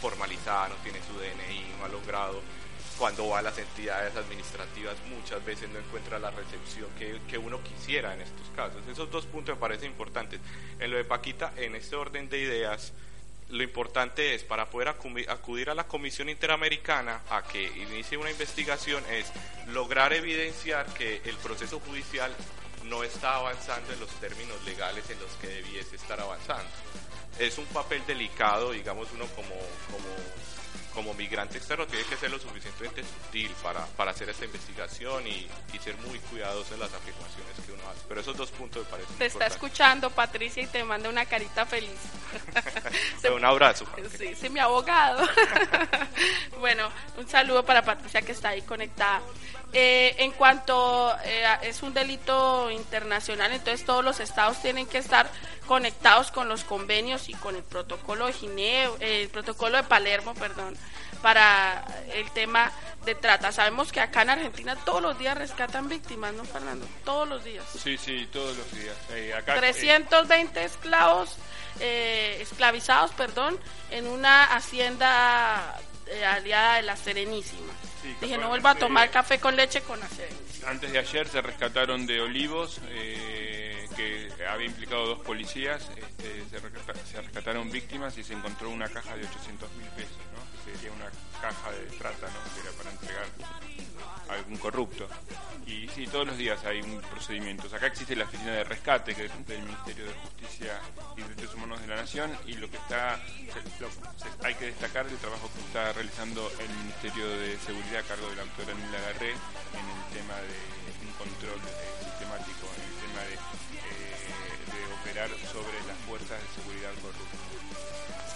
formalizada, 0.00 0.68
no 0.68 0.76
tiene 0.76 0.98
su 1.06 1.12
DNI, 1.18 1.74
no 1.78 1.84
ha 1.84 1.88
logrado 1.88 2.40
cuando 3.02 3.26
va 3.26 3.40
a 3.40 3.42
las 3.42 3.58
entidades 3.58 4.14
administrativas 4.14 4.94
muchas 5.10 5.44
veces 5.44 5.68
no 5.70 5.80
encuentra 5.80 6.20
la 6.20 6.30
recepción 6.30 6.86
que, 6.96 7.18
que, 7.26 7.36
uno 7.36 7.60
quisiera 7.64 8.14
en 8.14 8.20
estos 8.20 8.46
casos. 8.54 8.80
Esos 8.88 9.10
dos 9.10 9.26
puntos 9.26 9.56
me 9.56 9.60
parecen 9.60 9.90
importantes. 9.90 10.38
En 10.78 10.88
lo 10.88 10.98
de 10.98 11.04
Paquita, 11.04 11.52
en 11.56 11.74
este 11.74 11.96
orden 11.96 12.28
de 12.28 12.38
ideas, 12.38 12.92
lo 13.48 13.60
importante 13.64 14.36
es 14.36 14.44
para 14.44 14.70
poder 14.70 14.86
acudir 14.86 15.68
a 15.68 15.74
la 15.74 15.88
Comisión 15.88 16.28
Interamericana 16.28 17.22
a 17.28 17.42
que 17.42 17.64
inicie 17.64 18.16
una 18.18 18.30
investigación 18.30 19.02
es 19.10 19.32
lograr 19.66 20.12
evidenciar 20.12 20.86
que 20.94 21.22
el 21.24 21.34
proceso 21.38 21.80
judicial 21.80 22.32
no 22.84 23.02
está 23.02 23.34
avanzando 23.34 23.92
en 23.92 23.98
los 23.98 24.10
términos 24.20 24.64
legales 24.64 25.10
en 25.10 25.18
los 25.18 25.32
que 25.40 25.48
debiese 25.48 25.96
estar 25.96 26.20
avanzando. 26.20 26.70
Es 27.40 27.58
un 27.58 27.66
papel 27.66 28.06
delicado, 28.06 28.70
digamos, 28.70 29.08
uno 29.12 29.26
como, 29.34 29.56
como 29.90 30.06
como 30.94 31.14
migrante 31.14 31.58
externo 31.58 31.86
tiene 31.86 32.04
que 32.04 32.16
ser 32.16 32.30
lo 32.30 32.38
suficientemente 32.38 33.02
sutil 33.02 33.50
para, 33.62 33.84
para 33.86 34.10
hacer 34.10 34.28
esta 34.28 34.44
investigación 34.44 35.26
y, 35.26 35.48
y, 35.72 35.78
ser 35.78 35.96
muy 35.98 36.18
cuidadoso 36.18 36.74
en 36.74 36.80
las 36.80 36.92
afirmaciones 36.92 37.56
que 37.64 37.72
uno 37.72 37.82
hace. 37.90 38.00
Pero 38.08 38.20
esos 38.20 38.36
dos 38.36 38.50
puntos 38.50 38.84
me 38.84 38.90
parecen 38.90 39.16
Te 39.16 39.26
está 39.26 39.46
escuchando 39.46 40.10
Patricia 40.10 40.62
y 40.62 40.66
te 40.66 40.84
manda 40.84 41.08
una 41.08 41.24
carita 41.24 41.66
feliz. 41.66 41.98
un 43.34 43.44
abrazo. 43.44 43.86
Sí, 44.18 44.34
sí, 44.34 44.48
mi 44.50 44.60
abogado. 44.60 45.26
bueno, 46.60 46.88
un 47.16 47.28
saludo 47.28 47.64
para 47.64 47.82
Patricia 47.82 48.22
que 48.22 48.32
está 48.32 48.50
ahí 48.50 48.62
conectada. 48.62 49.22
Eh, 49.74 50.16
en 50.18 50.32
cuanto 50.32 51.16
eh, 51.24 51.46
es 51.62 51.82
un 51.82 51.94
delito 51.94 52.70
internacional, 52.70 53.52
entonces 53.52 53.86
todos 53.86 54.04
los 54.04 54.20
estados 54.20 54.60
tienen 54.60 54.86
que 54.86 54.98
estar 54.98 55.30
conectados 55.66 56.30
con 56.30 56.48
los 56.48 56.64
convenios 56.64 57.28
y 57.28 57.34
con 57.34 57.56
el 57.56 57.62
protocolo 57.62 58.26
de 58.26 58.32
Ginebra, 58.32 59.06
el 59.06 59.28
protocolo 59.28 59.76
de 59.76 59.84
Palermo, 59.84 60.34
perdón, 60.34 60.76
para 61.22 61.84
el 62.12 62.30
tema 62.32 62.72
de 63.04 63.14
trata. 63.14 63.52
Sabemos 63.52 63.92
que 63.92 64.00
acá 64.00 64.22
en 64.22 64.30
Argentina 64.30 64.76
todos 64.84 65.02
los 65.02 65.18
días 65.18 65.36
rescatan 65.36 65.88
víctimas, 65.88 66.34
¿no, 66.34 66.44
Fernando? 66.44 66.86
Todos 67.04 67.28
los 67.28 67.44
días. 67.44 67.64
Sí, 67.82 67.96
sí, 67.96 68.28
todos 68.32 68.56
los 68.56 68.72
días. 68.72 68.96
320 69.44 70.60
eh, 70.60 70.64
esclavos, 70.64 71.36
eh, 71.80 72.38
esclavizados, 72.40 73.12
perdón, 73.12 73.58
en 73.90 74.06
una 74.06 74.44
hacienda 74.44 75.80
eh, 76.06 76.24
aliada 76.24 76.76
de 76.76 76.82
la 76.82 76.96
Serenísima. 76.96 77.72
Dije, 78.20 78.36
no 78.36 78.48
vuelva 78.48 78.70
a 78.70 78.74
tomar 78.74 79.10
café 79.10 79.38
con 79.38 79.54
leche 79.54 79.80
con 79.82 79.98
la 80.00 80.08
Serenísima. 80.08 80.70
Antes 80.70 80.92
de 80.92 80.98
ayer 80.98 81.28
se 81.28 81.40
rescataron 81.40 82.06
de 82.06 82.20
Olivos, 82.20 82.80
que 83.94 84.28
había 84.46 84.66
implicado 84.66 85.06
dos 85.06 85.20
policías, 85.20 85.90
este, 85.96 86.44
se, 86.50 87.20
rescataron 87.20 87.70
víctimas 87.70 88.16
y 88.18 88.24
se 88.24 88.34
encontró 88.34 88.70
una 88.70 88.88
caja 88.88 89.16
de 89.16 89.26
800 89.26 89.70
mil 89.72 89.88
pesos, 89.88 90.16
¿no? 90.34 90.42
sería 90.64 90.92
una 90.92 91.10
caja 91.40 91.72
de 91.72 91.84
trata, 91.98 92.26
¿no? 92.28 92.54
que 92.54 92.60
era 92.60 92.76
para 92.76 92.90
entregar 92.90 93.26
a 94.28 94.34
algún 94.34 94.56
corrupto. 94.58 95.08
Y 95.66 95.88
sí, 95.88 96.06
todos 96.06 96.26
los 96.26 96.36
días 96.36 96.64
hay 96.64 96.80
un 96.80 97.00
procedimiento. 97.00 97.74
Acá 97.74 97.86
existe 97.86 98.14
la 98.14 98.24
oficina 98.24 98.52
de 98.52 98.64
rescate 98.64 99.14
que 99.14 99.24
es 99.26 99.46
del 99.46 99.62
Ministerio 99.62 100.04
de 100.04 100.12
Justicia 100.12 100.80
y 101.16 101.22
Derechos 101.22 101.54
Humanos 101.54 101.80
de 101.80 101.86
la 101.88 101.96
Nación 101.96 102.30
y 102.46 102.54
lo 102.54 102.70
que 102.70 102.76
está, 102.76 103.20
hay 104.44 104.54
que 104.54 104.66
destacar 104.66 105.06
el 105.06 105.16
trabajo 105.18 105.50
que 105.54 105.60
está 105.60 105.92
realizando 105.92 106.50
el 106.60 106.68
Ministerio 106.68 107.28
de 107.28 107.58
Seguridad 107.58 108.00
a 108.00 108.02
cargo 108.02 108.28
de 108.28 108.36
la 108.36 108.44
doctora 108.44 108.74
Nila 108.74 109.00
Garré 109.00 109.30
en 109.30 109.86
el 109.88 110.18
tema 110.18 110.36
de 110.36 110.82
un 111.06 111.12
control 111.14 111.60
sistemático, 111.60 112.01
sobre 115.30 115.78
las 115.86 115.96
fuerzas 116.06 116.38
de 116.40 116.62
seguridad 116.62 116.90
corruptas. 117.00 117.52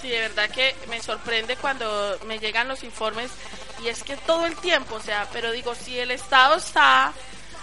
Sí, 0.01 0.09
de 0.09 0.21
verdad 0.21 0.51
que 0.51 0.75
me 0.89 1.01
sorprende 1.01 1.57
cuando 1.57 2.19
me 2.27 2.39
llegan 2.39 2.69
los 2.69 2.85
informes 2.85 3.31
y 3.83 3.89
es 3.89 4.03
que 4.03 4.17
todo 4.17 4.47
el 4.47 4.57
tiempo, 4.57 4.97
o 4.97 5.01
sea, 5.01 5.29
pero 5.33 5.53
digo, 5.53 5.75
si 5.75 5.99
el 5.99 6.11
Estado 6.11 6.57
está 6.57 7.13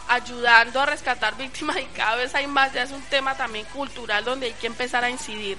ayudando 0.08 0.82
a 0.82 0.86
rescatar 0.86 1.38
víctimas 1.38 1.78
y 1.78 1.86
cada 1.96 2.16
vez 2.16 2.34
hay 2.36 2.48
más, 2.48 2.74
ya 2.74 2.84
es 2.84 2.92
un 2.92 3.04
tema 3.04 3.36
también 3.36 3.66
cultural 3.68 4.24
donde 4.26 4.48
hay 4.48 4.54
que 4.54 4.68
empezar 4.68 5.04
a 5.04 5.10
incidir. 5.10 5.58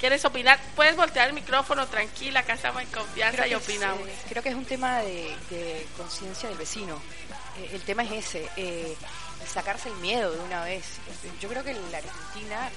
¿Quieres 0.00 0.24
opinar? 0.26 0.58
Puedes 0.74 0.94
voltear 0.94 1.28
el 1.28 1.34
micrófono 1.34 1.86
tranquila, 1.86 2.40
acá 2.40 2.52
estamos 2.52 2.82
en 2.82 2.88
confianza 2.88 3.46
y 3.48 3.54
opinamos. 3.54 4.06
creo 4.28 4.42
que 4.42 4.50
es 4.50 4.54
un 4.54 4.66
tema 4.66 5.00
de, 5.00 5.86
conciencia 5.96 6.50
del 6.50 6.58
vecino. 6.58 7.00
Eh, 7.58 7.70
el 7.72 7.80
tema 7.80 8.02
es 8.04 8.12
ese. 8.12 8.48
Eh, 8.56 8.94
sacarse 9.46 9.88
el 9.88 9.94
miedo 9.96 10.32
de 10.32 10.40
una 10.40 10.64
vez. 10.64 10.84
Yo 11.40 11.48
creo 11.48 11.64
que 11.64 11.72
la 11.72 11.98
Argentina, 11.98 12.70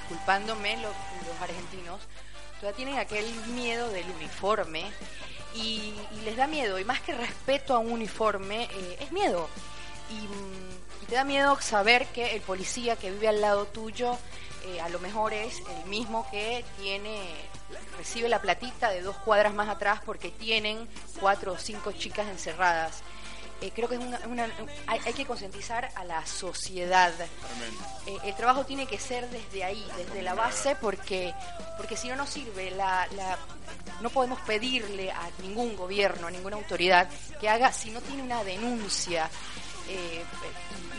disculpándome 0.00 0.76
los, 0.76 0.94
argentinos, 1.40 2.00
todavía 2.60 2.76
tienen 2.76 2.98
aquel 2.98 3.24
miedo 3.46 3.88
del 3.88 4.04
uniforme 4.10 4.84
y, 5.54 5.94
les 6.24 6.36
da 6.36 6.46
miedo. 6.46 6.78
Y 6.78 6.84
más 6.84 7.00
que 7.00 7.14
respeto 7.14 7.74
a 7.74 7.78
un 7.78 7.90
uniforme, 7.90 8.64
eh, 8.64 8.98
es 9.00 9.12
miedo. 9.12 9.48
Y, 10.10 11.06
te 11.06 11.14
da 11.14 11.24
miedo 11.24 11.58
saber 11.62 12.04
que 12.08 12.36
el 12.36 12.42
policía 12.42 12.96
que 12.96 13.10
vive 13.10 13.28
al 13.28 13.40
lado 13.40 13.64
tuyo 13.64 14.18
eh, 14.68 14.80
a 14.80 14.88
lo 14.88 14.98
mejor 14.98 15.32
es 15.32 15.60
el 15.60 15.88
mismo 15.88 16.26
que 16.30 16.64
tiene 16.78 17.20
recibe 17.96 18.28
la 18.28 18.40
platita 18.40 18.90
de 18.90 19.02
dos 19.02 19.16
cuadras 19.18 19.52
más 19.54 19.68
atrás 19.68 20.00
porque 20.04 20.30
tienen 20.30 20.88
cuatro 21.20 21.52
o 21.52 21.58
cinco 21.58 21.92
chicas 21.92 22.28
encerradas. 22.28 23.02
Eh, 23.60 23.72
creo 23.74 23.88
que 23.88 23.96
es 23.96 24.00
una, 24.00 24.48
hay, 24.86 25.12
que 25.14 25.26
concientizar 25.26 25.90
a 25.96 26.04
la 26.04 26.24
sociedad. 26.26 27.12
Eh, 28.06 28.16
el 28.24 28.34
trabajo 28.36 28.64
tiene 28.64 28.86
que 28.86 29.00
ser 29.00 29.28
desde 29.30 29.64
ahí, 29.64 29.84
desde 29.96 30.22
la 30.22 30.34
base, 30.34 30.76
porque 30.80 31.34
porque 31.76 31.96
si 31.96 32.08
no 32.08 32.14
nos 32.14 32.30
sirve, 32.30 32.70
la, 32.70 33.08
no 34.00 34.10
podemos 34.10 34.40
pedirle 34.42 35.10
a 35.10 35.28
ningún 35.42 35.76
gobierno, 35.76 36.28
a 36.28 36.30
ninguna 36.30 36.56
autoridad 36.56 37.08
que 37.40 37.48
haga 37.48 37.72
si 37.72 37.90
no 37.90 38.00
tiene 38.00 38.22
una 38.22 38.44
denuncia. 38.44 39.28
Eh, 39.88 40.22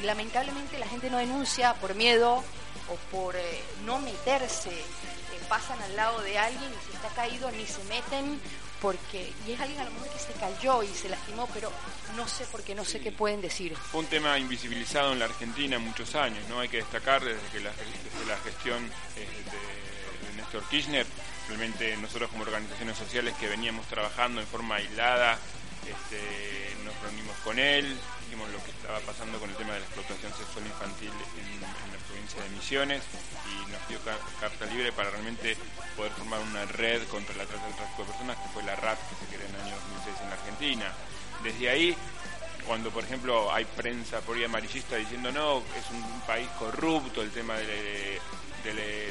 y 0.01 0.05
lamentablemente 0.05 0.79
la 0.79 0.87
gente 0.87 1.09
no 1.09 1.17
denuncia 1.17 1.75
por 1.75 1.95
miedo 1.95 2.43
o 2.91 2.95
por 3.11 3.35
no 3.85 3.99
meterse. 3.99 4.71
pasan 5.47 5.81
al 5.81 5.95
lado 5.95 6.21
de 6.21 6.37
alguien 6.37 6.69
y 6.69 6.85
si 6.85 6.95
está 6.95 7.09
caído 7.09 7.49
ni 7.51 7.65
se 7.65 7.83
meten 7.85 8.39
porque 8.81 9.31
y 9.47 9.51
es 9.51 9.59
alguien 9.59 9.79
a 9.81 9.85
lo 9.85 9.91
mejor 9.91 10.09
que 10.09 10.19
se 10.19 10.33
cayó 10.33 10.83
y 10.83 10.87
se 10.87 11.09
lastimó, 11.09 11.47
pero 11.53 11.71
no 12.15 12.27
sé 12.27 12.45
por 12.45 12.63
qué, 12.63 12.75
no 12.75 12.85
sé 12.85 12.99
qué 12.99 13.11
pueden 13.11 13.41
decir. 13.41 13.75
Fue 13.75 14.01
un 14.01 14.07
tema 14.07 14.37
invisibilizado 14.37 15.13
en 15.13 15.19
la 15.19 15.25
Argentina 15.25 15.79
muchos 15.79 16.15
años, 16.15 16.47
¿no? 16.49 16.59
Hay 16.59 16.69
que 16.69 16.77
destacar 16.77 17.23
desde 17.23 17.45
que 17.51 17.59
la, 17.59 17.71
desde 17.71 18.25
la 18.27 18.37
gestión 18.37 18.85
eh, 19.17 19.27
de, 19.27 20.37
Néstor 20.37 20.63
Kirchner, 20.69 21.05
realmente 21.47 21.97
nosotros 21.97 22.29
como 22.29 22.43
organizaciones 22.43 22.97
sociales 22.97 23.35
que 23.39 23.47
veníamos 23.47 23.85
trabajando 23.87 24.39
en 24.39 24.47
forma 24.47 24.75
aislada, 24.75 25.37
este, 25.85 26.75
nos 26.85 26.95
reunimos 27.01 27.35
con 27.43 27.59
él, 27.59 27.97
dijimos 28.25 28.49
lo 28.51 28.63
que 28.63 28.71
estaba 28.71 28.99
pasando 29.01 29.39
con 29.39 29.49
el 29.49 29.55
tema 29.57 29.73
de 29.73 29.79
la 29.79 29.85
explotación 29.85 30.31
sexual 30.37 30.65
infantil 30.65 31.09
en, 31.09 31.61
la 31.61 31.98
de 32.37 32.49
Misiones 32.49 33.01
y 33.47 33.71
nos 33.71 33.87
dio 33.87 33.99
carta 34.39 34.65
libre 34.67 34.91
para 34.91 35.09
realmente 35.09 35.57
poder 35.95 36.11
formar 36.13 36.39
una 36.41 36.65
red 36.65 37.01
contra 37.07 37.35
la 37.35 37.45
trata 37.45 37.65
del 37.65 37.75
tráfico 37.75 38.03
de 38.03 38.09
personas, 38.09 38.37
que 38.37 38.49
fue 38.49 38.63
la 38.63 38.75
RAT 38.75 38.99
que 39.09 39.15
se 39.15 39.35
creó 39.35 39.47
en 39.47 39.55
el 39.55 39.61
año 39.61 39.75
2006 39.75 40.15
en 40.21 40.29
la 40.29 40.35
Argentina. 40.35 40.93
Desde 41.43 41.69
ahí 41.69 41.97
cuando 42.67 42.91
por 42.91 43.03
ejemplo 43.03 43.51
hay 43.51 43.65
prensa 43.65 44.19
por 44.21 44.37
ahí 44.37 44.43
amarillista 44.43 44.95
diciendo 44.95 45.31
no, 45.31 45.57
es 45.57 45.89
un 45.91 46.21
país 46.21 46.47
corrupto 46.59 47.21
el 47.23 47.31
tema 47.31 47.55
de, 47.55 48.19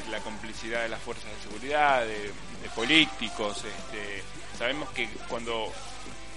la 0.09 0.19
complicidad 0.19 0.83
de 0.83 0.89
las 0.89 1.01
fuerzas 1.01 1.25
de 1.25 1.41
seguridad, 1.43 2.05
de, 2.05 2.31
políticos, 2.75 3.65
este, 3.65 4.23
sabemos 4.57 4.89
que 4.91 5.09
cuando 5.27 5.71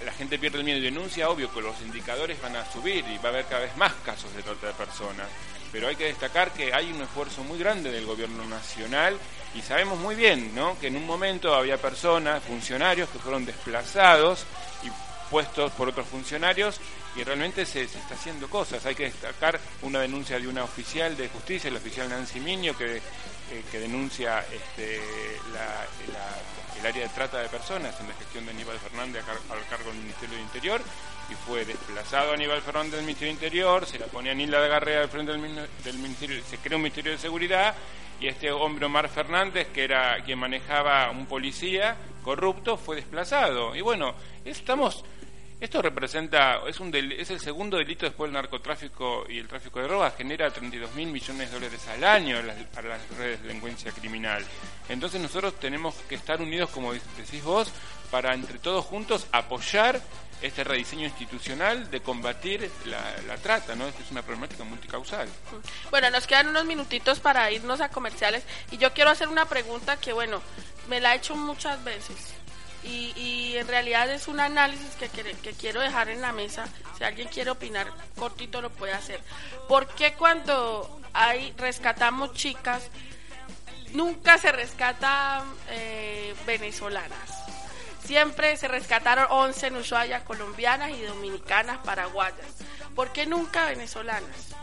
la 0.05 0.13
gente 0.13 0.39
pierde 0.39 0.59
el 0.59 0.63
miedo 0.63 0.79
y 0.79 0.83
denuncia, 0.83 1.29
obvio 1.29 1.53
que 1.53 1.61
los 1.61 1.79
indicadores 1.81 2.41
van 2.41 2.55
a 2.55 2.71
subir 2.71 3.05
y 3.07 3.17
va 3.17 3.25
a 3.25 3.33
haber 3.33 3.45
cada 3.45 3.61
vez 3.61 3.75
más 3.77 3.93
casos 4.05 4.33
de 4.35 4.43
trata 4.43 4.67
de 4.67 4.73
personas. 4.73 5.27
Pero 5.71 5.87
hay 5.87 5.95
que 5.95 6.05
destacar 6.05 6.51
que 6.51 6.73
hay 6.73 6.91
un 6.91 7.01
esfuerzo 7.01 7.43
muy 7.43 7.57
grande 7.57 7.91
del 7.91 8.05
gobierno 8.05 8.45
nacional 8.45 9.17
y 9.55 9.61
sabemos 9.61 9.99
muy 9.99 10.15
bien 10.15 10.53
¿no? 10.53 10.77
que 10.79 10.87
en 10.87 10.95
un 10.95 11.05
momento 11.05 11.55
había 11.55 11.77
personas, 11.77 12.43
funcionarios 12.43 13.09
que 13.09 13.19
fueron 13.19 13.45
desplazados 13.45 14.45
y 14.83 14.89
puestos 15.29 15.71
por 15.71 15.89
otros 15.89 16.07
funcionarios 16.07 16.79
y 17.15 17.23
realmente 17.23 17.65
se, 17.65 17.83
está 17.83 18.13
haciendo 18.13 18.49
cosas. 18.49 18.85
Hay 18.85 18.95
que 18.95 19.05
destacar 19.05 19.59
una 19.81 19.99
denuncia 19.99 20.39
de 20.39 20.47
una 20.47 20.63
oficial 20.63 21.15
de 21.15 21.29
justicia, 21.29 21.69
el 21.69 21.77
oficial 21.77 22.09
Nancy 22.09 22.39
que, 22.39 22.97
eh, 22.97 23.01
que 23.71 23.79
denuncia 23.79 24.45
este, 24.51 25.01
el 26.83 26.87
área 26.87 27.03
de 27.03 27.13
trata 27.13 27.39
de 27.39 27.47
personas 27.47 27.97
en 28.01 28.09
la 28.09 28.13
gestión 28.15 28.45
de 28.45 28.51
Aníbal 28.51 28.77
Fernández 28.77 29.23
al 29.49 29.65
cargo 29.67 29.89
del 29.89 29.99
Ministerio 30.01 30.35
del 30.35 30.43
Interior 30.43 30.81
y 31.31 31.33
fue 31.33 31.63
desplazado 31.63 32.33
Aníbal 32.33 32.61
Fernández 32.61 32.91
del 32.91 33.05
Ministerio 33.05 33.33
del 33.33 33.41
Interior, 33.41 33.85
se 33.85 33.99
la 33.99 34.07
pone 34.07 34.29
a 34.29 34.33
Nila 34.33 34.59
de 34.59 34.67
Garrea 34.67 35.01
al 35.01 35.07
frente 35.07 35.31
del, 35.31 35.69
del 35.81 35.97
Ministerio, 35.99 36.43
se 36.43 36.57
creó 36.57 36.75
un 36.77 36.83
Ministerio 36.83 37.13
de 37.13 37.17
Seguridad 37.17 37.73
y 38.19 38.27
este 38.27 38.51
hombre 38.51 38.85
Omar 38.85 39.07
Fernández, 39.07 39.69
que 39.73 39.85
era 39.85 40.21
quien 40.25 40.39
manejaba 40.39 41.09
un 41.09 41.25
policía 41.25 41.95
corrupto, 42.21 42.75
fue 42.75 42.97
desplazado. 42.97 43.73
Y 43.77 43.81
bueno, 43.81 44.13
estamos 44.43 45.05
esto 45.63 45.81
representa, 45.81 46.59
es, 46.67 46.79
un 46.81 46.93
es 46.93 47.29
el 47.29 47.39
segundo 47.39 47.77
delito 47.77 48.05
después 48.05 48.29
del 48.29 48.33
narcotráfico 48.33 49.25
y 49.29 49.39
el 49.39 49.47
tráfico 49.47 49.79
de 49.79 49.87
drogas, 49.87 50.13
genera 50.17 50.51
32 50.51 50.93
mil 50.93 51.07
millones 51.07 51.49
de 51.49 51.55
dólares 51.55 51.87
al 51.87 52.03
año 52.03 52.37
para 52.73 52.89
las 52.89 53.09
redes 53.17 53.41
de 53.41 53.47
delincuencia 53.47 53.93
criminal. 53.93 54.43
Entonces 54.89 55.21
nosotros 55.21 55.57
tenemos 55.61 55.95
que 56.09 56.15
estar 56.15 56.41
unidos, 56.41 56.69
como 56.69 56.91
decís 56.91 57.41
vos, 57.45 57.71
para 58.11 58.33
entre 58.33 58.59
todos 58.59 58.83
juntos 58.83 59.25
apoyar 59.31 60.01
este 60.41 60.65
rediseño 60.65 61.05
institucional 61.05 61.89
de 61.89 62.01
combatir 62.01 62.69
la, 62.83 63.37
trata, 63.37 63.73
¿no? 63.73 63.87
Esta 63.87 64.03
es 64.03 64.11
una 64.11 64.21
problemática 64.21 64.65
multicausal. 64.65 65.29
Bueno, 65.91 66.09
nos 66.09 66.27
quedan 66.27 66.49
unos 66.49 66.65
minutitos 66.65 67.21
para 67.21 67.49
irnos 67.51 67.79
a 67.79 67.87
comerciales 67.87 68.43
y 68.69 68.77
yo 68.77 68.91
quiero 68.91 69.11
hacer 69.11 69.29
una 69.29 69.45
pregunta 69.45 69.95
que, 69.95 70.11
bueno, 70.11 70.41
me 70.89 70.99
la 70.99 71.13
he 71.13 71.17
hecho 71.19 71.37
muchas 71.37 71.81
veces 71.85 72.42
y, 72.83 73.55
en 73.55 73.67
realidad 73.67 74.09
es 74.09 74.27
un 74.27 74.39
análisis 74.39 74.95
que, 74.95 75.07
que, 75.09 75.53
quiero 75.53 75.79
dejar 75.79 76.09
en 76.09 76.21
la 76.21 76.31
mesa. 76.31 76.65
Si 76.97 77.03
alguien 77.03 77.27
quiere 77.27 77.51
opinar 77.51 77.87
cortito 78.17 78.61
lo 78.61 78.69
puede 78.69 78.93
hacer. 78.93 79.21
¿Por 79.67 79.87
qué 79.87 80.13
cuando 80.13 81.01
hay 81.13 81.53
rescatamos 81.57 82.33
chicas 82.33 82.89
nunca 83.93 84.37
se 84.37 84.51
rescatan 84.51 85.43
eh, 85.69 86.35
venezolanas? 86.45 87.43
Siempre 88.05 88.57
se 88.57 88.67
rescataron 88.67 89.27
11 89.29 89.67
en 89.67 89.75
Ushuaia, 89.77 90.25
colombianas 90.25 90.91
y 90.91 91.01
dominicanas, 91.03 91.77
paraguayas. 91.85 92.47
¿Por 92.95 93.13
qué 93.13 93.25
nunca 93.25 93.65
venezolanas? 93.65 94.53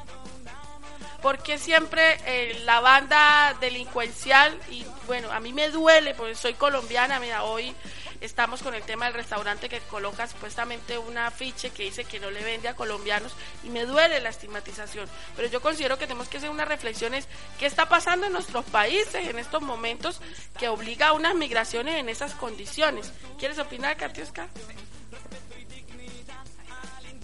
porque 1.22 1.58
siempre 1.58 2.18
eh, 2.26 2.62
la 2.64 2.80
banda 2.80 3.54
delincuencial 3.60 4.58
y 4.70 4.84
bueno 5.06 5.30
a 5.30 5.40
mí 5.40 5.52
me 5.52 5.68
duele 5.70 6.14
porque 6.14 6.34
soy 6.34 6.54
colombiana 6.54 7.20
mira 7.20 7.42
hoy 7.44 7.74
estamos 8.20 8.62
con 8.62 8.74
el 8.74 8.82
tema 8.82 9.06
del 9.06 9.14
restaurante 9.14 9.68
que 9.68 9.80
coloca 9.80 10.26
supuestamente 10.26 10.98
un 10.98 11.18
afiche 11.18 11.70
que 11.70 11.84
dice 11.84 12.04
que 12.04 12.20
no 12.20 12.30
le 12.30 12.42
vende 12.42 12.68
a 12.68 12.74
colombianos 12.74 13.34
y 13.64 13.70
me 13.70 13.86
duele 13.86 14.20
la 14.20 14.28
estigmatización. 14.28 15.08
Pero 15.36 15.48
yo 15.48 15.60
considero 15.60 15.98
que 15.98 16.06
tenemos 16.06 16.28
que 16.28 16.38
hacer 16.38 16.50
unas 16.50 16.68
reflexiones 16.68 17.28
qué 17.58 17.66
está 17.66 17.88
pasando 17.88 18.26
en 18.26 18.32
nuestros 18.32 18.64
países 18.66 19.28
en 19.28 19.38
estos 19.38 19.62
momentos 19.62 20.20
que 20.58 20.68
obliga 20.68 21.08
a 21.08 21.12
unas 21.12 21.34
migraciones 21.34 21.96
en 21.96 22.08
esas 22.08 22.34
condiciones. 22.34 23.12
¿Quieres 23.38 23.58
opinar, 23.58 23.96
Katiuska? 23.96 24.48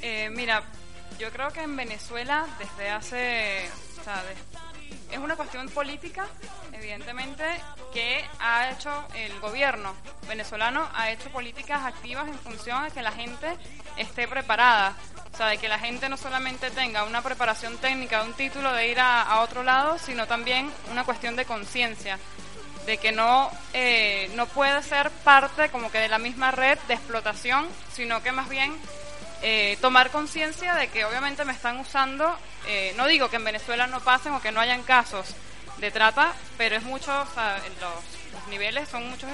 Eh, 0.03 0.30
mira, 0.30 0.62
yo 1.18 1.30
creo 1.30 1.51
que 1.51 1.62
en 1.62 1.76
Venezuela 1.76 2.47
desde 2.59 2.90
hace, 2.90 3.70
es 5.11 5.18
una 5.18 5.37
cuestión 5.37 5.68
política, 5.68 6.26
evidentemente, 6.72 7.45
que 7.93 8.24
ha 8.41 8.70
hecho 8.70 8.91
el 9.14 9.39
gobierno 9.41 9.95
venezolano, 10.28 10.89
ha 10.95 11.11
hecho 11.11 11.30
políticas 11.30 11.84
activas 11.84 12.28
en 12.28 12.39
función 12.39 12.84
de 12.84 12.91
que 12.91 13.03
la 13.03 13.12
gente 13.12 13.57
esté 13.97 14.28
preparada. 14.28 14.95
O 15.32 15.37
sea, 15.37 15.49
de 15.49 15.59
que 15.59 15.68
la 15.68 15.78
gente 15.78 16.09
no 16.09 16.16
solamente 16.16 16.70
tenga 16.70 17.05
una 17.05 17.20
preparación 17.22 17.76
técnica, 17.76 18.22
un 18.22 18.32
título 18.32 18.72
de 18.72 18.89
ir 18.89 18.99
a, 18.99 19.41
otro 19.41 19.62
lado, 19.62 19.99
sino 19.99 20.26
también 20.26 20.70
una 20.91 21.05
cuestión 21.05 21.37
de 21.37 21.45
conciencia 21.45 22.18
de 22.87 22.99
que 22.99 23.12
no, 23.12 23.51
eh, 23.74 24.30
no 24.34 24.47
puede 24.47 24.82
ser 24.82 25.11
parte 25.11 25.68
como 25.68 25.91
que 25.91 25.99
de 25.99 26.09
la 26.09 26.18
misma 26.18 26.53
red 26.53 26.78
de 26.89 26.95
explotación, 26.95 27.66
sino 27.93 28.22
que 28.22 28.32
más 28.32 28.49
bien 28.49 28.74
eh, 29.43 29.76
tomar 29.80 30.11
conciencia 30.11 30.74
de 30.74 30.89
que 30.89 31.05
obviamente 31.05 31.45
me 31.45 31.53
están 31.53 31.78
usando, 31.78 32.37
eh, 32.66 32.95
no 32.97 33.07
digo 33.07 33.28
que 33.28 33.37
en 33.37 33.45
Venezuela 33.45 33.87
no 33.87 34.01
pasen 34.01 34.32
o 34.32 34.41
que 34.41 34.53
no 34.53 34.61
hayan 34.61 34.82
casos 34.82 35.34
de 35.78 35.91
trata, 35.91 36.32
pero 36.57 36.76
es 36.76 36.82
mucho, 36.82 37.12
los, 37.80 38.49
niveles 38.49 38.89
son 38.89 39.09
muchos, 39.11 39.28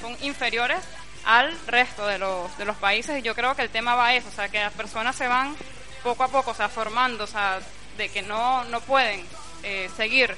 son 0.00 0.16
inferiores 0.22 0.78
al 1.24 1.56
resto 1.66 2.06
de 2.06 2.18
los, 2.18 2.56
de 2.58 2.64
los 2.64 2.76
países 2.76 3.18
y 3.18 3.22
yo 3.22 3.34
creo 3.34 3.54
que 3.54 3.62
el 3.62 3.70
tema 3.70 3.94
va 3.94 4.08
a 4.08 4.14
eso, 4.14 4.28
o 4.28 4.32
sea, 4.32 4.48
que 4.48 4.58
las 4.58 4.72
personas 4.72 5.16
se 5.16 5.28
van 5.28 5.54
poco 6.02 6.24
a 6.24 6.28
poco, 6.28 6.52
o 6.52 6.54
sea, 6.54 6.68
formando, 6.68 7.24
o 7.24 7.26
sea, 7.26 7.60
de 7.96 8.08
que 8.08 8.22
no, 8.22 8.64
no 8.64 8.80
pueden 8.80 9.24
eh, 9.62 9.90
seguir 9.96 10.34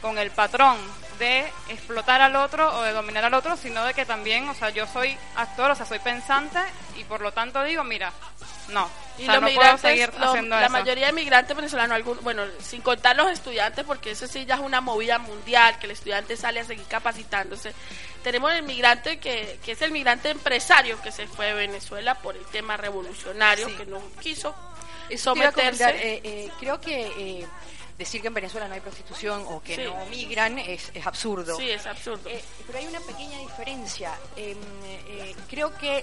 con 0.00 0.18
el 0.18 0.30
patrón 0.30 0.78
de 1.20 1.52
explotar 1.68 2.22
al 2.22 2.34
otro 2.34 2.78
o 2.78 2.82
de 2.82 2.92
dominar 2.92 3.24
al 3.26 3.34
otro, 3.34 3.56
sino 3.56 3.84
de 3.84 3.92
que 3.92 4.06
también, 4.06 4.48
o 4.48 4.54
sea, 4.54 4.70
yo 4.70 4.86
soy 4.86 5.16
actor, 5.36 5.70
o 5.70 5.74
sea, 5.74 5.84
soy 5.84 5.98
pensante 5.98 6.58
y 6.96 7.04
por 7.04 7.20
lo 7.20 7.30
tanto 7.30 7.62
digo, 7.62 7.84
mira, 7.84 8.10
no, 8.68 8.88
y 9.18 9.26
no 9.26 9.40
puedo 9.40 9.76
seguir 9.76 10.10
haciendo 10.18 10.58
la 10.58 10.68
mayoría 10.70 11.06
de 11.06 11.12
migrantes 11.12 11.54
venezolanos, 11.54 11.94
algún, 11.94 12.18
bueno, 12.22 12.44
sin 12.60 12.80
contar 12.80 13.16
los 13.16 13.30
estudiantes, 13.30 13.84
porque 13.84 14.12
eso 14.12 14.26
sí 14.26 14.46
ya 14.46 14.54
es 14.54 14.60
una 14.62 14.80
movida 14.80 15.18
mundial, 15.18 15.78
que 15.78 15.86
el 15.86 15.92
estudiante 15.92 16.36
sale 16.38 16.60
a 16.60 16.64
seguir 16.64 16.86
capacitándose. 16.86 17.74
Tenemos 18.22 18.52
el 18.52 18.62
migrante 18.62 19.18
que, 19.18 19.58
que 19.62 19.72
es 19.72 19.82
el 19.82 19.92
migrante 19.92 20.30
empresario 20.30 21.00
que 21.02 21.12
se 21.12 21.26
fue 21.26 21.46
de 21.46 21.54
Venezuela 21.54 22.14
por 22.14 22.34
el 22.34 22.44
tema 22.46 22.78
revolucionario, 22.78 23.76
que 23.76 23.84
no 23.84 24.00
quiso 24.20 24.54
someterse. 25.16 25.90
Eh, 25.90 26.20
eh, 26.24 26.50
creo 26.58 26.80
que 26.80 27.06
eh, 27.18 27.46
decir 28.00 28.22
que 28.22 28.28
en 28.28 28.34
Venezuela 28.34 28.66
no 28.66 28.72
hay 28.72 28.80
prostitución 28.80 29.44
o 29.46 29.62
que 29.62 29.84
no 29.84 30.06
migran 30.06 30.58
es, 30.58 30.90
es, 30.94 31.06
absurdo. 31.06 31.54
Sí, 31.56 31.70
es 31.70 31.86
absurdo. 31.86 32.30
Eh, 32.30 32.42
pero 32.66 32.78
hay 32.78 32.86
una 32.86 33.00
pequeña 33.00 33.38
diferencia. 33.38 34.18
Em, 34.36 34.56
eh, 34.86 35.36
creo 35.48 35.76
que 35.76 36.02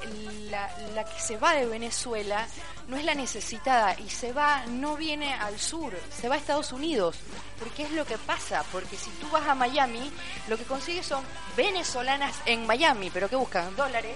la, 0.52 0.70
la, 0.94 1.04
que 1.04 1.20
se 1.20 1.38
va 1.38 1.56
de 1.56 1.66
Venezuela 1.66 2.48
no 2.88 2.98
es 2.98 3.04
la 3.04 3.16
necesitada 3.16 4.00
y 4.00 4.10
se 4.10 4.32
va, 4.32 4.64
no 4.68 4.96
viene 4.96 5.34
al 5.34 5.60
sur, 5.60 6.00
se 6.16 6.30
va 6.30 6.36
a 6.36 6.38
Estados 6.38 6.72
Unidos. 6.72 7.18
Porque 7.58 7.84
es 7.84 7.92
lo 7.92 8.06
que 8.06 8.20
pasa, 8.20 8.64
porque 8.72 8.96
si 8.96 9.10
tú 9.20 9.28
vas 9.32 9.48
a 9.48 9.56
Miami, 9.56 10.12
lo 10.48 10.56
que 10.56 10.66
consigues 10.66 11.08
son 11.08 11.24
venezolanas 11.56 12.36
en 12.46 12.68
Miami, 12.68 13.10
pero 13.10 13.28
que 13.28 13.36
buscan 13.36 13.76
dólares, 13.76 14.16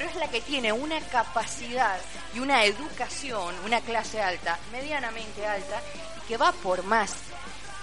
pero 0.00 0.12
es 0.12 0.16
la 0.16 0.28
que 0.28 0.40
tiene 0.40 0.72
una 0.72 0.98
capacidad 0.98 2.00
y 2.34 2.38
una 2.38 2.64
educación, 2.64 3.54
una 3.66 3.82
clase 3.82 4.22
alta, 4.22 4.58
medianamente 4.72 5.46
alta, 5.46 5.78
que 6.26 6.38
va 6.38 6.52
por 6.52 6.82
más. 6.84 7.12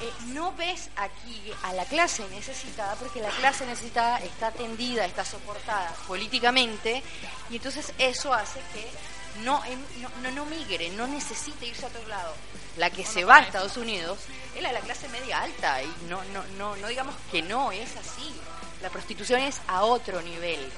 Eh, 0.02 0.12
no 0.30 0.52
ves 0.54 0.90
aquí 0.96 1.54
a 1.62 1.74
la 1.74 1.86
clase 1.86 2.28
necesitada 2.30 2.96
porque 2.96 3.22
la 3.22 3.30
clase 3.30 3.68
necesitada 3.68 4.18
está 4.18 4.48
atendida, 4.48 5.06
está 5.06 5.24
soportada 5.24 5.94
políticamente 6.08 7.04
y 7.52 7.58
entonces 7.58 7.94
eso 8.00 8.34
hace 8.34 8.62
que 8.74 9.44
no, 9.44 9.64
em, 9.66 9.80
no, 10.24 10.32
no, 10.32 10.46
migre, 10.46 10.90
no 10.90 11.06
necesite 11.06 11.68
irse 11.68 11.86
a 11.86 11.90
otro 11.90 12.08
lado. 12.08 12.34
La 12.78 12.90
que 12.90 13.06
se 13.06 13.26
va 13.26 13.36
a 13.36 13.42
Estados 13.42 13.78
Unidos 13.78 14.18
es 14.56 14.64
la 14.64 14.70
de 14.70 14.74
la 14.74 14.82
clase 14.82 15.08
media 15.10 15.40
alta 15.44 15.84
y 15.84 15.96
no, 16.10 16.24
no, 16.34 16.44
no, 16.58 16.76
no 16.78 16.88
digamos 16.88 17.14
que 17.32 17.44
no, 17.44 17.72
es 17.72 17.96
así. 17.96 18.34
La 18.82 18.90
prostitución 18.90 19.42
es 19.42 19.62
a 19.68 19.84
otro 19.84 20.20
nivel. 20.24 20.72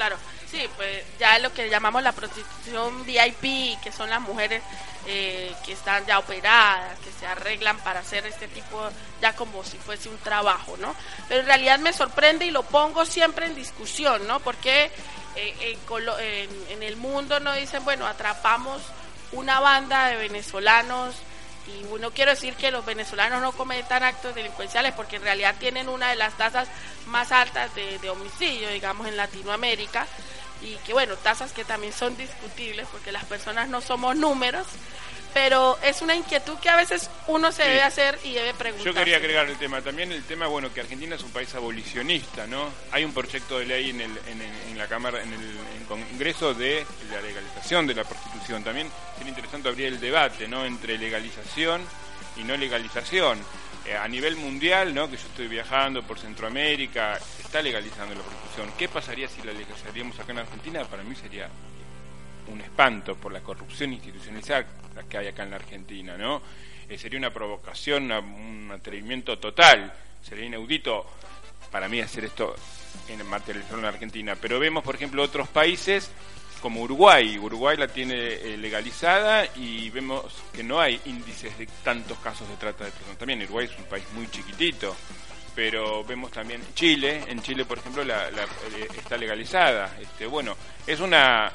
Claro. 0.00 0.16
Sí, 0.50 0.66
pues 0.76 1.04
ya 1.18 1.38
lo 1.40 1.52
que 1.52 1.68
llamamos 1.68 2.02
la 2.02 2.12
prostitución 2.12 3.04
VIP, 3.04 3.78
que 3.82 3.92
son 3.92 4.08
las 4.08 4.20
mujeres 4.22 4.62
eh, 5.06 5.52
que 5.64 5.72
están 5.72 6.06
ya 6.06 6.18
operadas, 6.18 6.98
que 7.00 7.12
se 7.12 7.26
arreglan 7.26 7.76
para 7.80 8.00
hacer 8.00 8.24
este 8.24 8.48
tipo, 8.48 8.80
ya 9.20 9.36
como 9.36 9.62
si 9.62 9.76
fuese 9.76 10.08
un 10.08 10.16
trabajo, 10.18 10.78
¿no? 10.78 10.94
Pero 11.28 11.42
en 11.42 11.46
realidad 11.46 11.78
me 11.80 11.92
sorprende 11.92 12.46
y 12.46 12.50
lo 12.50 12.62
pongo 12.62 13.04
siempre 13.04 13.44
en 13.44 13.54
discusión, 13.54 14.26
¿no? 14.26 14.40
Porque 14.40 14.90
eh, 15.36 15.78
en, 15.90 16.72
en 16.72 16.82
el 16.82 16.96
mundo 16.96 17.38
no 17.38 17.52
dicen, 17.52 17.84
bueno, 17.84 18.06
atrapamos 18.06 18.80
una 19.32 19.60
banda 19.60 20.06
de 20.06 20.16
venezolanos 20.16 21.14
y 21.78 22.00
no 22.00 22.10
quiero 22.10 22.30
decir 22.30 22.54
que 22.54 22.70
los 22.70 22.84
venezolanos 22.84 23.42
no 23.42 23.52
cometan 23.52 24.02
actos 24.02 24.34
delincuenciales 24.34 24.92
porque 24.94 25.16
en 25.16 25.22
realidad 25.22 25.54
tienen 25.58 25.88
una 25.88 26.10
de 26.10 26.16
las 26.16 26.36
tasas 26.36 26.68
más 27.06 27.32
altas 27.32 27.70
de, 27.74 28.10
homicidio, 28.10 28.68
digamos, 28.70 29.06
en 29.06 29.16
Latinoamérica 29.16 30.06
y 30.62 30.74
que 30.86 30.92
bueno, 30.92 31.16
tasas 31.16 31.52
que 31.52 31.64
también 31.64 31.92
son 31.92 32.16
discutibles 32.16 32.86
porque 32.90 33.12
las 33.12 33.24
personas 33.24 33.68
no 33.68 33.80
somos 33.80 34.16
números, 34.16 34.66
pero 35.32 35.78
es 35.82 36.02
una 36.02 36.14
inquietud 36.14 36.58
que 36.58 36.68
a 36.68 36.76
veces 36.76 37.10
uno 37.26 37.52
se 37.52 37.62
debe 37.62 37.82
hacer 37.82 38.18
y 38.24 38.32
debe 38.32 38.54
preguntar. 38.54 38.86
Yo 38.86 38.94
quería 38.94 39.16
agregar 39.16 39.48
el 39.48 39.56
tema, 39.56 39.80
también 39.82 40.12
el 40.12 40.24
tema, 40.24 40.46
bueno, 40.46 40.72
que 40.72 40.80
Argentina 40.80 41.16
es 41.16 41.22
un 41.22 41.30
país 41.30 41.54
abolicionista, 41.54 42.46
¿no? 42.46 42.70
Hay 42.92 43.04
un 43.04 43.12
proyecto 43.12 43.58
de 43.58 43.66
ley 43.66 43.90
en, 43.90 44.00
el, 44.00 44.10
en, 44.28 44.78
la 44.78 44.86
Cámara, 44.86 45.22
en 45.22 45.32
el 45.32 45.86
Congreso 45.86 46.54
de 46.54 46.84
la 47.12 47.20
legalización 47.20 47.86
de 47.86 47.94
la 47.94 48.04
prostitución. 48.04 48.64
También 48.64 48.88
sería 49.16 49.30
interesante 49.30 49.68
abrir 49.68 49.86
el 49.86 50.00
debate, 50.00 50.48
¿no? 50.48 50.64
Entre 50.64 50.98
legalización 50.98 51.82
y 52.36 52.44
no 52.44 52.56
legalización. 52.56 53.38
Eh, 53.86 53.96
a 53.96 54.06
nivel 54.06 54.36
mundial, 54.36 54.94
¿no? 54.94 55.10
Que 55.10 55.16
yo 55.16 55.26
estoy 55.26 55.48
viajando 55.48 56.02
por 56.02 56.18
Centroamérica, 56.18 57.18
se 57.18 57.42
está 57.42 57.62
legalizando 57.62 58.14
la 58.14 58.20
prostitución. 58.20 58.70
¿Qué 58.76 58.88
pasaría 58.88 59.26
si 59.26 59.42
la 59.42 59.52
legalizaríamos 59.52 60.18
acá 60.20 60.32
en 60.32 60.38
Argentina? 60.38 60.84
Para 60.84 61.02
mí 61.02 61.16
sería 61.16 61.48
un 62.52 62.60
espanto 62.60 63.16
por 63.16 63.32
la 63.32 63.40
corrupción 63.40 63.92
institucionalizada 63.92 64.66
que 65.08 65.18
hay 65.18 65.28
acá 65.28 65.44
en 65.44 65.50
la 65.50 65.56
Argentina, 65.56 66.16
¿no? 66.16 66.42
Eh, 66.88 66.98
sería 66.98 67.18
una 67.18 67.32
provocación, 67.32 68.10
un 68.10 68.70
atrevimiento 68.72 69.38
total, 69.38 69.92
sería 70.22 70.46
inaudito 70.46 71.06
para 71.70 71.88
mí 71.88 72.00
hacer 72.00 72.24
esto 72.24 72.54
en 73.08 73.24
materializarlo 73.26 73.78
en 73.78 73.84
la 73.84 73.88
Argentina, 73.90 74.36
pero 74.40 74.58
vemos, 74.58 74.82
por 74.82 74.94
ejemplo, 74.94 75.22
otros 75.22 75.48
países 75.48 76.10
como 76.60 76.82
Uruguay, 76.82 77.38
Uruguay 77.38 77.76
la 77.76 77.88
tiene 77.88 78.14
eh, 78.14 78.56
legalizada 78.58 79.46
y 79.56 79.88
vemos 79.90 80.24
que 80.52 80.62
no 80.62 80.78
hay 80.78 81.00
índices 81.06 81.56
de 81.56 81.66
tantos 81.82 82.18
casos 82.18 82.48
de 82.48 82.56
trata 82.56 82.84
de 82.84 82.90
personas. 82.90 83.18
También 83.18 83.42
Uruguay 83.42 83.68
es 83.70 83.78
un 83.78 83.84
país 83.84 84.04
muy 84.12 84.28
chiquitito, 84.28 84.94
pero 85.54 86.04
vemos 86.04 86.30
también 86.30 86.60
Chile, 86.74 87.24
en 87.28 87.40
Chile, 87.42 87.64
por 87.64 87.78
ejemplo, 87.78 88.04
la, 88.04 88.28
eh, 88.28 88.88
está 88.96 89.16
legalizada. 89.16 89.96
Este, 90.00 90.26
bueno, 90.26 90.56
es 90.86 91.00
una 91.00 91.50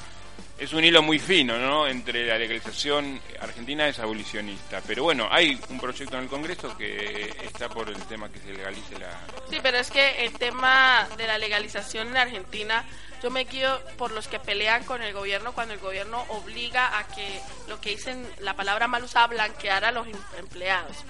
es 0.57 0.73
un 0.73 0.83
hilo 0.83 1.01
muy 1.01 1.19
fino, 1.19 1.57
¿no? 1.57 1.87
Entre 1.87 2.25
la 2.25 2.37
legalización 2.37 3.19
argentina 3.39 3.87
es 3.87 3.99
abolicionista. 3.99 4.81
Pero 4.87 5.03
bueno, 5.03 5.27
hay 5.29 5.59
un 5.69 5.79
proyecto 5.79 6.15
en 6.17 6.23
el 6.23 6.29
Congreso 6.29 6.77
que 6.77 7.33
está 7.43 7.69
por 7.69 7.89
el 7.89 8.01
tema 8.03 8.29
que 8.29 8.39
se 8.39 8.53
legalice 8.53 8.97
la. 8.97 9.19
Sí, 9.49 9.57
pero 9.61 9.77
es 9.77 9.91
que 9.91 10.25
el 10.25 10.33
tema 10.33 11.07
de 11.17 11.27
la 11.27 11.37
legalización 11.37 12.07
en 12.09 12.17
Argentina, 12.17 12.85
yo 13.21 13.29
me 13.31 13.43
guío 13.43 13.81
por 13.97 14.11
los 14.11 14.27
que 14.27 14.39
pelean 14.39 14.85
con 14.85 15.01
el 15.01 15.13
gobierno 15.13 15.53
cuando 15.53 15.73
el 15.73 15.79
gobierno 15.79 16.23
obliga 16.29 16.97
a 16.97 17.07
que 17.07 17.39
lo 17.67 17.81
que 17.81 17.91
dicen 17.91 18.25
la 18.39 18.55
palabra 18.55 18.87
mal 18.87 19.03
usada, 19.03 19.27
blanquear 19.27 19.83
a 19.83 19.91
los 19.91 20.07
em-, 20.07 20.13
empleados 20.37 21.03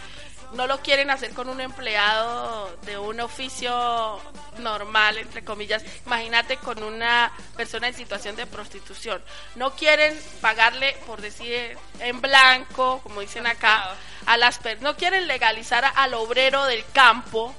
no 0.53 0.67
lo 0.67 0.79
quieren 0.81 1.09
hacer 1.09 1.33
con 1.33 1.49
un 1.49 1.61
empleado 1.61 2.75
de 2.85 2.97
un 2.97 3.19
oficio 3.19 4.19
normal, 4.59 5.17
entre 5.17 5.43
comillas. 5.43 5.83
Imagínate 6.05 6.57
con 6.57 6.83
una 6.83 7.31
persona 7.55 7.87
en 7.87 7.93
situación 7.93 8.35
de 8.35 8.45
prostitución. 8.45 9.21
No 9.55 9.71
quieren 9.75 10.17
pagarle, 10.41 10.95
por 11.05 11.21
decir, 11.21 11.77
en 11.99 12.21
blanco, 12.21 13.01
como 13.03 13.21
dicen 13.21 13.47
acá, 13.47 13.95
a 14.25 14.37
las 14.37 14.59
no 14.81 14.95
quieren 14.95 15.27
legalizar 15.27 15.85
al 15.95 16.13
obrero 16.13 16.65
del 16.65 16.83
campo 16.93 17.55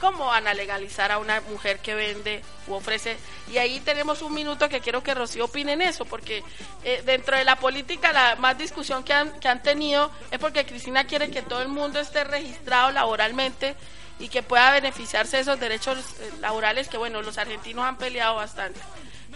¿Cómo 0.00 0.26
van 0.26 0.48
a 0.48 0.54
legalizar 0.54 1.12
a 1.12 1.18
una 1.18 1.42
mujer 1.42 1.78
que 1.80 1.94
vende 1.94 2.42
u 2.66 2.74
ofrece? 2.74 3.18
Y 3.52 3.58
ahí 3.58 3.80
tenemos 3.80 4.22
un 4.22 4.32
minuto 4.32 4.68
que 4.68 4.80
quiero 4.80 5.02
que 5.02 5.14
Rocío 5.14 5.44
opine 5.44 5.74
en 5.74 5.82
eso, 5.82 6.06
porque 6.06 6.42
eh, 6.84 7.02
dentro 7.04 7.36
de 7.36 7.44
la 7.44 7.56
política 7.56 8.12
la 8.12 8.36
más 8.36 8.56
discusión 8.56 9.04
que 9.04 9.12
han, 9.12 9.38
que 9.40 9.48
han 9.48 9.62
tenido 9.62 10.10
es 10.30 10.38
porque 10.38 10.64
Cristina 10.64 11.04
quiere 11.04 11.30
que 11.30 11.42
todo 11.42 11.60
el 11.60 11.68
mundo 11.68 12.00
esté 12.00 12.24
registrado 12.24 12.90
laboralmente 12.92 13.76
y 14.18 14.28
que 14.28 14.42
pueda 14.42 14.70
beneficiarse 14.70 15.36
de 15.36 15.42
esos 15.42 15.60
derechos 15.60 15.98
eh, 15.98 16.30
laborales 16.40 16.88
que, 16.88 16.96
bueno, 16.96 17.20
los 17.20 17.36
argentinos 17.36 17.84
han 17.84 17.96
peleado 17.98 18.36
bastante. 18.36 18.80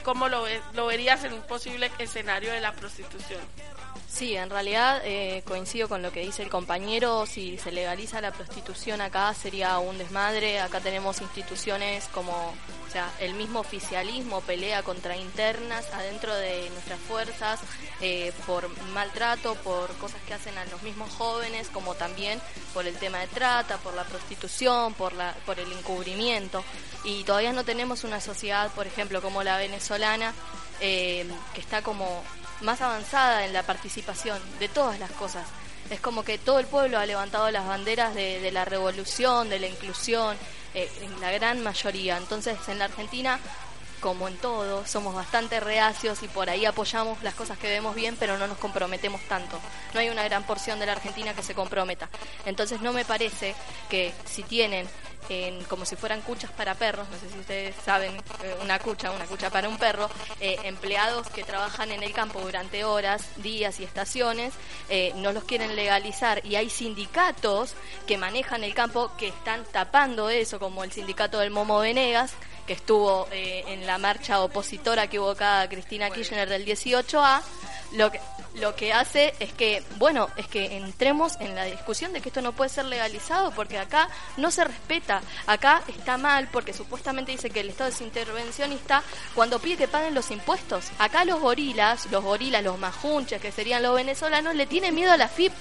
¿Cómo 0.03 0.29
lo, 0.29 0.45
lo 0.75 0.87
verías 0.87 1.25
en 1.25 1.33
un 1.33 1.43
posible 1.43 1.91
escenario 1.99 2.53
de 2.53 2.61
la 2.61 2.73
prostitución? 2.73 3.41
Sí, 4.15 4.37
en 4.37 4.49
realidad 4.49 5.01
eh, 5.05 5.43
coincido 5.45 5.89
con 5.89 6.01
lo 6.01 6.13
que 6.13 6.21
dice 6.21 6.45
el 6.45 6.49
compañero. 6.49 7.27
Si 7.27 7.59
se 7.59 7.73
legaliza 7.73 8.21
la 8.21 8.31
prostitución 8.31 9.01
acá 9.01 9.35
sería 9.35 9.77
un 9.81 9.99
desmadre. 9.99 10.61
Acá 10.61 10.79
tenemos 10.79 11.21
instituciones 11.21 12.05
como, 12.15 12.33
o 12.87 12.93
sea, 12.93 13.13
el 13.19 13.35
mismo 13.35 13.59
oficialismo 13.59 14.41
pelea 14.43 14.85
contra 14.85 15.17
internas 15.17 15.93
adentro 15.93 16.33
de 16.33 16.71
nuestras 16.71 17.01
fuerzas 17.01 17.59
eh, 18.01 18.33
por 18.47 18.69
maltrato, 18.91 19.57
por 19.57 19.93
cosas 19.97 20.21
que 20.29 20.35
hacen 20.35 20.57
a 20.59 20.65
los 20.67 20.81
mismos 20.85 21.11
jóvenes, 21.15 21.69
como 21.71 21.97
también 21.97 22.41
por 22.73 22.87
el 22.87 22.95
tema 22.97 23.19
de 23.19 23.27
trata, 23.27 23.79
por 23.79 23.95
la 23.95 24.05
prostitución, 24.05 24.95
por 24.95 25.13
la, 25.13 25.35
por 25.45 25.59
el 25.59 25.73
encubrimiento. 25.73 26.63
Y 27.03 27.25
todavía 27.25 27.53
no 27.53 27.65
tenemos 27.65 28.05
una 28.05 28.21
sociedad, 28.21 28.71
por 28.71 28.87
ejemplo, 28.87 29.21
como 29.21 29.43
la 29.43 29.59
venezolana, 29.85 30.32
eh, 30.80 31.26
que 31.53 31.61
está 31.61 31.82
como 31.82 32.22
más 32.62 32.80
avanzada 32.80 33.45
en 33.45 33.53
la 33.53 33.62
participación 33.62 34.41
de 34.59 34.68
todas 34.68 34.99
las 34.99 35.11
cosas. 35.12 35.47
Es 35.91 36.01
como 36.01 36.24
que 36.24 36.39
todo 36.39 36.59
el 36.59 36.66
pueblo 36.66 36.99
ha 36.99 37.05
levantado 37.05 37.51
las 37.51 37.66
banderas 37.66 38.14
de, 38.14 38.51
la 38.51 38.64
revolución, 38.64 39.51
de 39.51 39.59
la 39.59 39.66
inclusión, 39.66 40.37
eh, 40.72 40.91
en 41.03 41.20
la 41.20 41.30
gran 41.32 41.62
mayoría. 41.62 42.16
Entonces, 42.16 42.57
en 42.68 42.78
la 42.78 42.87
Argentina, 42.87 43.39
como 44.01 44.26
en 44.26 44.39
todo, 44.39 44.87
somos 44.87 45.14
bastante 45.14 45.61
reacios 45.61 46.22
y 46.22 46.28
por 46.28 46.49
ahí 46.49 46.64
apoyamos 46.64 47.22
las 47.22 47.35
cosas 47.35 47.59
que 47.59 47.68
vemos 47.68 47.95
bien, 47.95 48.16
pero 48.18 48.39
no 48.39 48.47
nos 48.47 48.57
comprometemos 48.57 49.20
tanto. 49.28 49.61
No 49.93 50.01
hay 50.01 50.09
una 50.09 50.24
gran 50.24 50.45
porción 50.45 50.78
de 50.78 50.87
la 50.87 50.93
Argentina 50.93 51.35
que 51.35 51.43
se 51.43 51.55
comprometa. 51.55 52.09
Entonces, 52.47 52.80
no 52.80 52.95
me 52.95 53.05
parece 53.05 53.55
que 53.91 54.14
si 54.24 54.43
tienen 54.45 54.89
en, 55.29 55.62
como 55.64 55.85
si 55.85 55.97
fueran 55.97 56.20
cuchas 56.22 56.51
para 56.53 56.75
perros, 56.75 57.09
no 57.09 57.18
sé 57.18 57.29
si 57.33 57.39
ustedes 57.39 57.75
saben, 57.85 58.14
eh, 58.43 58.57
una 58.62 58.79
cucha, 58.79 59.11
una 59.11 59.25
cucha 59.27 59.51
para 59.51 59.68
un 59.68 59.79
perro, 59.79 60.11
eh, 60.41 60.57
empleados 60.64 61.29
que 61.29 61.45
trabajan 61.45 61.91
en 61.91 62.03
el 62.03 62.12
campo 62.12 62.41
durante 62.41 62.85
horas, 62.85 63.27
días 63.37 63.81
y 63.81 63.85
estaciones, 63.85 64.55
eh, 64.89 65.12
no 65.16 65.33
los 65.33 65.45
quieren 65.45 65.77
legalizar. 65.77 66.45
Y 66.45 66.57
hay 66.57 66.70
sindicatos 66.70 67.75
que 68.07 68.18
manejan 68.18 68.64
el 68.64 68.75
campo 68.75 69.12
que 69.16 69.29
están 69.29 69.64
tapando 69.64 70.31
eso, 70.31 70.59
como 70.59 70.85
el 70.85 70.93
sindicato 70.93 71.39
del 71.39 71.51
Momo 71.51 71.79
Venegas, 71.79 72.33
que 72.67 72.73
estuvo 72.73 73.29
en 73.31 73.87
la 73.87 73.99
marcha 73.99 74.43
opositora 74.43 75.09
que 75.09 75.19
hubo 75.19 75.31
acá 75.31 75.69
Cristina 75.69 76.11
Kirchner 76.11 76.49
del 76.49 76.65
18A, 76.65 77.43
lo 77.95 78.11
que, 78.11 78.21
lo 78.55 78.75
que 78.75 78.93
hace 78.93 79.35
es 79.39 79.53
que, 79.53 79.83
bueno, 79.97 80.29
es 80.37 80.47
que 80.49 80.77
entremos 80.77 81.37
en 81.41 81.55
la 81.55 81.65
discusión 81.65 82.12
de 82.12 82.21
que 82.21 82.29
esto 82.29 82.43
no 82.43 82.53
puede 82.53 82.71
ser 82.71 82.87
legalizado 82.87 83.53
porque 83.53 83.79
acá 83.79 84.09
no 84.37 84.51
se 84.51 84.65
respeta, 84.65 85.23
acá 85.47 85.83
está 85.87 86.17
mal 86.17 86.49
porque 86.53 86.73
supuestamente 86.73 87.33
dice 87.33 87.51
que 87.51 87.61
el 87.61 87.71
Estado 87.71 87.91
es 87.91 88.01
intervencionista 88.01 89.03
cuando 89.35 89.61
pide 89.61 89.77
que 89.77 89.89
paguen 89.89 90.15
los 90.15 90.31
impuestos. 90.31 90.87
Acá 90.99 91.25
los 91.25 91.41
gorilas, 91.41 92.07
los 92.11 92.25
gorilas, 92.25 92.62
los 92.62 92.79
majunches 92.79 93.41
que 93.41 93.53
serían 93.53 93.83
los 93.83 93.95
venezolanos, 93.95 94.55
le 94.55 94.67
tienen 94.67 94.95
miedo 94.95 95.12
a 95.12 95.17
la 95.17 95.29
FIP. 95.29 95.53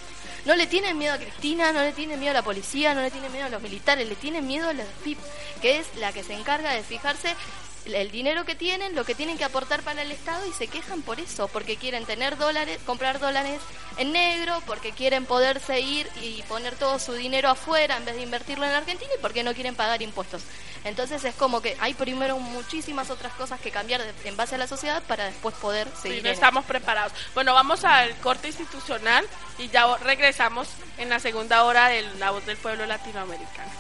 No 0.46 0.56
le 0.56 0.68
tienen 0.68 0.98
miedo 0.98 1.14
a 1.14 1.18
Cristina, 1.18 1.72
no 1.72 1.82
le 1.82 1.94
tienen 1.94 2.20
miedo 2.20 2.32
a 2.32 2.34
la 2.34 2.42
policía, 2.42 2.94
no 2.94 3.00
le 3.00 3.10
tienen 3.10 3.32
miedo 3.32 3.46
a 3.46 3.50
los 3.50 3.62
militares, 3.62 4.10
le 4.10 4.16
tienen 4.16 4.46
miedo 4.46 4.68
a 4.68 4.74
la 4.74 4.84
FIP, 4.84 5.18
que 5.62 5.80
es 5.80 5.88
la 6.00 6.12
que 6.12 6.22
se 6.22 6.34
encarga 6.34 6.74
de 6.74 6.84
fijarse 6.94 7.36
el 7.86 8.12
dinero 8.12 8.46
que 8.46 8.56
tienen, 8.56 8.96
lo 8.96 9.04
que 9.04 9.16
tienen 9.16 9.38
que 9.38 9.44
aportar 9.44 9.82
para 9.82 10.04
el 10.04 10.12
Estado 10.12 10.46
y 10.46 10.54
se 10.54 10.68
quejan 10.68 11.02
por 11.02 11.20
eso, 11.20 11.48
porque 11.48 11.76
quieren 11.76 12.06
tener 12.06 12.38
dólares, 12.38 12.80
comprar 12.86 13.20
dólares 13.20 13.60
en 13.98 14.12
negro, 14.12 14.62
porque 14.68 14.92
quieren 14.92 15.26
poderse 15.26 15.80
ir 15.82 16.08
y 16.22 16.44
poner 16.44 16.76
todo 16.76 17.00
su 17.00 17.14
dinero 17.14 17.50
afuera 17.50 17.98
en 17.98 18.06
vez 18.06 18.16
de 18.16 18.22
invertirlo 18.22 18.66
en 18.66 18.72
Argentina 18.72 19.12
y 19.18 19.22
porque 19.22 19.44
no 19.44 19.54
quieren 19.54 19.76
pagar 19.76 20.02
impuestos. 20.02 20.44
Entonces 20.84 21.24
es 21.26 21.34
como 21.36 21.62
que 21.62 21.76
hay 21.80 21.94
primero 21.94 22.38
muchísimas 22.38 23.10
otras 23.10 23.34
cosas 23.34 23.60
que 23.60 23.72
cambiar 23.72 24.02
en 24.24 24.38
base 24.38 24.56
a 24.56 24.58
la 24.60 24.68
sociedad 24.68 25.02
para 25.04 25.26
después 25.26 25.56
poder 25.56 25.88
seguir. 26.00 26.20
Sí, 26.20 26.24
no 26.24 26.30
estamos 26.30 26.66
preparados. 26.66 27.12
Bueno, 27.34 27.54
vamos 27.54 27.84
al 27.86 28.16
corte 28.18 28.48
institucional 28.50 29.26
y 29.58 29.70
ya 29.70 29.98
regresamos 29.98 30.68
en 30.98 31.10
la 31.10 31.20
segunda 31.20 31.64
hora 31.64 31.88
de 31.88 32.04
La 32.20 32.32
Voz 32.32 32.46
del 32.46 32.58
Pueblo 32.58 32.86
Latinoamericano. 32.86 33.74